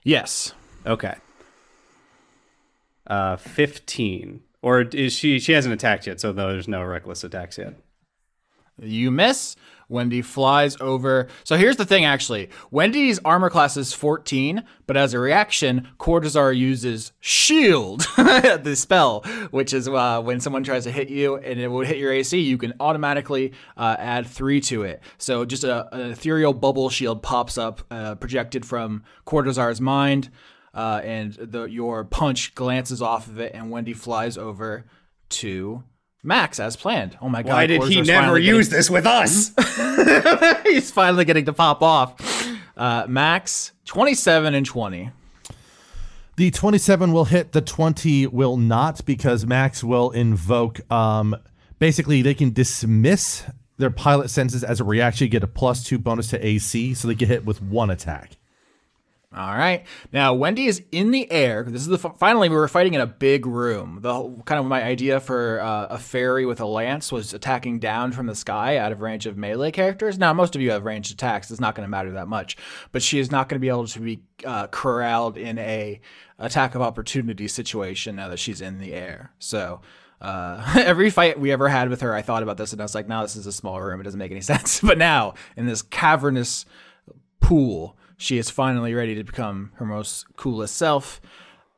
[0.04, 0.52] yes,
[0.86, 1.14] Okay.
[3.06, 4.42] Uh, fifteen.
[4.60, 5.38] Or is she?
[5.38, 7.74] She hasn't attacked yet, so there's no reckless attacks yet.
[8.80, 9.56] You miss.
[9.88, 11.28] Wendy flies over.
[11.44, 12.50] So here's the thing actually.
[12.70, 19.72] Wendy's armor class is 14, but as a reaction, Cortazar uses shield, the spell, which
[19.72, 22.58] is uh, when someone tries to hit you and it would hit your AC, you
[22.58, 25.02] can automatically uh, add 3 to it.
[25.16, 30.30] So just a, an ethereal bubble shield pops up, uh, projected from Cortazar's mind,
[30.74, 34.84] uh, and the, your punch glances off of it, and Wendy flies over
[35.30, 35.82] to
[36.28, 37.18] Max as planned.
[37.20, 37.54] Oh my god!
[37.54, 39.52] Why did he never finally getting- use this with us?
[40.64, 42.14] He's finally getting to pop off.
[42.76, 45.10] Uh, Max, 27 and 20.
[46.36, 51.34] The 27 will hit, the 20 will not because Max will invoke um
[51.80, 53.44] basically they can dismiss
[53.78, 57.14] their pilot senses as a reaction, get a plus 2 bonus to AC so they
[57.16, 58.37] get hit with one attack.
[59.36, 59.84] All right.
[60.10, 61.62] Now, Wendy is in the air.
[61.62, 63.98] This is the finally we were fighting in a big room.
[64.00, 68.12] The kind of my idea for uh, a fairy with a lance was attacking down
[68.12, 70.18] from the sky out of range of melee characters.
[70.18, 71.50] Now, most of you have ranged attacks.
[71.50, 72.56] It's not going to matter that much,
[72.90, 76.00] but she is not going to be able to be uh, corralled in a
[76.38, 79.32] attack of opportunity situation now that she's in the air.
[79.38, 79.80] So.
[80.20, 82.92] Uh, every fight we ever had with her, I thought about this and I was
[82.92, 84.00] like, now this is a small room.
[84.00, 86.66] It doesn't make any sense." But now, in this cavernous
[87.38, 91.20] pool, she is finally ready to become her most coolest self.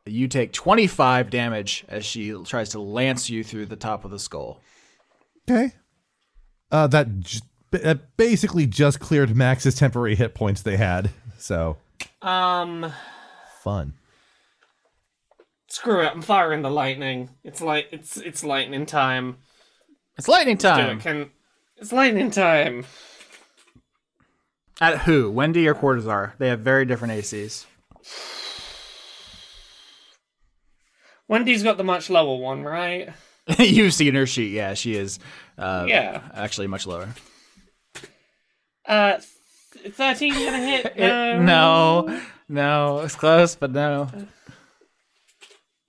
[0.06, 4.18] You take 25 damage as she tries to lance you through the top of the
[4.18, 4.60] skull.
[5.48, 5.72] Okay.
[6.72, 7.40] Uh that j-
[7.70, 11.10] that basically just cleared Max's temporary hit points they had.
[11.38, 11.76] So,
[12.22, 12.92] Um,
[13.62, 13.92] fun.
[15.68, 16.10] screw it.
[16.12, 17.30] I'm firing the lightning.
[17.44, 19.36] It's like it's it's lightning time.
[20.18, 20.70] It's lightning Do it.
[20.70, 21.00] time.
[21.00, 21.30] Can
[21.76, 22.84] it's lightning time?
[24.80, 25.30] At who?
[25.30, 26.32] Wendy or Cortazar?
[26.38, 27.66] They have very different ACs.
[31.28, 33.10] Wendy's got the much lower one, right?
[33.58, 34.52] You've seen her sheet.
[34.52, 35.18] Yeah, she is
[35.58, 36.22] uh, Yeah.
[36.34, 37.08] actually much lower.
[38.86, 39.18] Uh,
[39.72, 40.86] th- thirteen gonna hit.
[40.96, 44.08] It- no, no, it's close, but no.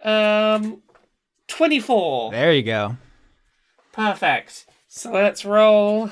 [0.03, 0.81] Um,
[1.47, 2.31] twenty-four.
[2.31, 2.97] There you go.
[3.93, 4.65] Perfect.
[4.87, 6.09] So let's roll.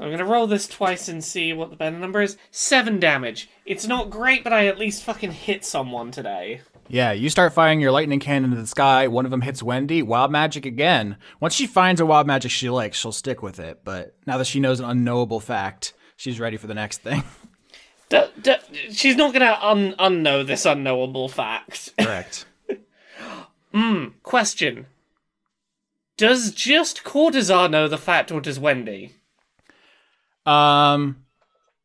[0.00, 2.38] I'm gonna roll this twice and see what the better number is.
[2.50, 3.50] Seven damage.
[3.66, 6.62] It's not great, but I at least fucking hit someone today.
[6.88, 9.06] Yeah, you start firing your lightning cannon into the sky.
[9.08, 10.02] One of them hits Wendy.
[10.02, 11.18] Wild magic again.
[11.38, 13.82] Once she finds a wild magic she likes, she'll stick with it.
[13.84, 17.22] But now that she knows an unknowable fact, she's ready for the next thing.
[18.08, 18.56] D- d-
[18.90, 21.92] she's not gonna un- unknow this unknowable fact.
[22.00, 22.44] Correct.
[23.72, 24.86] Hmm, question:
[26.16, 29.14] Does just Cortazar know the fact, or does Wendy?
[30.46, 31.24] Um,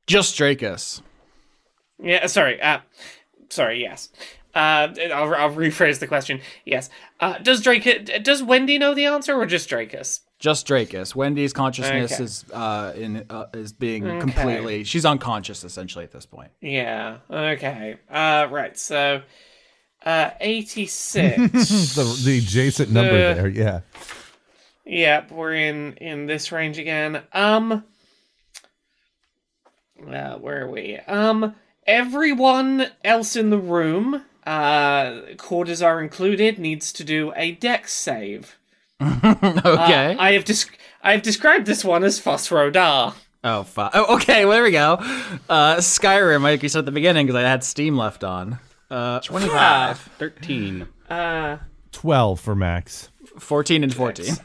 [0.07, 1.02] just Dracus.
[2.02, 2.61] Yeah, sorry.
[2.61, 2.80] Uh,
[3.49, 3.82] sorry.
[3.82, 4.10] Yes.
[4.53, 6.40] Uh, I'll, I'll rephrase the question.
[6.65, 6.90] Yes.
[7.19, 8.23] Uh, does Drake?
[8.23, 10.22] Does Wendy know the answer, or just Dracus?
[10.40, 11.15] Just Dracus.
[11.15, 12.23] Wendy's consciousness Okay.
[12.23, 14.84] is uh in uh, is being completely.
[14.84, 16.52] She's unconscious essentially at this point.
[16.61, 17.18] Yeah.
[17.30, 17.95] Okay.
[18.10, 18.77] Uh, right.
[18.77, 19.22] So,
[20.06, 21.36] uh, eighty-six.
[21.95, 23.80] The the adjacent number Uh, there, yeah.
[24.86, 27.23] Yep, we're in in this range again.
[27.34, 27.84] Um,
[30.07, 30.97] uh, where are we?
[31.07, 31.55] Um,
[31.88, 38.57] everyone else in the room, uh, Cortazar included, needs to do a Dex save.
[39.01, 40.13] okay.
[40.13, 43.13] Uh, I have desc- I have described this one as Fus Ro Dah.
[43.43, 44.45] oh, fi- oh, okay.
[44.45, 44.93] Well, there we go.
[45.49, 48.59] Uh, Skyrim, like you said at the beginning, because I had Steam left on.
[48.89, 49.99] Uh, 25.
[50.17, 50.88] Thirteen.
[51.09, 51.57] Uh,
[51.91, 53.09] 12 for Max.
[53.39, 54.35] 14 and 14.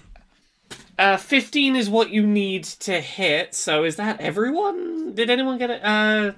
[1.00, 3.54] Uh, fifteen is what you need to hit.
[3.54, 5.14] So is that everyone?
[5.14, 5.80] Did anyone get it?
[5.84, 6.32] Uh.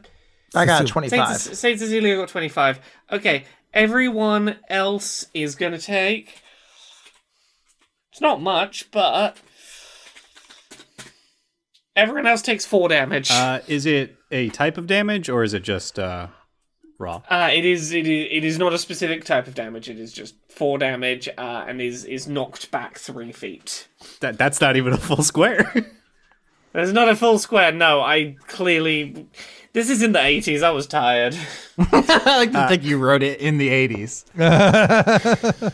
[0.54, 1.36] I got So- a 25.
[1.40, 2.78] Saint, Saint Cecilia got 25.
[3.10, 6.42] Okay, everyone else is going to take.
[8.12, 9.36] It's not much, but.
[11.94, 13.30] Everyone else takes 4 damage.
[13.30, 16.28] Uh, is it a type of damage or is it just uh,
[17.02, 17.22] raw?
[17.30, 20.34] it, is, it is it is not a specific type of damage, it is just
[20.48, 23.88] 4 damage uh, and is, is knocked back 3 feet.
[24.20, 25.74] That that's not even a full square.
[26.72, 27.72] There's not a full square.
[27.72, 29.26] No, I clearly.
[29.74, 30.62] This is in the 80s.
[30.62, 31.34] I was tired.
[31.78, 34.24] I like to think you wrote it in the 80s.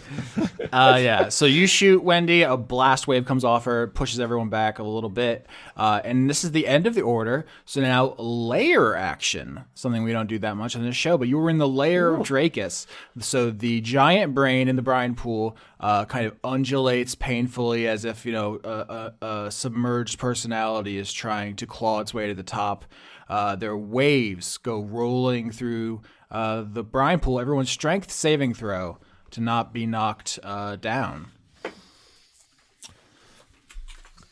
[0.72, 4.78] uh, yeah, so you shoot Wendy, a blast wave comes off her, pushes everyone back
[4.78, 5.48] a little bit.
[5.76, 7.44] Uh, and this is the end of the order.
[7.64, 11.36] So now layer action, something we don't do that much on this show, but you
[11.36, 12.86] were in the layer of Dracus.
[13.18, 18.24] So the giant brain in the brine pool uh, kind of undulates painfully as if,
[18.24, 22.44] you know, a, a, a submerged personality is trying to claw its way to the
[22.44, 22.84] top.
[23.28, 26.00] Uh, their waves go rolling through
[26.30, 27.38] uh, the brine pool.
[27.38, 28.98] Everyone's strength saving throw
[29.30, 31.30] to not be knocked uh, down.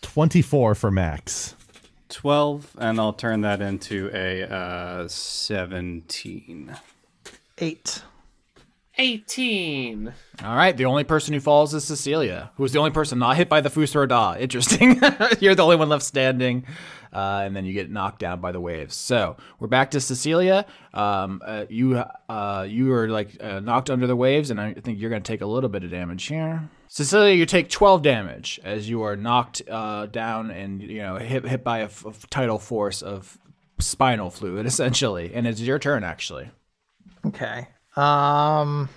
[0.02, 1.55] 24 for Max.
[2.09, 6.77] 12, and I'll turn that into a uh, 17.
[7.59, 8.02] Eight.
[8.98, 10.12] 18.
[10.44, 13.36] All right, the only person who falls is Cecilia, who was the only person not
[13.36, 14.36] hit by the Fus Ro Dah.
[14.39, 15.01] Interesting.
[15.40, 16.64] You're the only one left standing,
[17.12, 18.94] uh, and then you get knocked down by the waves.
[18.94, 20.66] So we're back to Cecilia.
[20.94, 24.98] Um, uh, you uh, you are like uh, knocked under the waves, and I think
[24.98, 26.68] you're going to take a little bit of damage here.
[26.89, 31.47] Cecilia, you take 12 damage as you are knocked uh, down and you know hit
[31.47, 33.39] hit by a, f- a tidal force of
[33.78, 35.32] spinal fluid, essentially.
[35.35, 36.51] And it's your turn, actually.
[37.27, 37.68] Okay.
[37.97, 38.89] Um.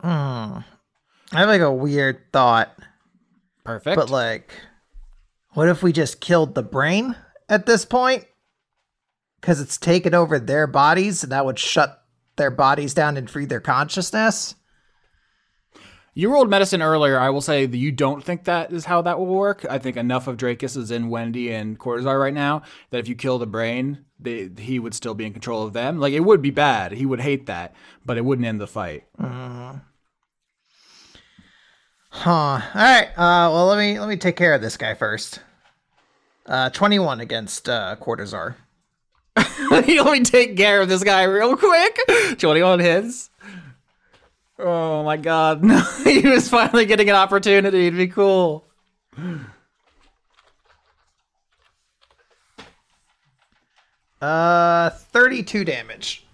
[0.00, 0.58] Hmm.
[1.32, 2.70] I have like a weird thought,
[3.64, 3.96] Perfect.
[3.96, 4.52] but like,
[5.52, 7.16] what if we just killed the brain
[7.48, 8.24] at this point?
[9.40, 12.02] Because it's taken over their bodies, and that would shut
[12.36, 14.54] their bodies down and free their consciousness.
[16.18, 17.16] You rolled medicine earlier.
[17.16, 19.64] I will say that you don't think that is how that will work.
[19.70, 23.14] I think enough of Dracus is in Wendy and Cortazar right now that if you
[23.14, 26.00] kill the brain, they, he would still be in control of them.
[26.00, 26.90] Like it would be bad.
[26.90, 27.72] He would hate that,
[28.04, 29.04] but it wouldn't end the fight.
[29.16, 29.74] Huh.
[32.26, 33.10] All right.
[33.16, 33.48] Uh.
[33.52, 35.38] Well, let me let me take care of this guy first.
[36.46, 38.56] Uh, twenty-one against uh Cortazar.
[39.70, 41.96] let me take care of this guy real quick.
[42.38, 43.27] 21 hits.
[44.58, 45.62] Oh my god.
[45.68, 48.64] No, he was finally getting an opportunity to be cool.
[54.20, 56.24] Uh, thirty-two damage.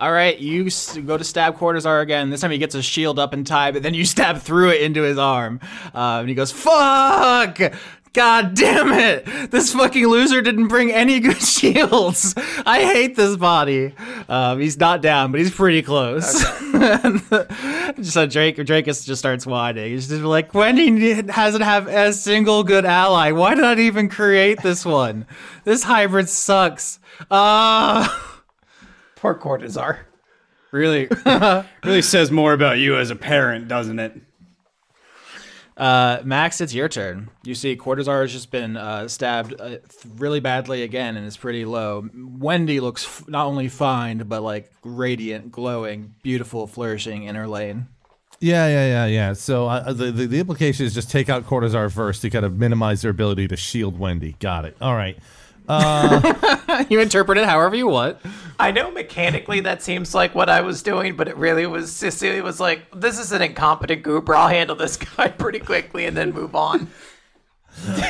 [0.00, 0.68] All right, you
[1.06, 2.30] go to stab Cortazar again.
[2.30, 4.82] This time he gets his shield up and time, but then you stab through it
[4.82, 5.60] into his arm.
[5.94, 7.60] Uh, and he goes, "Fuck!
[8.12, 9.50] God damn it!
[9.50, 12.34] This fucking loser didn't bring any good shields.
[12.66, 13.94] I hate this body."
[14.28, 16.42] Um, he's not down, but he's pretty close.
[18.02, 19.92] so Drake Dracus just starts whining.
[19.92, 23.30] He's just like, "Wendy hasn't have a single good ally.
[23.32, 25.26] Why did I even create this one?
[25.64, 26.98] This hybrid sucks."
[27.30, 28.42] Ah.
[29.16, 30.00] Poor Cortazar.
[30.72, 31.08] Really,
[31.84, 34.20] really says more about you as a parent, doesn't it?
[35.76, 37.30] Uh, Max, it's your turn.
[37.44, 39.78] You see, Cortazar has just been uh, stabbed uh,
[40.16, 42.08] really badly again and is pretty low.
[42.14, 47.86] Wendy looks f- not only fine, but like radiant, glowing, beautiful, flourishing in her lane.
[48.40, 49.32] Yeah, yeah, yeah, yeah.
[49.34, 52.58] So uh, the, the the implication is just take out Cortazar first to kind of
[52.58, 54.34] minimize their ability to shield Wendy.
[54.40, 54.76] Got it.
[54.80, 55.16] All right.
[56.88, 58.18] you interpret it however you want.
[58.58, 61.92] I know mechanically that seems like what I was doing, but it really was.
[61.92, 64.34] Cecilia was like, "This is an incompetent goober.
[64.34, 66.88] I'll handle this guy pretty quickly and then move on."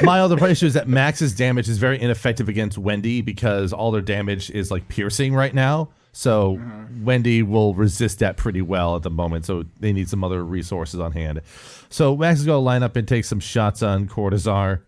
[0.02, 4.02] My other issue is that Max's damage is very ineffective against Wendy because all their
[4.02, 5.90] damage is like piercing right now.
[6.12, 6.60] So
[7.02, 9.46] Wendy will resist that pretty well at the moment.
[9.46, 11.40] So they need some other resources on hand.
[11.88, 14.82] So Max is going to line up and take some shots on Cortazar.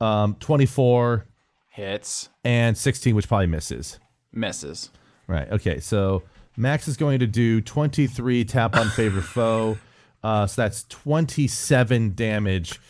[0.00, 1.26] Um, 24
[1.74, 3.98] Hits, and 16, which probably misses.
[4.32, 4.90] misses.
[5.26, 5.50] Right.
[5.50, 5.80] Okay.
[5.80, 6.22] So
[6.56, 9.76] Max is going to do 23 tap on favorite foe.
[10.22, 12.80] Uh, so that's 27 damage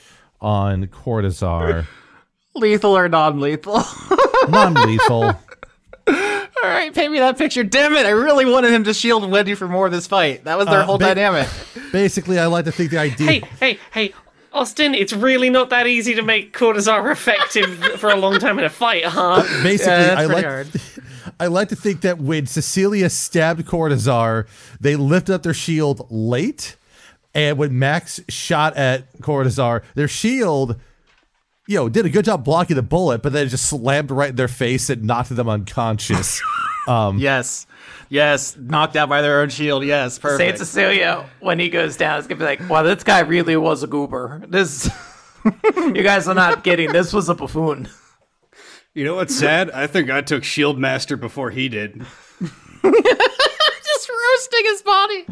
[0.41, 1.87] on Cortazar.
[2.55, 3.83] Lethal or non-lethal?
[4.49, 5.23] Non lethal.
[6.07, 7.65] All right, pay me that picture.
[7.65, 8.05] Damn it!
[8.05, 10.45] I really wanted him to shield Wendy for more of this fight.
[10.45, 11.49] That was their Uh, whole ba- dynamic.
[11.93, 13.27] Basically, I like to think the idea.
[13.27, 14.13] Hey, hey, hey,
[14.55, 18.65] Austin, it's really not that easy to make Cortazar effective for a long time in
[18.65, 19.33] a fight, huh?
[19.45, 20.45] Uh, basically, Yeah, I like.
[20.45, 20.69] hard.
[21.41, 24.47] I like to think that when Cecilia stabbed Cortazar,
[24.81, 26.77] they lifted up their shield late,
[27.35, 30.79] and when Max shot at Cortazar, their shield,
[31.67, 34.31] you know, did a good job blocking the bullet, but then it just slammed right
[34.31, 36.43] in their face and knocked them unconscious.
[36.87, 37.67] Yes,
[38.11, 39.85] yes, knocked out by their own shield.
[39.85, 40.59] Yes, Say perfect.
[40.59, 43.87] Cecilia when he goes down, it's gonna be like, "Wow, this guy really was a
[43.87, 44.43] goober.
[44.47, 44.91] This,
[45.77, 46.93] you guys are not kidding.
[46.93, 47.89] This was a buffoon."
[48.93, 49.71] You know what's sad?
[49.71, 52.05] I think I took Shield Master before he did.
[52.83, 55.25] just roasting his body.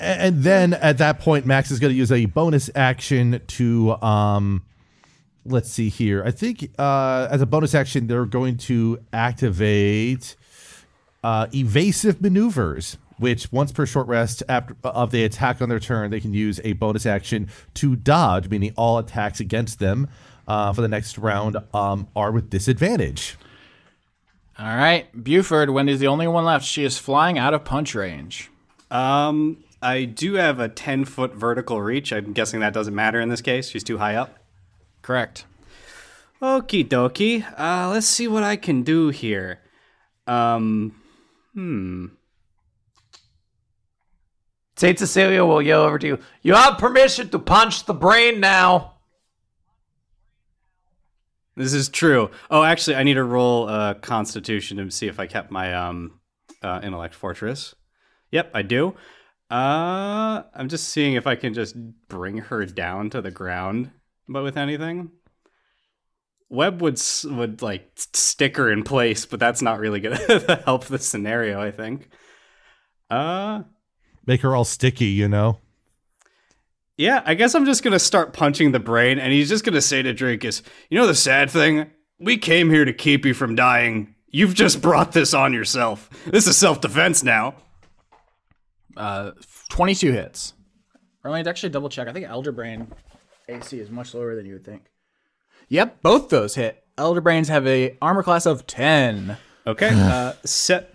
[0.00, 4.62] and then at that point, Max is going to use a bonus action to um
[5.44, 6.22] let's see here.
[6.24, 10.36] I think uh, as a bonus action, they're going to activate
[11.22, 16.10] uh, evasive maneuvers, which once per short rest after of the attack on their turn,
[16.10, 20.08] they can use a bonus action to dodge, meaning all attacks against them
[20.46, 23.36] uh, for the next round um, are with disadvantage.
[24.58, 25.72] All right, Beaufort.
[25.72, 26.64] Wendy's the only one left.
[26.64, 28.50] She is flying out of punch range.
[28.90, 32.12] Um, I do have a 10 foot vertical reach.
[32.12, 33.68] I'm guessing that doesn't matter in this case.
[33.68, 34.38] She's too high up.
[35.04, 35.44] Correct.
[36.40, 37.44] Okie dokie.
[37.58, 39.60] Uh, let's see what I can do here.
[40.26, 40.94] Um,
[41.52, 42.06] hmm.
[44.76, 46.18] Saint Cecilia will yell over to you.
[46.40, 48.94] You have permission to punch the brain now.
[51.54, 52.30] This is true.
[52.50, 56.18] Oh, actually, I need to roll a Constitution to see if I kept my um,
[56.62, 57.74] uh, Intellect Fortress.
[58.30, 58.94] Yep, I do.
[59.50, 61.76] Uh, I'm just seeing if I can just
[62.08, 63.90] bring her down to the ground,
[64.28, 65.10] but with anything.
[66.50, 70.84] Web would would like s- stick her in place, but that's not really gonna help
[70.84, 71.60] the scenario.
[71.60, 72.08] I think.
[73.10, 73.62] Uh,
[74.26, 75.58] Make her all sticky, you know.
[76.96, 80.02] Yeah, I guess I'm just gonna start punching the brain, and he's just gonna say
[80.02, 81.90] to Dracus, "You know the sad thing?
[82.20, 84.14] We came here to keep you from dying.
[84.28, 86.08] You've just brought this on yourself.
[86.26, 87.56] This is self-defense now."
[88.96, 89.32] Uh,
[89.70, 90.52] 22 hits.
[91.24, 92.06] Or let me actually double check.
[92.06, 92.86] I think Elder Brain
[93.48, 94.90] AC is much lower than you would think.
[95.68, 96.84] Yep, both those hit.
[96.96, 99.36] Elder Brains have a armor class of 10.
[99.66, 100.90] Okay, uh, set.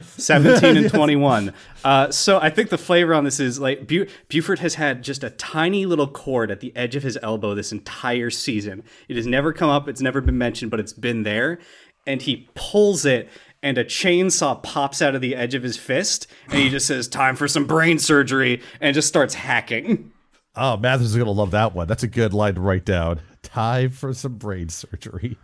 [0.00, 1.52] 17 and 21.
[1.84, 5.24] Uh, so I think the flavor on this is like Bu- Beaufort has had just
[5.24, 8.84] a tiny little cord at the edge of his elbow this entire season.
[9.08, 11.58] It has never come up, it's never been mentioned, but it's been there.
[12.06, 13.28] And he pulls it,
[13.60, 17.08] and a chainsaw pops out of the edge of his fist, and he just says,
[17.08, 20.12] Time for some brain surgery, and just starts hacking.
[20.58, 21.86] Oh, Mathers is gonna love that one.
[21.86, 23.20] That's a good line to write down.
[23.42, 25.38] Time for some brain surgery.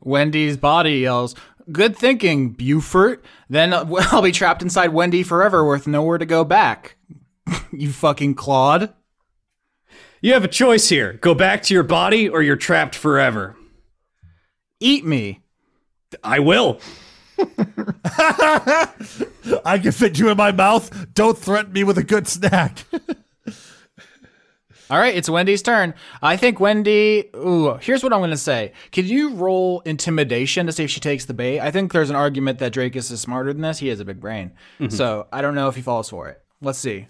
[0.00, 1.34] Wendy's body yells,
[1.70, 3.24] Good thinking, Beaufort.
[3.48, 6.96] Then uh, I'll be trapped inside Wendy forever with nowhere to go back.
[7.72, 8.92] you fucking clod.
[10.20, 13.56] You have a choice here go back to your body, or you're trapped forever.
[14.78, 15.40] Eat me.
[16.22, 16.80] I will.
[18.04, 21.14] I can fit you in my mouth.
[21.14, 22.84] Don't threaten me with a good snack.
[24.90, 25.94] All right, it's Wendy's turn.
[26.20, 27.30] I think Wendy.
[27.36, 28.72] Ooh, here's what I'm going to say.
[28.90, 31.60] Can you roll intimidation to see if she takes the bait?
[31.60, 33.78] I think there's an argument that Dracus is smarter than this.
[33.78, 34.50] He has a big brain.
[34.88, 36.42] So I don't know if he falls for it.
[36.60, 37.06] Let's see.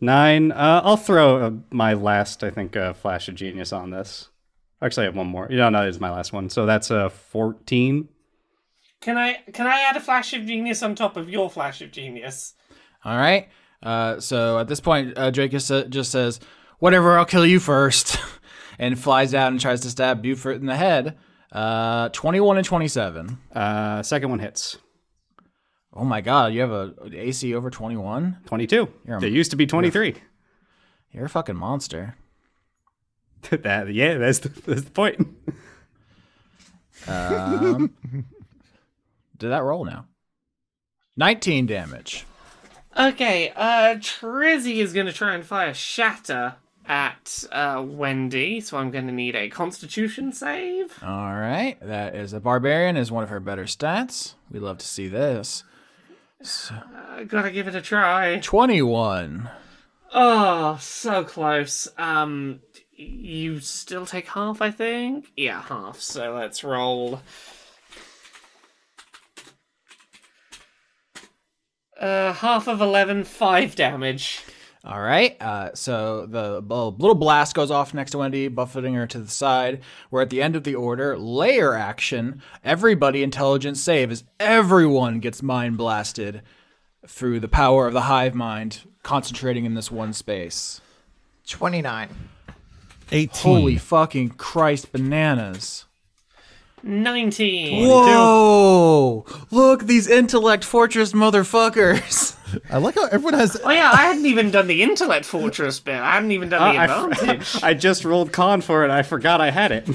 [0.00, 0.50] Nine.
[0.50, 4.30] Uh, I'll throw uh, my last, I think, uh, flash of genius on this.
[4.80, 5.46] Actually, I have one more.
[5.50, 6.48] You know, no, it's my last one.
[6.48, 8.08] So that's a fourteen.
[9.02, 11.92] Can I can I add a flash of genius on top of your flash of
[11.92, 12.54] genius?
[13.04, 13.48] All right.
[13.82, 16.40] Uh, so at this point, uh, Dracus uh, just says,
[16.80, 18.18] "Whatever, I'll kill you first.
[18.78, 21.16] and flies out and tries to stab Beaufort in the head.
[21.52, 23.38] Uh, 21 and 27.
[23.54, 24.78] Uh, second one hits.
[25.92, 28.38] Oh my god, you have a AC over 21?
[28.46, 28.88] Twenty-two.
[29.06, 30.14] You're a- There used to be twenty-three.
[31.12, 32.14] You're a fucking monster.
[33.50, 35.26] that yeah, that's the, that's the point.
[37.08, 37.92] um,
[39.38, 40.06] Did that roll now?
[41.16, 42.24] 19 damage.
[42.96, 46.54] Okay, uh, Trizzy is going to try and fire Shatter
[46.90, 51.00] at uh, Wendy, so I'm going to need a Constitution save.
[51.04, 54.34] All right, that is a barbarian is one of her better stats.
[54.50, 55.62] We love to see this.
[56.42, 58.40] Uh, gotta give it a try.
[58.40, 59.48] 21.
[60.12, 61.86] Oh, so close.
[61.96, 62.58] Um,
[62.96, 65.30] you still take half, I think.
[65.36, 66.00] Yeah, half.
[66.00, 67.20] So let's roll.
[72.00, 74.42] Uh, half of 11, 5 damage.
[74.82, 75.40] All right.
[75.40, 79.82] Uh, so the little blast goes off next to Wendy, buffeting her to the side.
[80.10, 81.18] We're at the end of the order.
[81.18, 82.42] Layer action.
[82.64, 86.42] Everybody intelligence save as everyone gets mind blasted
[87.06, 90.80] through the power of the hive mind, concentrating in this one space.
[91.46, 92.08] 29.
[93.12, 93.28] 18.
[93.42, 95.84] Holy fucking Christ, bananas.
[96.82, 97.86] 19.
[97.88, 99.24] Whoa!
[99.50, 102.36] Look, these intellect fortress motherfuckers.
[102.70, 103.60] I like how everyone has.
[103.62, 105.94] Oh yeah, I hadn't even done the intellect fortress bit.
[105.94, 107.62] I hadn't even done the Uh, I, advantage.
[107.62, 108.90] I just rolled con for it.
[108.90, 109.88] I forgot I had it.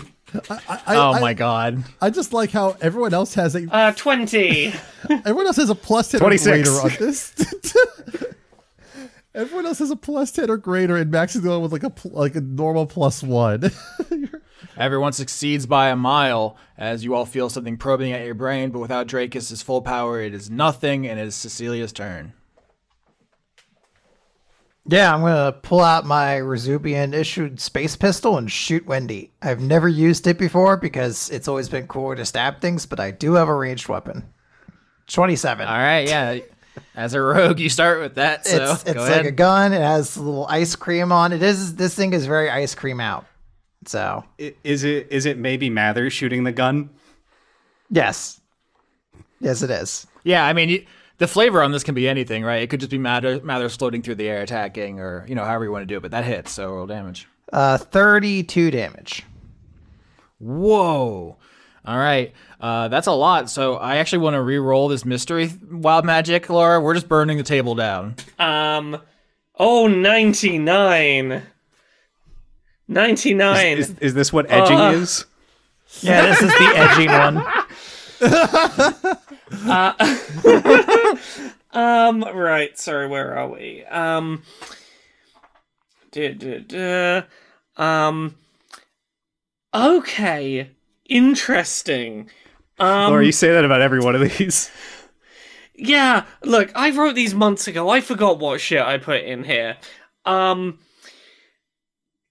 [0.49, 1.83] I, oh I, my god.
[2.01, 4.73] I just like how everyone else has a uh, 20.
[5.09, 6.69] everyone else has a plus ten or 26.
[6.69, 7.33] greater on this.
[9.35, 11.89] Everyone else has a plus ten or greater, and Max is going with like a
[11.89, 13.69] pl- like a normal plus one.
[14.77, 18.79] Everyone succeeds by a mile as you all feel something probing at your brain, but
[18.79, 22.31] without Dracus' full power, it is nothing, and it is Cecilia's turn.
[24.87, 29.33] Yeah, I'm gonna pull out my Rezubian issued space pistol and shoot Wendy.
[29.41, 33.11] I've never used it before because it's always been cool to stab things, but I
[33.11, 34.31] do have a ranged weapon.
[35.07, 35.67] Twenty-seven.
[35.67, 36.39] All right, yeah.
[36.95, 38.45] As a rogue, you start with that.
[38.47, 39.25] So it's it's go like ahead.
[39.25, 39.73] a gun.
[39.73, 41.41] It has a little ice cream on it.
[41.43, 43.25] Is this thing is very ice cream out.
[43.85, 46.89] So Is it is it maybe Mather shooting the gun?
[47.91, 48.39] yes,
[49.39, 50.07] yes, it is.
[50.23, 50.85] yeah, I mean, you,
[51.19, 52.63] the flavor on this can be anything, right?
[52.63, 55.65] It could just be Mather, Mather's floating through the air attacking, or you know, however
[55.65, 56.01] you want to do it.
[56.01, 57.27] But that hits, so roll damage.
[57.53, 59.23] Uh, thirty-two damage.
[60.39, 61.37] Whoa.
[61.85, 62.33] All right.
[62.59, 63.49] Uh, that's a lot.
[63.49, 66.79] So I actually want to re-roll this mystery wild magic, Laura.
[66.81, 68.15] We're just burning the table down.
[68.39, 68.97] Um,
[69.57, 71.43] oh, 99.
[72.87, 73.77] 99.
[73.77, 74.91] Is, is this what edging Uh.
[74.91, 75.25] is?
[76.01, 77.43] Yeah, this is the edging one.
[81.75, 83.83] Um, right, sorry, where are we?
[83.83, 84.43] Um,
[86.13, 87.23] duh, duh, duh.
[87.75, 88.35] um,
[89.73, 90.71] okay,
[91.05, 92.29] interesting.
[92.79, 94.69] Um, or you say that about every one of these?
[95.75, 97.89] yeah, look, I wrote these months ago.
[97.89, 99.77] I forgot what shit I put in here.
[100.25, 100.79] Um,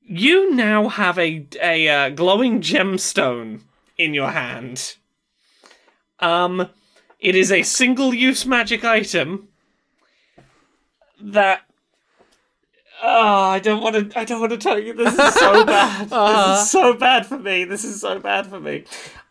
[0.03, 3.61] you now have a a uh, glowing gemstone
[3.97, 4.97] in your hand.
[6.21, 6.69] Um,
[7.19, 9.49] it is a single-use magic item
[11.21, 11.63] that.
[13.07, 14.19] Oh, I don't want to.
[14.19, 14.95] I don't want to tell you.
[14.95, 16.09] This is so bad.
[16.09, 17.65] This is so bad for me.
[17.65, 18.85] This is so bad for me.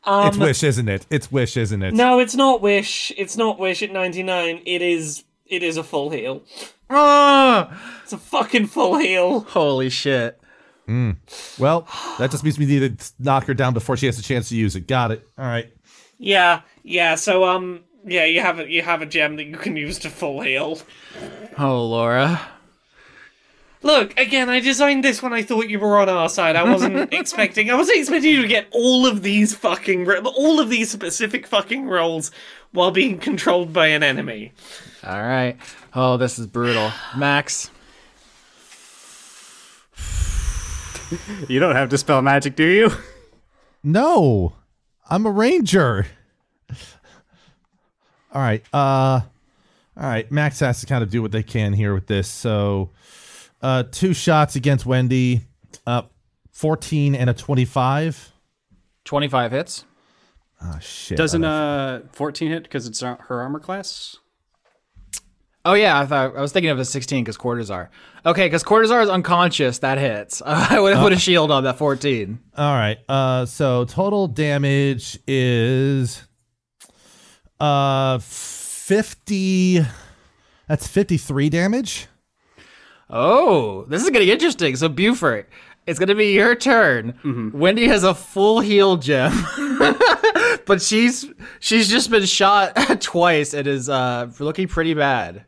[0.03, 1.07] Um, it's Wish, isn't it?
[1.09, 1.93] It's Wish, isn't it?
[1.95, 3.11] no, it's not Wish.
[3.17, 4.61] It's not Wish at 99.
[4.65, 6.43] It is it is a full heal.
[6.89, 7.99] Ah!
[8.03, 9.39] It's a fucking full heal.
[9.39, 10.39] Holy shit.
[11.57, 11.87] Well,
[12.19, 14.55] that just means we need to knock her down before she has a chance to
[14.55, 14.87] use it.
[14.87, 15.27] Got it.
[15.37, 15.73] All right.
[16.19, 17.15] Yeah, yeah.
[17.15, 20.09] So um yeah, you have a you have a gem that you can use to
[20.09, 20.79] full heal.
[21.57, 22.39] Oh, Laura.
[23.83, 26.55] Look, again, I designed this when I thought you were on our side.
[26.55, 30.69] I wasn't expecting I wasn't expecting you to get all of these fucking all of
[30.69, 32.31] these specific fucking rolls
[32.71, 34.53] while being controlled by an enemy.
[35.05, 35.57] All right.
[35.93, 36.91] Oh, this is brutal.
[37.15, 37.69] Max.
[41.47, 42.91] You don't have to spell magic, do you?
[43.83, 44.53] No,
[45.09, 46.07] I'm a ranger.
[48.31, 48.63] All right.
[48.73, 49.21] Uh,
[49.97, 50.31] all right.
[50.31, 52.27] Max has to kind of do what they can here with this.
[52.27, 52.89] So,
[53.63, 55.41] uh, two shots against Wendy.
[55.87, 56.03] Uh,
[56.51, 58.31] 14 and a 25.
[59.05, 59.85] 25 hits.
[60.61, 61.17] Oh shit.
[61.17, 64.17] Doesn't I don't- uh 14 hit because it's her armor class?
[65.65, 67.87] Oh yeah, I thought I was thinking of a 16 because Cortazar.
[68.25, 69.79] Okay, because Cortazar is unconscious.
[69.79, 70.41] That hits.
[70.45, 72.39] I would have put a shield on that 14.
[72.57, 72.97] All right.
[73.09, 76.21] Uh, so total damage is
[77.59, 79.79] uh 50.
[80.67, 82.07] That's 53 damage.
[83.09, 84.75] Oh, this is getting interesting.
[84.75, 85.49] So Beaufort,
[85.85, 87.51] it's gonna be your turn.
[87.53, 89.31] Wendy has a full heal gem,
[90.65, 91.25] but she's
[91.59, 95.45] she's just been shot twice and is uh looking pretty bad.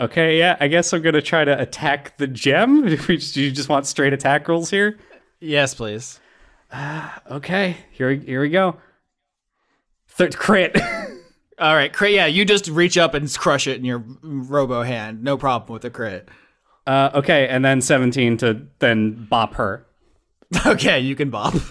[0.00, 2.86] Okay, yeah, I guess I'm gonna try to attack the gem.
[3.06, 4.98] Do you just want straight attack rolls here?
[5.40, 6.20] Yes, please.
[7.30, 8.76] Okay, here here we go.
[10.08, 10.76] Third crit.
[11.60, 12.12] All right, crit.
[12.12, 15.22] Yeah, you just reach up and crush it in your robo hand.
[15.22, 16.28] No problem with the crit.
[16.86, 19.86] uh, okay, and then 17 to then bop her.
[20.66, 21.54] Okay, you can bop.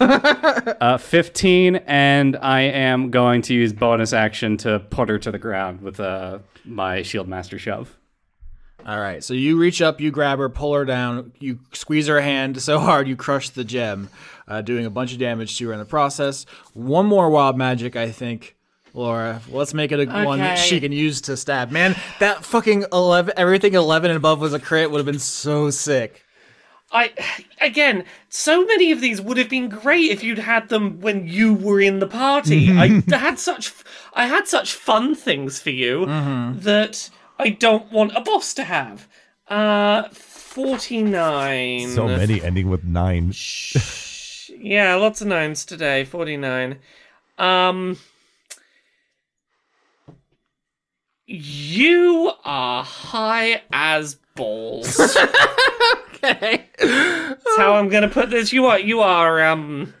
[0.80, 5.38] Uh, 15, and I am going to use bonus action to put her to the
[5.38, 7.98] ground with uh, my shield master shove.
[8.86, 12.20] All right, so you reach up, you grab her, pull her down, you squeeze her
[12.22, 14.08] hand so hard you crush the gem,
[14.48, 16.46] uh, doing a bunch of damage to her in the process.
[16.72, 18.56] One more wild magic, I think,
[18.94, 19.40] Laura.
[19.48, 21.70] Let's make it a one that she can use to stab.
[21.70, 25.70] Man, that fucking eleven, everything eleven and above was a crit would have been so
[25.70, 26.24] sick.
[26.92, 27.12] I
[27.60, 31.54] again, so many of these would have been great if you'd had them when you
[31.54, 32.72] were in the party.
[32.72, 33.72] I had such
[34.14, 39.06] I had such fun things for you that I don't want a boss to have.
[39.48, 41.90] Uh 49.
[41.90, 43.32] So many ending with nine.
[44.58, 46.04] Yeah, lots of nines today.
[46.04, 46.78] 49.
[47.38, 47.98] Um
[51.32, 55.00] You are high as balls.
[56.22, 56.66] Okay.
[56.78, 58.52] That's how I'm gonna put this.
[58.52, 59.94] You are you are um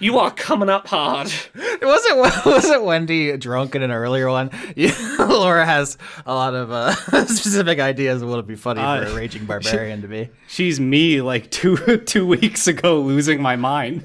[0.00, 1.32] you are coming up hard.
[1.54, 4.50] It wasn't wasn't Wendy drunk in an earlier one.
[4.74, 6.92] Yeah, Laura has a lot of uh,
[7.26, 10.30] specific ideas of what would be funny for Uh, a raging barbarian to be.
[10.48, 11.76] She's me like two
[12.06, 14.02] two weeks ago losing my mind.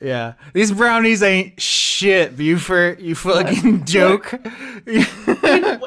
[0.00, 3.00] Yeah, these brownies ain't shit, Beaufort.
[3.00, 4.34] You fucking joke.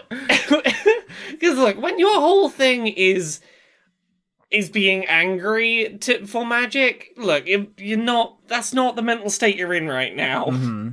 [1.29, 3.41] Because look, when your whole thing is
[4.49, 8.37] is being angry to, for magic, look, you're not.
[8.47, 10.45] That's not the mental state you're in right now.
[10.45, 10.89] Mm-hmm.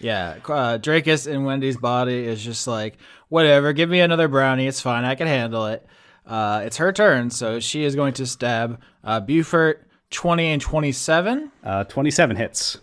[0.00, 2.98] Yeah, uh, Dracus in Wendy's body is just like,
[3.28, 5.86] whatever, give me another brownie, it's fine, I can handle it.
[6.26, 11.50] Uh, it's her turn, so she is going to stab uh, Beaufort 20 and 27.
[11.64, 12.78] Uh, 27 hits.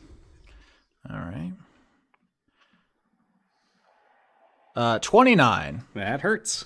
[1.09, 1.53] All right.
[4.75, 5.83] Uh, 29.
[5.95, 6.65] That hurts.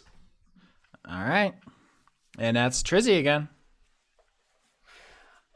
[1.07, 1.53] All right.
[2.38, 3.49] And that's Trizzy again.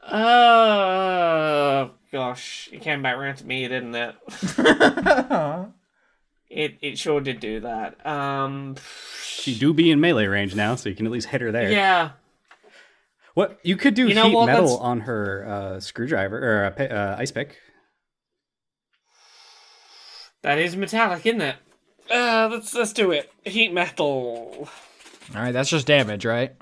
[0.04, 4.14] Oh, gosh, it came back around to me, didn't it?
[6.50, 8.04] it it sure did do that.
[8.04, 8.74] Um,
[9.24, 11.70] She do be in melee range now, so you can at least hit her there.
[11.70, 12.10] yeah.
[13.34, 16.64] What you could do You know heat what, metal that's- on her uh, screwdriver or
[16.66, 17.56] uh, pi- uh, ice pick.
[20.42, 21.56] That is metallic, isn't it?
[22.10, 23.30] Uh, let's let's do it.
[23.44, 24.68] Heat metal.
[25.34, 26.52] All right, that's just damage, right?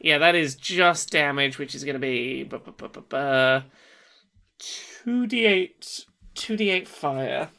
[0.00, 2.48] Yeah, that is just damage, which is gonna be
[4.58, 6.04] two d eight,
[6.34, 7.50] two d eight fire.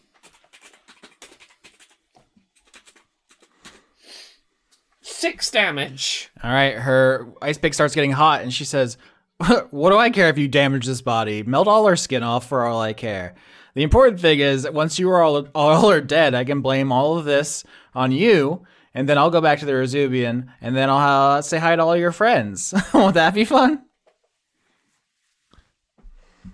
[5.20, 6.30] Six damage.
[6.42, 8.98] All right, her ice pick starts getting hot, and she says,
[9.70, 11.44] "What do I care if you damage this body?
[11.44, 13.36] Melt all her skin off for all I care.
[13.74, 17.18] The important thing is, once you are all all are dead, I can blame all
[17.18, 21.40] of this on you, and then I'll go back to the Rezubian, and then I'll
[21.40, 22.74] uh, say hi to all your friends.
[22.94, 23.84] Won't that be fun?"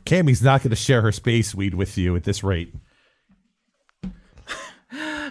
[0.08, 2.74] Cammy's not going to share her space weed with you at this rate.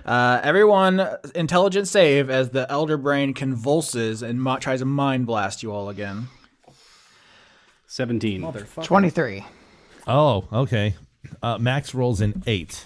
[0.05, 5.62] Uh, everyone, intelligence save as the Elder Brain convulses and mo- tries to mind blast
[5.62, 6.28] you all again.
[7.86, 8.43] 17.
[8.82, 9.44] 23.
[10.06, 10.94] Oh, okay.
[11.43, 12.85] Uh, Max rolls an eight.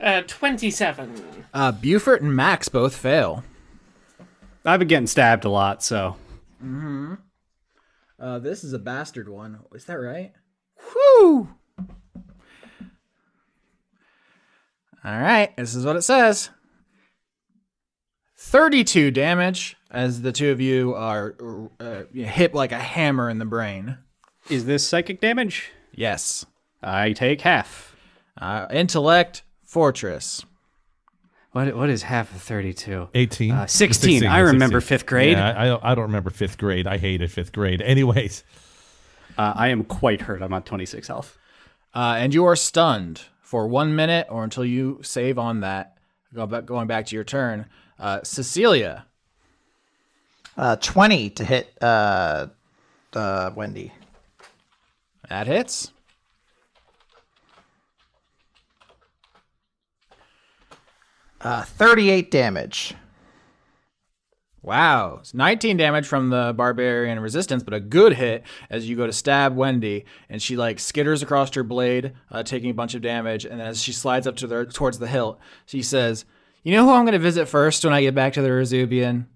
[0.00, 1.44] Uh, twenty-seven.
[1.54, 3.44] Uh, Beaufort and Max both fail.
[4.64, 6.16] I've been getting stabbed a lot, so
[8.18, 9.60] Uh, this is a bastard one.
[9.74, 10.32] Is that right?
[10.92, 11.54] Whew!
[15.04, 16.50] All right, this is what it says
[18.38, 21.34] 32 damage as the two of you are
[21.80, 23.98] uh, hit like a hammer in the brain.
[24.48, 25.70] is this psychic damage?
[25.92, 26.46] Yes.
[26.82, 27.94] I take half.
[28.40, 30.44] Uh, intellect, fortress.
[31.52, 33.08] What what is half of 32?
[33.14, 33.50] 18.
[33.52, 34.24] Uh, 16.
[34.26, 35.36] I remember fifth grade.
[35.36, 36.86] Yeah, I, I, don't, I don't remember fifth grade.
[36.86, 37.82] I hated fifth grade.
[37.82, 38.42] Anyways,
[39.36, 40.42] Uh, I am quite hurt.
[40.42, 41.38] I'm at 26 health.
[41.94, 43.22] Uh, and you are stunned
[43.52, 45.98] for one minute or until you save on that.
[46.32, 47.66] Go back, going back to your turn.
[47.98, 49.04] Uh, Cecilia.
[50.56, 52.46] Uh, 20 to hit uh,
[53.12, 53.92] uh, Wendy.
[55.28, 55.92] That hits.
[61.42, 62.94] Uh, 38 damage.
[64.62, 65.18] Wow.
[65.20, 69.12] It's 19 damage from the barbarian resistance, but a good hit as you go to
[69.12, 73.44] stab Wendy, and she like skitters across her blade, uh, taking a bunch of damage.
[73.44, 76.24] And then as she slides up to the towards the hilt, she says,
[76.62, 79.26] "You know who I'm going to visit first when I get back to the Rezubian?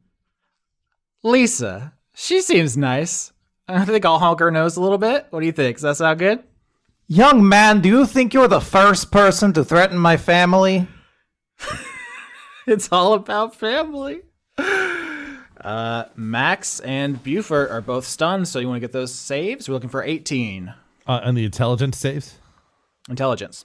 [1.25, 1.95] Lisa.
[2.15, 3.33] She seems nice.
[3.69, 5.27] I think I'll honk her nose a little bit.
[5.31, 5.77] What do you think?
[5.77, 6.45] Does that sound good?
[7.09, 10.87] Young man, do you think you're the first person to threaten my family?
[12.69, 14.23] It's all about family."
[15.67, 19.69] Uh, Max and Beaufort are both stunned, so you want to get those saves.
[19.69, 20.73] We're looking for 18
[21.09, 22.39] uh, and the intelligence saves?
[23.11, 23.65] intelligence.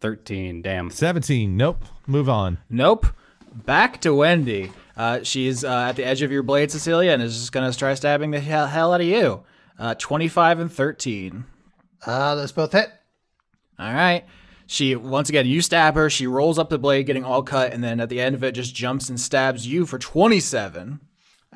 [0.00, 0.62] 13.
[0.62, 0.90] Damn.
[0.90, 1.56] 17.
[1.56, 1.84] Nope.
[2.06, 2.58] Move on.
[2.70, 3.06] Nope.
[3.52, 4.70] Back to Wendy.
[4.96, 7.94] Uh, she's uh, at the edge of your blade, Cecilia, and is just gonna try
[7.94, 9.42] stabbing the hell, hell out of you.
[9.76, 11.44] Uh, 25 and 13.
[12.06, 12.92] Uh, those both hit.
[13.80, 14.24] All right.
[14.66, 16.08] She once again, you stab her.
[16.08, 18.52] She rolls up the blade, getting all cut, and then at the end of it,
[18.52, 21.00] just jumps and stabs you for 27.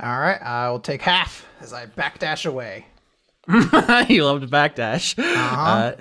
[0.01, 2.87] All right, I will take half as I backdash away.
[3.49, 5.15] you love to backdash.
[5.19, 5.93] Uh,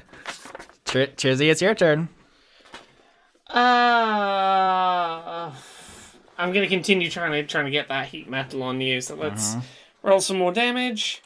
[0.85, 2.09] Tr- Trizzy, it's your turn.
[3.49, 3.55] Uh,
[6.37, 8.99] I'm gonna continue trying to trying to get that heat metal on you.
[8.99, 9.55] So let's
[10.03, 11.23] roll some more damage.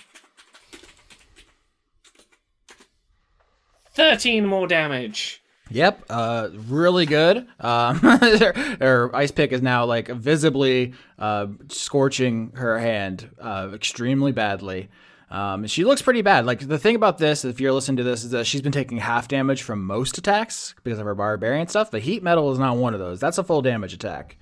[3.94, 5.41] Thirteen more damage.
[5.72, 7.48] Yep, uh, really good.
[7.60, 14.32] Um, her, her ice pick is now like visibly uh, scorching her hand uh, extremely
[14.32, 14.90] badly.
[15.30, 16.46] Um, she looks pretty bad.
[16.46, 18.98] Like the thing about this, if you're listening to this, is that she's been taking
[18.98, 21.90] half damage from most attacks because of her barbarian stuff.
[21.90, 23.22] The heat metal is not one of those.
[23.22, 24.38] That's a full damage attack.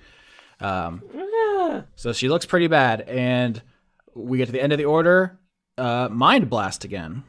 [0.58, 1.02] Um,
[1.94, 3.62] so she looks pretty bad, and
[4.14, 5.38] we get to the end of the order.
[5.78, 7.22] Uh, mind blast again.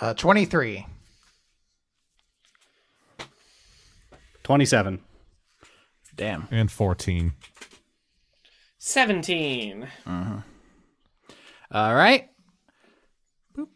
[0.00, 0.86] Uh, 23.
[4.46, 5.00] 27.
[6.14, 6.46] Damn.
[6.52, 7.32] And 14.
[8.78, 9.88] 17.
[11.72, 12.28] All right.
[13.58, 13.66] Boop.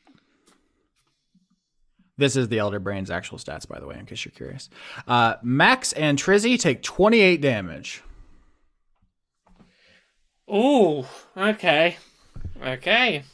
[2.16, 4.70] This is the Elder Brain's actual stats, by the way, in case you're curious.
[5.08, 8.04] Uh, Max and Trizzy take 28 damage.
[10.48, 11.04] Ooh,
[11.36, 11.96] okay.
[12.64, 13.24] Okay.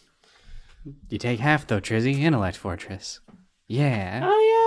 [1.11, 2.19] You take half though, Trizzy.
[2.19, 3.21] Intellect Fortress.
[3.69, 4.23] Yeah.
[4.25, 4.66] Oh, yeah.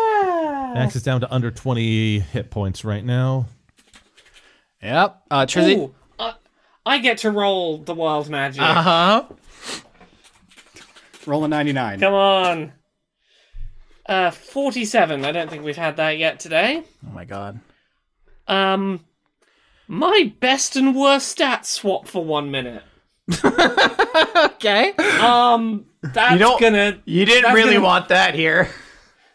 [0.73, 3.47] Max is down to under 20 hit points right now.
[4.81, 5.21] Yep.
[5.29, 5.77] Uh, Trizzy.
[5.77, 6.33] Ooh, I,
[6.85, 8.61] I get to roll the wild magic.
[8.61, 9.23] Uh huh.
[11.25, 11.99] Roll a 99.
[11.99, 12.71] Come on.
[14.05, 15.25] Uh, 47.
[15.25, 16.83] I don't think we've had that yet today.
[17.07, 17.59] Oh my god.
[18.47, 19.05] Um,
[19.87, 22.83] my best and worst stats swap for one minute.
[24.59, 24.91] Okay.
[25.21, 26.99] Um, that's don't- gonna.
[27.05, 28.69] You didn't really gonna- want that here.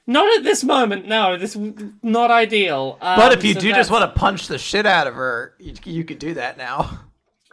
[0.07, 1.37] Not at this moment, no.
[1.39, 1.57] This
[2.03, 2.99] not ideal.
[3.01, 5.15] Um, But if you so do that's- just want to punch the shit out of
[5.15, 7.01] her, you, you could do that now.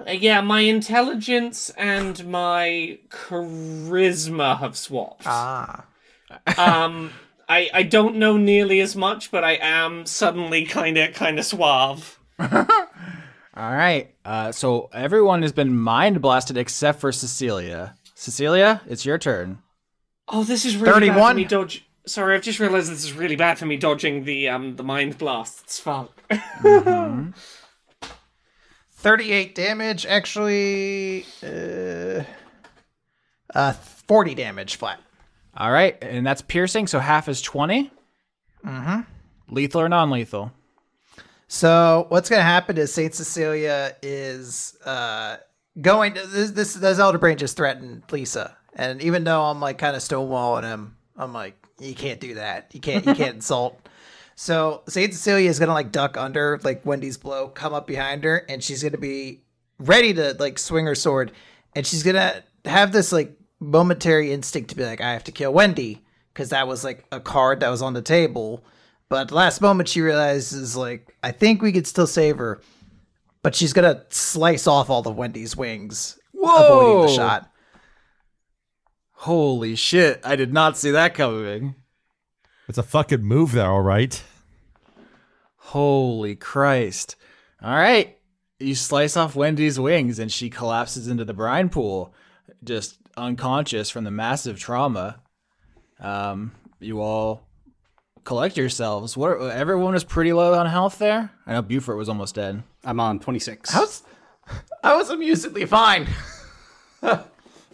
[0.05, 5.23] Uh, yeah, my intelligence and my charisma have swapped.
[5.25, 5.85] Ah.
[6.57, 7.11] um,
[7.47, 11.45] I I don't know nearly as much, but I am suddenly kind of kind of
[11.45, 12.19] suave.
[12.39, 12.65] All
[13.55, 14.13] right.
[14.25, 17.95] Uh, so everyone has been mind blasted except for Cecilia.
[18.15, 19.59] Cecilia, it's your turn.
[20.27, 21.31] Oh, this is really bad 31?
[21.31, 21.85] for me dodge.
[22.05, 25.17] Sorry, I've just realized this is really bad for me dodging the um the mind
[25.17, 25.79] blasts.
[25.79, 26.11] Fuck.
[29.01, 31.25] 38 damage, actually.
[31.43, 32.23] Uh,
[33.53, 34.99] uh, 40 damage flat.
[35.57, 37.91] All right, and that's piercing, so half is 20.
[38.65, 39.01] Mm-hmm.
[39.49, 40.51] Lethal or non-lethal?
[41.47, 45.37] So what's going to happen is Saint Cecilia is uh,
[45.81, 46.13] going.
[46.13, 49.95] To, this this this Elder Brain just threatened Lisa, and even though I'm like kind
[49.95, 52.71] of stonewalling him, I'm like, you can't do that.
[52.73, 53.05] You can't.
[53.05, 53.87] You can't insult.
[54.35, 58.45] So Saint Cecilia is gonna like duck under like Wendy's blow, come up behind her,
[58.49, 59.43] and she's gonna be
[59.77, 61.31] ready to like swing her sword,
[61.75, 65.53] and she's gonna have this like momentary instinct to be like, I have to kill
[65.53, 66.03] Wendy
[66.33, 68.63] because that was like a card that was on the table.
[69.09, 72.61] But last moment, she realizes like, I think we could still save her,
[73.43, 77.15] but she's gonna slice off all of Wendy's wings, avoiding the Whoa.
[77.15, 77.51] shot.
[79.22, 81.76] Holy shit, I did not see that coming.
[82.68, 84.19] It's a fucking move there, all right.
[85.57, 87.15] Holy Christ.
[87.61, 88.18] All right.
[88.60, 92.15] You slice off Wendy's wings and she collapses into the brine pool,
[92.64, 95.22] just unconscious from the massive trauma.
[95.99, 97.48] Um, you all
[98.23, 99.15] collect yourselves.
[99.15, 99.39] What?
[99.39, 101.30] Everyone was pretty low on health there.
[101.45, 102.64] I know Beaufort was almost dead.
[102.84, 103.76] I'm on 26.
[103.76, 104.03] I was,
[104.84, 106.07] I was amusedly fine.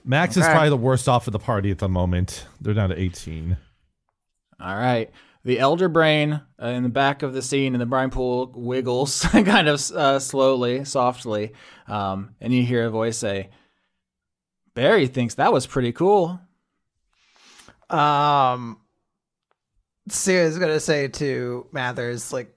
[0.08, 2.48] Max is probably the worst off of the party at the moment.
[2.62, 3.58] They're down to 18.
[4.60, 5.12] All right.
[5.44, 9.22] The elder brain uh, in the back of the scene in the brine pool wiggles
[9.32, 11.54] kind of uh, slowly, softly,
[11.88, 13.50] um, and you hear a voice say,
[14.74, 16.40] "Barry thinks that was pretty cool."
[17.90, 18.82] Um,
[20.10, 22.54] Sierra's gonna say to Mathers, like,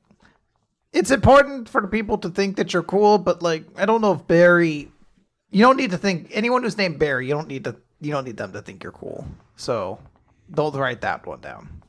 [0.93, 4.15] it's important for the people to think that you're cool, but like, I don't know
[4.15, 4.90] if Barry,
[5.51, 8.25] you don't need to think anyone who's named Barry, you don't need to, you don't
[8.25, 9.27] need them to think you're cool.
[9.57, 9.99] So,
[10.53, 11.83] don't write that one down.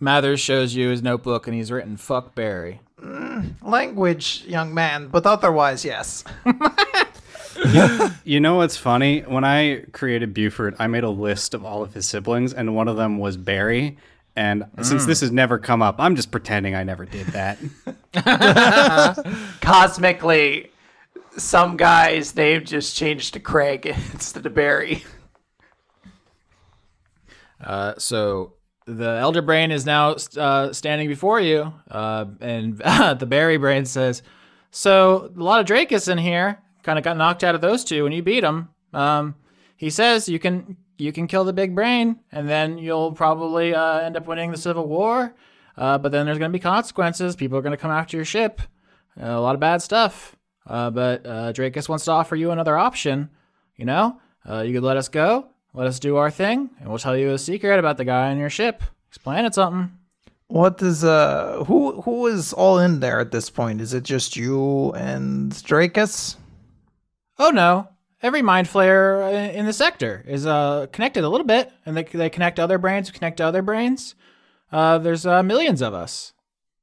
[0.00, 5.26] Mathers shows you his notebook, and he's written "fuck Barry." Mm, language, young man, but
[5.26, 6.24] otherwise, yes.
[8.24, 9.20] You know what's funny?
[9.20, 12.88] When I created Beaufort, I made a list of all of his siblings, and one
[12.88, 13.98] of them was Barry.
[14.36, 15.06] And since mm.
[15.06, 17.58] this has never come up, I'm just pretending I never did that.
[19.60, 20.72] Cosmically,
[21.36, 25.04] some guy's name just changed to Craig instead of Barry.
[27.62, 28.54] Uh, so
[28.86, 32.78] the elder brain is now uh, standing before you, uh, and
[33.18, 34.22] the Barry brain says,
[34.70, 36.58] "So a lot of Dracus in here.
[36.82, 38.68] Kind of got knocked out of those two when you beat him.
[38.92, 39.36] Um,
[39.76, 44.00] he says you can you can kill the big brain, and then you'll probably uh,
[44.00, 45.34] end up winning the civil war.
[45.76, 47.34] Uh, but then there's going to be consequences.
[47.34, 48.60] People are going to come after your ship.
[49.18, 50.36] A lot of bad stuff.
[50.66, 53.30] Uh, but uh, Dracus wants to offer you another option.
[53.76, 56.98] You know, uh, you could let us go, let us do our thing, and we'll
[56.98, 58.82] tell you a secret about the guy on your ship.
[59.10, 59.98] He's planning something.
[60.46, 63.80] What is uh who who is all in there at this point?
[63.80, 66.36] Is it just you and Dracus?
[67.38, 67.88] Oh no!
[68.22, 72.04] Every mind flayer uh, in the sector is uh, connected a little bit, and they
[72.04, 74.14] they connect other brains, connect to other brains.
[74.70, 76.32] Uh, there's uh, millions of us.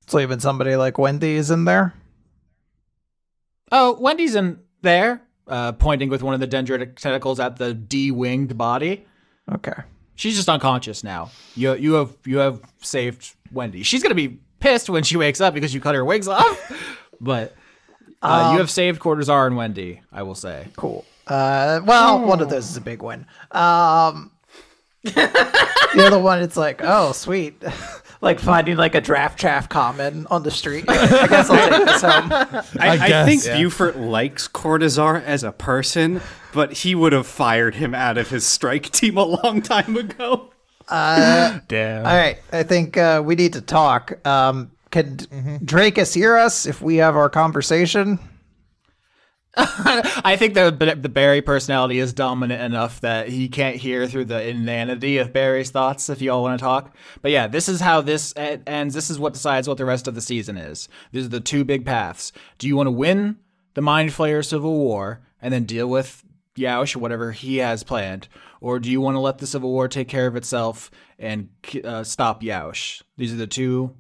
[0.07, 1.93] So even somebody like Wendy is in there.
[3.71, 8.57] Oh, Wendy's in there, uh, pointing with one of the dendritic tentacles at the D-winged
[8.57, 9.05] body.
[9.51, 9.73] Okay.
[10.15, 11.31] She's just unconscious now.
[11.55, 13.81] You you have you have saved Wendy.
[13.83, 16.71] She's gonna be pissed when she wakes up because you cut her wigs off.
[17.21, 17.55] but
[18.21, 20.67] uh, Um, you have saved Cortazar and Wendy, I will say.
[20.75, 21.05] Cool.
[21.25, 23.25] Uh, well, one of those is a big win.
[23.51, 24.31] Um,
[25.03, 27.63] the other one, it's like, oh, sweet.
[28.21, 30.85] like finding like a draft chaff common on the street.
[30.87, 32.31] I guess I'll take this home.
[32.79, 33.57] I, I, guess, think yeah.
[33.57, 36.21] Beaufort likes Cortazar as a person,
[36.53, 40.51] but he would have fired him out of his strike team a long time ago.
[40.87, 42.05] Damn.
[42.05, 44.25] All right, I think uh, we need to talk.
[44.27, 45.17] Um, can
[45.63, 48.19] Dracus hear us if we have our conversation?
[49.57, 54.47] I think the the Barry personality is dominant enough that he can't hear through the
[54.47, 56.09] inanity of Barry's thoughts.
[56.09, 58.95] If you all want to talk, but yeah, this is how this ends.
[58.95, 60.87] This is what decides what the rest of the season is.
[61.11, 62.31] These are the two big paths.
[62.59, 63.39] Do you want to win
[63.73, 66.23] the Mind Flayer Civil War and then deal with
[66.57, 68.29] Yaush or whatever he has planned,
[68.61, 71.49] or do you want to let the Civil War take care of itself and
[71.83, 73.01] uh, stop Yaush?
[73.17, 73.95] These are the two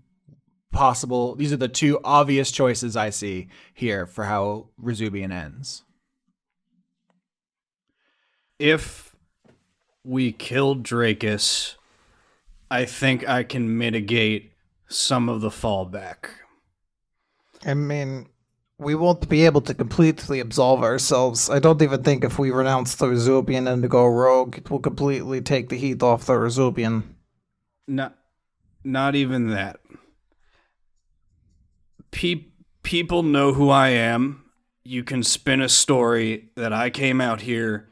[0.71, 5.83] possible these are the two obvious choices I see here for how Rezubian ends.
[8.57, 9.15] If
[10.03, 11.75] we killed Dracus,
[12.69, 14.53] I think I can mitigate
[14.87, 16.29] some of the fallback.
[17.65, 18.29] I mean,
[18.77, 21.49] we won't be able to completely absolve ourselves.
[21.49, 25.41] I don't even think if we renounce the Rezubian and go rogue, it will completely
[25.41, 27.03] take the heat off the Rezubian.
[27.87, 28.17] Not,
[28.83, 29.80] not even that.
[32.11, 32.45] Pe-
[32.83, 34.45] people know who I am.
[34.83, 37.89] You can spin a story that I came out here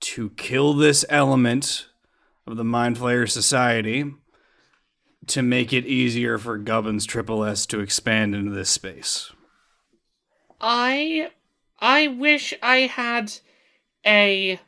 [0.00, 1.88] to kill this element
[2.46, 4.12] of the Mind Flayer Society
[5.26, 9.32] to make it easier for Gubbins Triple S to expand into this space.
[10.60, 11.30] I
[11.80, 13.32] I wish I had
[14.06, 14.60] a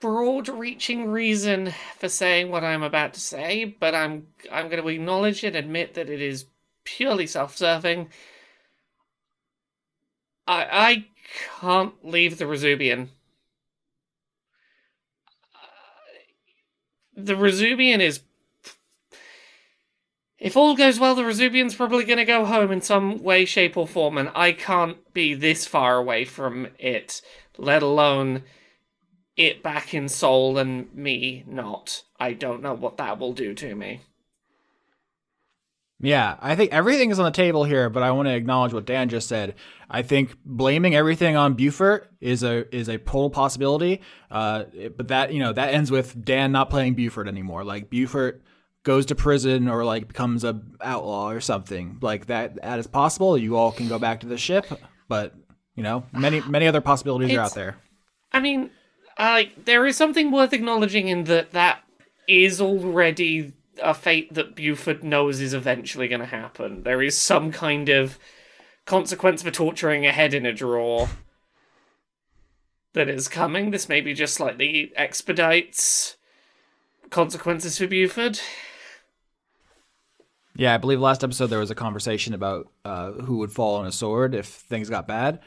[0.00, 4.88] broad reaching reason for saying what I'm about to say, but I'm I'm going to
[4.88, 6.46] acknowledge and admit that it is
[6.84, 8.08] purely self-serving.
[10.46, 11.06] I I
[11.60, 13.08] can't leave the Rezubian.
[17.16, 18.20] The Rezubian is
[20.44, 23.78] if all goes well, the Rezubian's probably going to go home in some way, shape,
[23.78, 27.22] or form, and I can't be this far away from it,
[27.56, 28.42] let alone
[29.38, 32.02] it back in soul and me not.
[32.20, 34.02] I don't know what that will do to me.
[36.04, 38.84] Yeah, I think everything is on the table here, but I want to acknowledge what
[38.84, 39.54] Dan just said.
[39.88, 44.02] I think blaming everything on Beaufort is a is a total possibility.
[44.30, 44.64] Uh,
[44.96, 47.64] but that you know that ends with Dan not playing Beaufort anymore.
[47.64, 48.42] Like Beaufort
[48.82, 52.56] goes to prison or like becomes a outlaw or something like that.
[52.56, 53.38] That is possible.
[53.38, 54.66] You all can go back to the ship,
[55.08, 55.34] but
[55.74, 57.76] you know many many other possibilities are out there.
[58.30, 58.70] I mean,
[59.18, 61.80] like there is something worth acknowledging in that that
[62.28, 63.52] is already
[63.82, 66.82] a fate that Beaufort knows is eventually going to happen.
[66.82, 68.18] There is some kind of
[68.86, 71.08] consequence for torturing a head in a drawer
[72.92, 73.70] that is coming.
[73.70, 76.16] This maybe just slightly expedites
[77.10, 78.42] consequences for Beaufort.
[80.56, 83.86] Yeah, I believe last episode there was a conversation about uh, who would fall on
[83.86, 85.40] a sword if things got bad,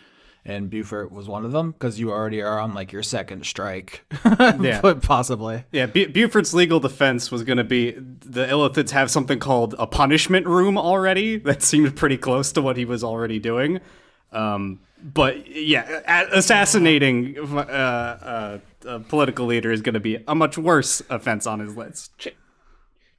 [0.48, 4.04] and Beaufort was one of them because you already are on like your second strike,
[4.26, 4.80] Yeah.
[4.82, 5.66] But possibly.
[5.72, 9.86] Yeah, Bu- Beaufort's legal defense was going to be the Illithids have something called a
[9.86, 11.38] punishment room already.
[11.38, 13.80] That seemed pretty close to what he was already doing.
[14.32, 20.34] Um, but yeah, a- assassinating uh, uh, a political leader is going to be a
[20.34, 22.28] much worse offense on his list.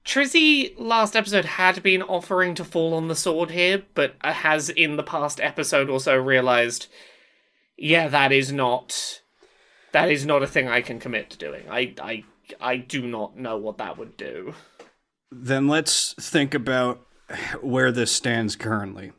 [0.04, 4.96] Trizzy last episode had been offering to fall on the sword here, but has in
[4.96, 6.86] the past episode also realized,
[7.78, 9.22] yeah, that is not
[9.92, 11.64] that is not a thing I can commit to doing.
[11.70, 12.24] I I
[12.60, 14.54] I do not know what that would do.
[15.30, 17.06] Then let's think about
[17.60, 19.12] where this stands currently.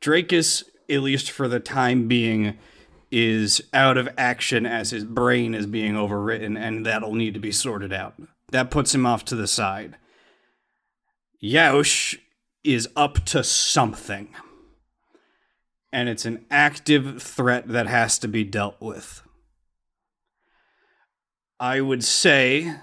[0.00, 2.58] Dracus, at least for the time being,
[3.10, 7.52] is out of action as his brain is being overwritten, and that'll need to be
[7.52, 8.14] sorted out.
[8.52, 9.96] That puts him off to the side.
[11.42, 12.18] Yaush
[12.62, 14.34] is up to something.
[15.92, 19.22] And it's an active threat that has to be dealt with.
[21.58, 22.74] I would say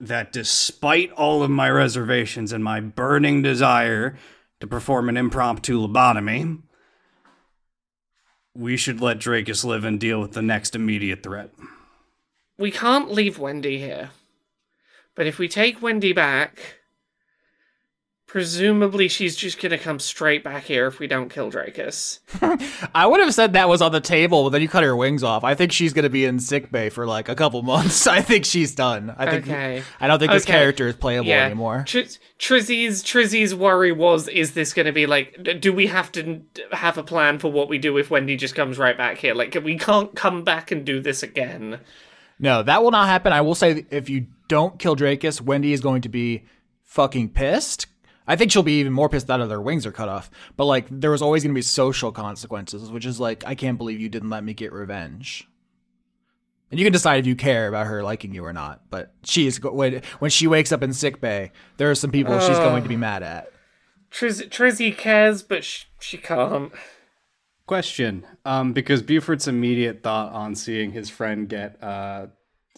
[0.00, 4.16] that despite all of my reservations and my burning desire
[4.60, 6.62] to perform an impromptu lobotomy,
[8.54, 11.50] we should let Dracus live and deal with the next immediate threat.
[12.58, 14.10] We can't leave Wendy here.
[15.14, 16.80] But if we take Wendy back,
[18.26, 22.18] Presumably, she's just gonna come straight back here if we don't kill Dracus.
[22.94, 25.22] I would have said that was on the table, but then you cut her wings
[25.22, 25.44] off.
[25.44, 28.06] I think she's gonna be in sick bay for like a couple months.
[28.06, 29.14] I think she's done.
[29.16, 29.44] I think.
[29.46, 29.82] Okay.
[30.00, 30.52] I don't think this Okay.
[30.52, 31.44] character is playable yeah.
[31.44, 31.84] anymore.
[31.86, 31.98] Tr-
[32.38, 35.60] Trizzy's Trizzy's worry was: is this going to be like?
[35.60, 36.40] Do we have to
[36.72, 39.34] have a plan for what we do if Wendy just comes right back here?
[39.34, 41.78] Like, we can't come back and do this again.
[42.40, 43.32] No, that will not happen.
[43.32, 46.44] I will say, if you don't kill Dracus, Wendy is going to be
[46.82, 47.86] fucking pissed.
[48.26, 50.30] I think she'll be even more pissed that their wings are cut off.
[50.56, 53.76] But like, there was always going to be social consequences, which is like, I can't
[53.78, 55.46] believe you didn't let me get revenge.
[56.70, 58.82] And you can decide if you care about her liking you or not.
[58.90, 62.10] But she is go- when when she wakes up in sick bay, there are some
[62.10, 63.52] people she's going to be mad at.
[64.10, 66.72] Triz- Trizzy cares, but sh- she can't.
[67.66, 72.26] Question, um, because Beaufort's immediate thought on seeing his friend get, uh,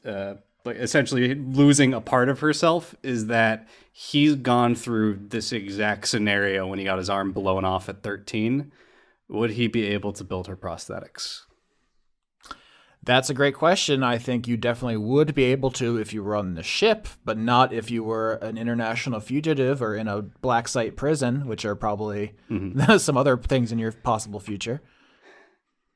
[0.04, 3.66] uh, like essentially losing a part of herself is that
[3.98, 8.70] he's gone through this exact scenario when he got his arm blown off at 13.
[9.30, 11.44] Would he be able to build her prosthetics?
[13.02, 14.02] That's a great question.
[14.02, 17.38] I think you definitely would be able to if you were on the ship, but
[17.38, 21.74] not if you were an international fugitive or in a black site prison, which are
[21.74, 22.96] probably mm-hmm.
[22.98, 24.82] some other things in your possible future.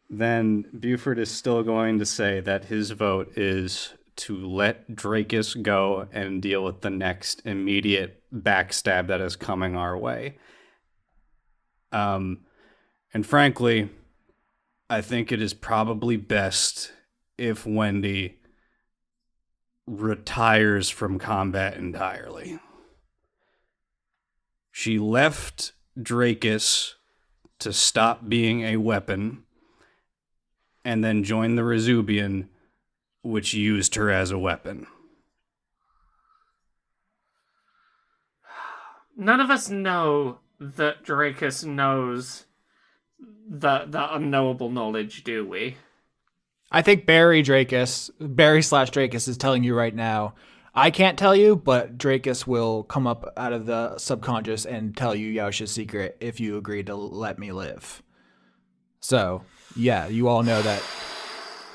[0.09, 6.09] Then Beaufort is still going to say that his vote is to let Dracus go
[6.13, 10.39] and deal with the next immediate backstab that is coming our way.
[11.93, 12.41] Um,
[13.13, 13.91] and frankly,
[14.89, 16.93] I think it is probably best
[17.39, 18.39] if Wendy
[19.87, 22.59] retires from combat entirely.
[24.71, 26.95] She left Dracus
[27.59, 29.45] to stop being a weapon
[30.85, 32.49] and then joined the Rezubian,
[33.23, 34.87] which used her as a weapon.
[39.17, 42.47] None of us know that Dracus knows
[43.19, 45.77] the the unknowable knowledge, do we?
[46.73, 50.35] I think Barry Dracus, Barry slash Dracus is telling you right now.
[50.73, 55.17] I can't tell you, but Dracus will come up out of the subconscious and tell
[55.17, 58.03] you Yausha's secret if you agree to let me live.
[59.01, 59.43] So,
[59.75, 60.83] yeah, you all know that.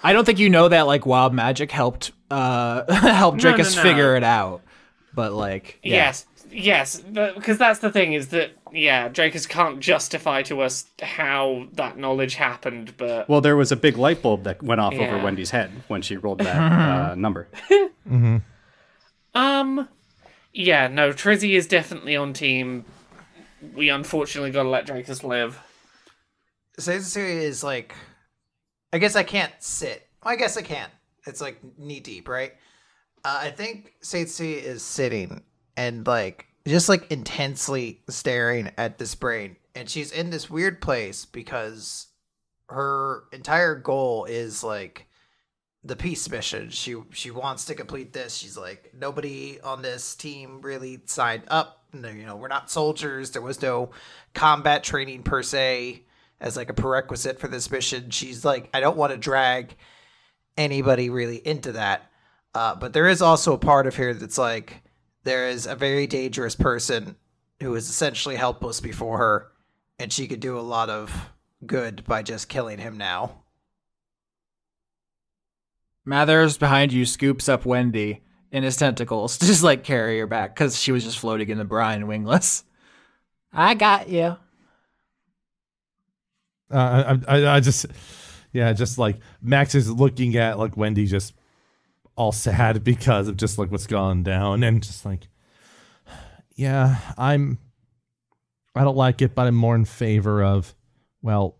[0.05, 3.63] I don't think you know that like wild magic helped uh help No, no, no.
[3.63, 4.61] figure it out.
[5.13, 5.95] But like yeah.
[5.95, 11.67] Yes, yes, because that's the thing is that yeah, Dracus can't justify to us how
[11.73, 15.17] that knowledge happened, but Well, there was a big light bulb that went off over
[15.23, 16.55] Wendy's head when she rolled that
[17.11, 17.47] uh, number.
[19.33, 19.87] um,
[20.53, 22.85] yeah, no, Trizzy is definitely on team.
[23.73, 25.59] We unfortunately got to let Dracus live.
[26.77, 27.95] Seizutsui is like,
[28.95, 30.07] I guess I can't sit.
[30.23, 30.87] Well, I guess I can.
[31.27, 32.53] It's like knee deep, right?
[33.25, 35.43] Uh, I think Seizutsui is sitting
[35.75, 41.25] and like just like intensely staring at this brain, and she's in this weird place
[41.25, 42.07] because
[42.69, 45.07] her entire goal is like
[45.83, 46.69] the peace mission.
[46.69, 48.33] She she wants to complete this.
[48.33, 51.83] She's like nobody on this team really signed up.
[51.93, 53.31] You know, we're not soldiers.
[53.31, 53.89] There was no
[54.33, 56.05] combat training per se
[56.45, 58.11] as like a prerequisite for this mission.
[58.11, 59.75] She's like, I don't want to drag
[60.55, 62.09] anybody really into that.
[62.53, 64.83] Uh, but there is also a part of here that's like
[65.23, 67.15] there is a very dangerous person
[67.61, 69.47] who is essentially helpless before her,
[69.97, 71.31] and she could do a lot of
[71.65, 73.41] good by just killing him now.
[76.05, 80.53] Mathers behind you scoops up Wendy in his tentacles to just like carry her back
[80.53, 82.63] because she was just floating in the brine wingless.
[83.51, 84.37] I got you.
[86.71, 87.85] Uh, I, I, I just,
[88.51, 91.33] yeah, just like Max is looking at like Wendy just
[92.15, 95.27] all sad because of just like what's gone down and just like,
[96.55, 97.59] yeah, I'm,
[98.75, 100.75] I don't like it, but I'm more in favor of,
[101.21, 101.57] well,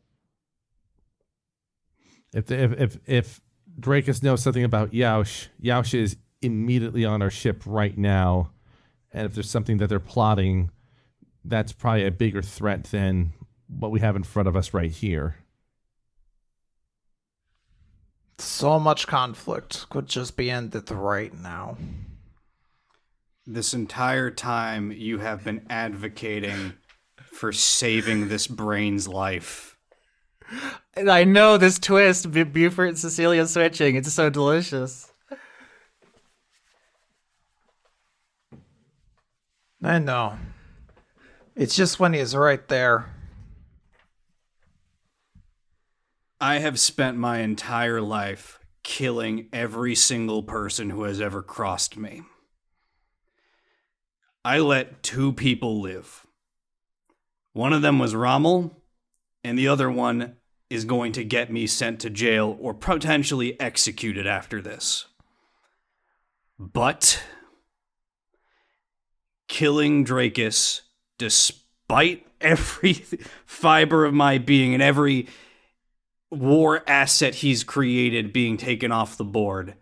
[2.34, 3.42] if if if if
[3.80, 8.52] Dracus knows something about Yaush, Yaush is immediately on our ship right now,
[9.14, 10.70] and if there's something that they're plotting,
[11.46, 13.32] that's probably a bigger threat than
[13.68, 15.38] what we have in front of us right here.
[18.38, 21.78] So much conflict could just be ended right now.
[23.48, 26.74] This entire time, you have been advocating
[27.32, 29.78] for saving this brain's life.
[30.96, 33.96] And I know this twist, Bu- Beaufort and Cecilia switching.
[33.96, 35.12] It's so delicious.
[39.84, 40.38] I know.
[41.56, 43.15] It's just when he's right there.
[46.40, 52.24] I have spent my entire life killing every single person who has ever crossed me.
[54.44, 56.28] I let two people live.
[57.54, 58.84] One of them was Rommel,
[59.44, 60.36] and the other one
[60.70, 65.06] is going to get me sent to jail or potentially executed after this.
[66.60, 67.24] But
[69.48, 70.82] killing Dracus,
[71.18, 72.94] despite every
[73.46, 75.28] fiber of my being and every
[76.36, 79.76] war asset he's created being taken off the board,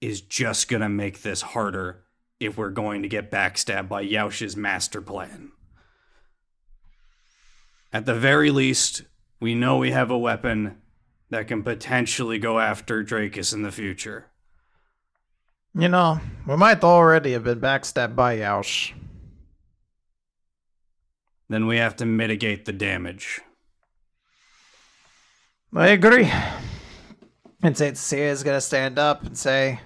[0.00, 2.04] is just gonna make this harder
[2.40, 5.52] if we're going to get backstabbed by Yaush's master plan.
[7.92, 9.02] At the very least,
[9.40, 10.78] we know we have a weapon
[11.30, 14.26] that can potentially go after Dracus in the future.
[15.74, 18.92] You know, we might already have been backstabbed by Yaush.
[21.48, 23.40] Then we have to mitigate the damage.
[25.74, 26.30] I agree.
[27.62, 29.80] And Saint Cecilia is gonna stand up and say,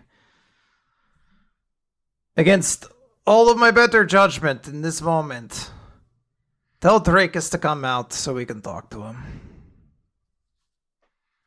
[2.37, 2.87] Against
[3.27, 5.71] all of my better judgment in this moment,
[6.81, 9.17] tell Dracus to come out so we can talk to him.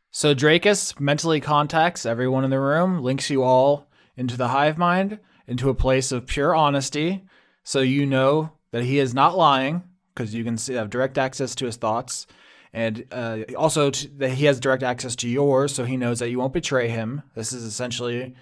[0.10, 5.20] So Dracus mentally contacts everyone in the room, links you all into the hive mind,
[5.48, 7.26] into a place of pure honesty,
[7.64, 9.84] so you know that he is not lying
[10.14, 12.26] because you can see, have direct access to his thoughts,
[12.74, 16.38] and uh, also that he has direct access to yours, so he knows that you
[16.38, 17.24] won't betray him.
[17.36, 18.36] This is essentially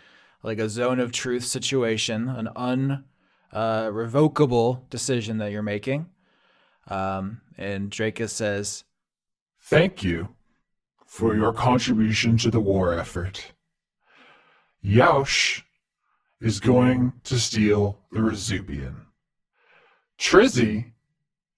[0.44, 2.50] like a zone of truth situation, an
[3.54, 6.08] unrevocable decision that you're making.
[6.88, 8.84] Um, and Dracus says,
[9.62, 10.30] Thank you
[11.06, 13.54] for your contribution to the war effort.
[14.84, 15.64] Yaush
[16.40, 18.96] is going to steal the Rezubian.
[20.20, 20.92] Trizzy,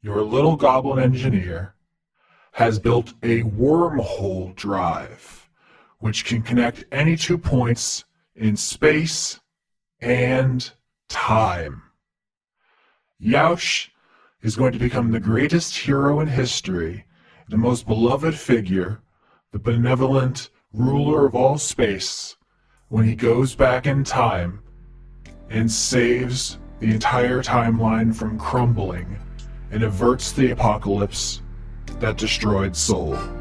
[0.02, 1.76] your little goblin engineer,
[2.60, 5.48] has built a wormhole drive
[6.00, 8.04] which can connect any two points
[8.36, 9.40] in space
[10.02, 10.70] and
[11.08, 11.82] time.
[13.24, 13.88] Yaush
[14.42, 17.06] is going to become the greatest hero in history,
[17.48, 19.00] the most beloved figure,
[19.54, 22.36] the benevolent ruler of all space,
[22.90, 24.62] when he goes back in time
[25.50, 29.18] and saves the entire timeline from crumbling
[29.72, 31.42] and averts the apocalypse
[32.00, 33.39] that destroyed Soul.